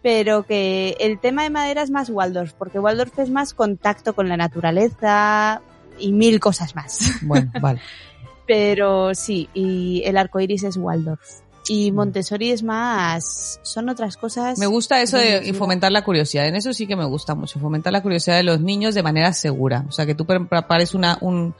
Pero 0.00 0.44
que 0.44 0.96
el 1.00 1.18
tema 1.18 1.42
de 1.42 1.50
madera 1.50 1.82
es 1.82 1.90
más 1.90 2.08
Waldorf, 2.08 2.52
porque 2.52 2.78
Waldorf 2.78 3.18
es 3.18 3.30
más 3.30 3.52
contacto 3.52 4.14
con 4.14 4.28
la 4.28 4.36
naturaleza 4.36 5.60
y 5.98 6.12
mil 6.12 6.38
cosas 6.38 6.76
más. 6.76 7.18
Bueno, 7.22 7.50
vale. 7.60 7.80
Pero 8.46 9.14
sí, 9.14 9.48
y 9.52 10.02
el 10.06 10.16
arco 10.16 10.40
iris 10.40 10.62
es 10.62 10.76
Waldorf. 10.76 11.40
Y 11.68 11.92
Montessori 11.92 12.50
es 12.50 12.62
más. 12.62 13.60
Son 13.62 13.88
otras 13.90 14.16
cosas. 14.16 14.58
Me 14.58 14.66
gusta 14.66 15.02
eso 15.02 15.18
de 15.18 15.52
fomentar 15.52 15.92
la 15.92 16.02
curiosidad. 16.02 16.46
En 16.46 16.56
eso 16.56 16.72
sí 16.72 16.86
que 16.86 16.96
me 16.96 17.04
gusta 17.04 17.34
mucho. 17.34 17.60
Fomentar 17.60 17.92
la 17.92 18.02
curiosidad 18.02 18.36
de 18.36 18.42
los 18.42 18.60
niños 18.60 18.94
de 18.94 19.02
manera 19.02 19.32
segura. 19.34 19.84
O 19.88 19.92
sea, 19.92 20.06
que 20.06 20.14
tú 20.14 20.24
pre- 20.24 20.40
prepares 20.46 20.94
una, 20.94 21.18
un, 21.20 21.54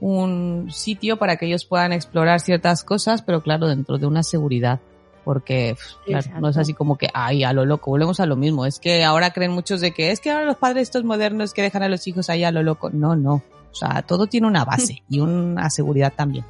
un 0.00 0.68
sitio 0.70 1.18
para 1.18 1.36
que 1.36 1.46
ellos 1.46 1.64
puedan 1.64 1.92
explorar 1.92 2.40
ciertas 2.40 2.84
cosas, 2.84 3.22
pero 3.22 3.42
claro, 3.42 3.66
dentro 3.66 3.98
de 3.98 4.06
una 4.06 4.22
seguridad. 4.22 4.78
Porque, 5.24 5.76
claro, 6.06 6.40
no 6.40 6.48
es 6.48 6.56
así 6.56 6.72
como 6.72 6.96
que, 6.96 7.08
ay, 7.12 7.44
a 7.44 7.52
lo 7.52 7.66
loco, 7.66 7.90
volvemos 7.90 8.20
a 8.20 8.26
lo 8.26 8.36
mismo. 8.36 8.64
Es 8.64 8.78
que 8.78 9.04
ahora 9.04 9.32
creen 9.32 9.50
muchos 9.50 9.80
de 9.80 9.92
que 9.92 10.12
es 10.12 10.20
que 10.20 10.30
ahora 10.30 10.46
los 10.46 10.56
padres 10.56 10.84
estos 10.84 11.04
modernos 11.04 11.52
que 11.52 11.62
dejan 11.62 11.82
a 11.82 11.88
los 11.88 12.06
hijos 12.06 12.30
ahí 12.30 12.42
a 12.42 12.50
lo 12.50 12.62
loco. 12.62 12.88
No, 12.90 13.16
no. 13.16 13.34
O 13.70 13.74
sea, 13.74 14.02
todo 14.02 14.26
tiene 14.26 14.46
una 14.46 14.64
base 14.64 15.02
y 15.10 15.20
una 15.20 15.68
seguridad 15.70 16.12
también. 16.16 16.44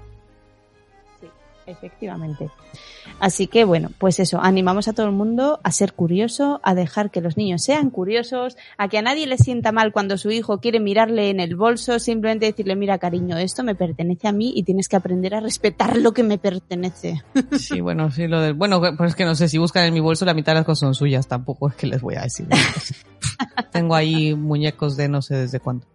Efectivamente. 1.70 2.50
Así 3.18 3.46
que 3.46 3.64
bueno, 3.64 3.90
pues 3.98 4.18
eso, 4.18 4.40
animamos 4.40 4.88
a 4.88 4.92
todo 4.92 5.06
el 5.06 5.12
mundo 5.12 5.60
a 5.62 5.72
ser 5.72 5.92
curioso, 5.92 6.60
a 6.62 6.74
dejar 6.74 7.10
que 7.10 7.20
los 7.20 7.36
niños 7.36 7.62
sean 7.62 7.90
curiosos, 7.90 8.56
a 8.78 8.88
que 8.88 8.98
a 8.98 9.02
nadie 9.02 9.26
le 9.26 9.36
sienta 9.36 9.72
mal 9.72 9.92
cuando 9.92 10.16
su 10.16 10.30
hijo 10.30 10.58
quiere 10.58 10.80
mirarle 10.80 11.30
en 11.30 11.40
el 11.40 11.56
bolso, 11.56 11.98
simplemente 11.98 12.46
decirle, 12.46 12.76
mira 12.76 12.98
cariño, 12.98 13.36
esto 13.36 13.62
me 13.62 13.74
pertenece 13.74 14.28
a 14.28 14.32
mí 14.32 14.52
y 14.54 14.62
tienes 14.62 14.88
que 14.88 14.96
aprender 14.96 15.34
a 15.34 15.40
respetar 15.40 15.96
lo 15.96 16.12
que 16.12 16.22
me 16.22 16.38
pertenece. 16.38 17.22
Sí, 17.60 17.80
bueno, 17.80 18.10
sí, 18.10 18.26
lo 18.26 18.40
del, 18.40 18.54
bueno, 18.54 18.80
pues 18.80 19.10
es 19.10 19.16
que 19.16 19.24
no 19.24 19.34
sé, 19.34 19.48
si 19.48 19.58
buscan 19.58 19.84
en 19.84 19.94
mi 19.94 20.00
bolso 20.00 20.24
la 20.24 20.34
mitad 20.34 20.52
de 20.52 20.60
las 20.60 20.64
cosas 20.64 20.80
son 20.80 20.94
suyas, 20.94 21.28
tampoco 21.28 21.68
es 21.68 21.74
que 21.74 21.86
les 21.86 22.00
voy 22.00 22.14
a 22.14 22.22
decir. 22.22 22.46
Tengo 23.72 23.94
ahí 23.94 24.34
muñecos 24.34 24.96
de 24.96 25.08
no 25.08 25.22
sé 25.22 25.36
desde 25.36 25.60
cuándo. 25.60 25.86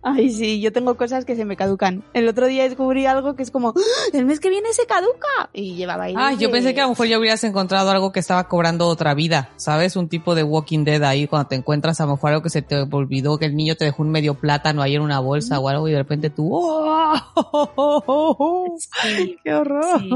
Ay, 0.00 0.30
sí, 0.30 0.60
yo 0.60 0.72
tengo 0.72 0.96
cosas 0.96 1.24
que 1.24 1.34
se 1.34 1.44
me 1.44 1.56
caducan. 1.56 2.04
El 2.14 2.28
otro 2.28 2.46
día 2.46 2.62
descubrí 2.62 3.04
algo 3.06 3.34
que 3.34 3.42
es 3.42 3.50
como, 3.50 3.70
¡Ah! 3.76 3.80
el 4.12 4.26
mes 4.26 4.38
que 4.38 4.48
viene 4.48 4.72
se 4.72 4.86
caduca. 4.86 5.50
Y 5.52 5.74
llevaba 5.74 6.04
ahí. 6.04 6.14
Ah, 6.16 6.32
yo 6.34 6.50
pensé 6.52 6.72
que 6.72 6.80
a 6.80 6.84
lo 6.84 6.90
mejor 6.90 7.08
ya 7.08 7.18
hubieras 7.18 7.42
encontrado 7.44 7.90
algo 7.90 8.12
que 8.12 8.20
estaba 8.20 8.46
cobrando 8.48 8.86
otra 8.86 9.14
vida, 9.14 9.50
¿sabes? 9.56 9.96
Un 9.96 10.08
tipo 10.08 10.34
de 10.36 10.44
Walking 10.44 10.84
Dead 10.84 11.02
ahí 11.02 11.26
cuando 11.26 11.48
te 11.48 11.56
encuentras 11.56 12.00
a 12.00 12.06
lo 12.06 12.12
mejor 12.12 12.30
algo 12.30 12.42
que 12.42 12.50
se 12.50 12.62
te 12.62 12.76
olvidó, 12.90 13.38
que 13.38 13.46
el 13.46 13.56
niño 13.56 13.74
te 13.76 13.84
dejó 13.86 14.02
un 14.02 14.10
medio 14.10 14.34
plátano 14.34 14.82
ahí 14.82 14.94
en 14.94 15.02
una 15.02 15.18
bolsa 15.18 15.58
o 15.58 15.68
algo 15.68 15.88
y 15.88 15.92
de 15.92 15.98
repente 15.98 16.30
tú, 16.30 16.48
¡oh! 16.52 18.66
Sí. 18.78 19.36
¡Qué 19.44 19.54
horror! 19.54 20.00
Sí. 20.00 20.10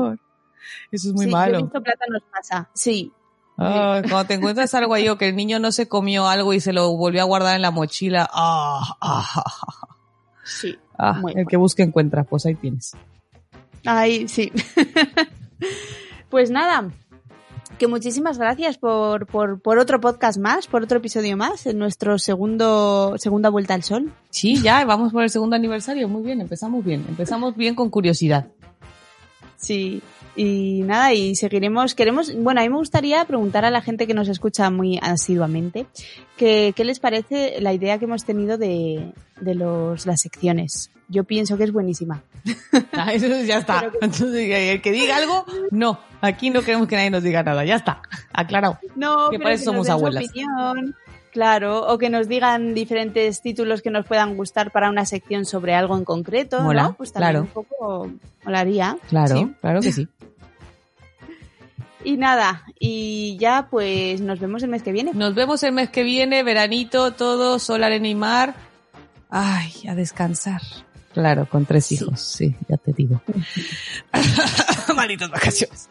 Eso 0.93 1.09
es 1.09 1.15
muy 1.15 1.25
Sí, 1.25 1.31
Yo 1.31 1.37
he 1.37 1.41
malo. 1.41 1.59
visto 1.63 1.83
plátanos 1.83 2.23
pasa. 2.33 2.71
Sí. 2.73 3.13
Ah, 3.65 4.03
cuando 4.03 4.25
te 4.27 4.35
encuentras 4.35 4.75
algo 4.75 4.95
ahí 4.95 5.09
o 5.09 5.19
que 5.19 5.29
el 5.29 5.37
niño 5.37 5.59
no 5.59 5.73
se 5.73 5.89
comió 5.89 6.27
algo 6.29 6.53
y 6.53 6.61
se 6.61 6.73
lo 6.73 6.97
volvió 6.97 7.23
a 7.23 7.25
guardar 7.25 7.57
en 7.57 7.63
la 7.63 7.71
mochila, 7.71 8.29
ah, 8.33 8.97
ah, 9.01 9.27
ah, 9.37 9.89
Sí. 10.45 10.77
ah, 10.99 11.15
Muy 11.15 11.33
el 11.37 11.47
que 11.47 11.57
busca 11.57 11.83
encuentra, 11.83 12.25
pues 12.25 12.47
ahí 12.47 12.55
tienes. 12.55 12.93
Ay, 13.85 14.29
sí. 14.29 14.53
pues 16.31 16.51
nada, 16.51 16.91
que 17.79 17.89
muchísimas 17.89 18.39
gracias 18.39 18.79
por, 18.79 19.27
por, 19.27 19.61
por 19.61 19.79
otro 19.79 20.01
podcast 20.01 20.39
más, 20.39 20.67
por 20.67 20.83
otro 20.83 20.99
episodio 20.99 21.37
más, 21.37 21.67
en 21.67 21.79
nuestro 21.79 22.19
segundo, 22.19 23.15
segunda 23.19 23.49
vuelta 23.51 23.75
al 23.75 23.83
sol. 23.83 24.13
Sí, 24.31 24.61
ya, 24.63 24.85
vamos 24.85 25.13
por 25.13 25.23
el 25.23 25.31
segundo 25.31 25.57
aniversario, 25.57 26.09
muy 26.09 26.23
bien, 26.23 26.41
empezamos 26.41 26.85
bien, 26.85 27.05
empezamos 27.09 27.57
bien 27.57 27.75
con 27.75 27.91
curiosidad. 27.91 28.47
Sí, 29.63 30.03
y 30.35 30.83
nada, 30.83 31.15
y 31.15 31.37
seguiremos, 31.37 31.95
queremos, 31.95 32.35
bueno, 32.37 32.61
a 32.61 32.65
mí 32.65 32.69
me 32.69 32.77
gustaría 32.77 33.25
preguntar 33.27 33.65
a 33.65 33.71
la 33.71 33.81
gente 33.81 34.07
que 34.09 34.15
nos 34.15 34.27
escucha 34.29 34.71
muy 34.71 34.99
asiduamente, 35.01 35.87
que, 36.37 36.73
¿qué 36.75 36.85
les 36.85 36.99
parece 36.99 37.61
la 37.61 37.73
idea 37.73 37.99
que 37.99 38.07
hemos 38.07 38.25
tenido 38.25 38.59
de, 38.59 39.13
de 39.41 39.55
los, 39.55 40.05
las 40.05 40.21
secciones? 40.21 40.91
Yo 41.09 41.23
pienso 41.25 41.57
que 41.57 41.65
es 41.65 41.73
buenísima. 41.73 42.23
Ah, 42.95 43.13
eso 43.15 43.27
ya 43.45 43.59
está. 43.59 43.81
Que- 43.91 43.99
Entonces, 44.03 44.49
el 44.51 44.83
que 44.83 44.93
diga 44.93 45.17
algo, 45.17 45.45
no. 45.71 45.99
Aquí 46.21 46.51
no 46.51 46.63
queremos 46.63 46.89
que 46.89 46.97
nadie 46.97 47.11
nos 47.11 47.23
diga 47.23 47.43
nada. 47.43 47.65
Ya 47.65 47.77
está. 47.77 48.03
Aclarado. 48.33 48.79
No, 48.97 49.31
Que 49.31 49.39
para 49.39 49.55
eso 49.55 49.65
somos 49.67 49.89
abuelas. 49.89 50.25
opinión, 50.29 50.95
claro, 51.33 51.89
o 51.93 51.99
que 51.99 52.11
nos 52.11 52.29
digan 52.29 52.75
diferentes 52.75 53.41
títulos 53.43 53.83
que 53.83 53.91
nos 53.91 54.07
puedan 54.07 54.37
gustar 54.37 54.71
para 54.71 54.89
una 54.91 55.05
sección 55.07 55.45
sobre 55.45 55.75
algo 55.75 55.97
en 55.97 56.05
concreto, 56.05 56.61
Mola, 56.63 56.83
¿no? 56.85 56.95
Pues 56.95 57.13
también 57.13 57.33
claro. 57.33 57.45
un 57.45 57.49
poco 57.49 58.11
molaría. 58.45 58.97
Claro, 59.09 59.37
sí. 59.37 59.53
claro 59.61 59.81
que 59.81 59.93
sí. 59.93 60.07
Y 62.05 62.17
nada, 62.17 62.65
y 62.81 63.37
ya 63.39 63.69
pues 63.71 64.21
nos 64.21 64.41
vemos 64.41 64.61
el 64.65 64.71
mes 64.71 64.83
que 64.83 64.91
viene. 64.91 65.13
Nos 65.15 65.37
vemos 65.37 65.63
el 65.63 65.71
mes 65.71 65.89
que 65.89 66.03
viene, 66.03 66.43
veranito, 66.43 67.13
todo, 67.13 67.61
sol, 67.61 67.85
arena 67.85 68.09
y 68.09 68.17
mar. 68.17 68.55
Ay, 69.31 69.73
a 69.89 69.95
descansar. 69.95 70.61
Claro, 71.15 71.49
con 71.49 71.65
tres 71.65 71.87
Sí. 71.87 71.95
hijos, 71.95 72.21
sí, 72.21 72.57
ya 72.69 72.77
te 72.77 72.93
digo. 72.93 73.23
Malditas 74.97 75.31
vacaciones. 75.31 75.89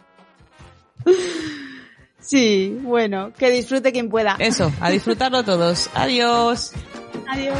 Sí, 2.21 2.77
bueno, 2.81 3.33
que 3.37 3.49
disfrute 3.49 3.91
quien 3.91 4.09
pueda. 4.09 4.35
Eso, 4.39 4.71
a 4.79 4.89
disfrutarlo 4.89 5.43
todos. 5.43 5.89
Adiós. 5.93 6.71
Adiós. 7.27 7.55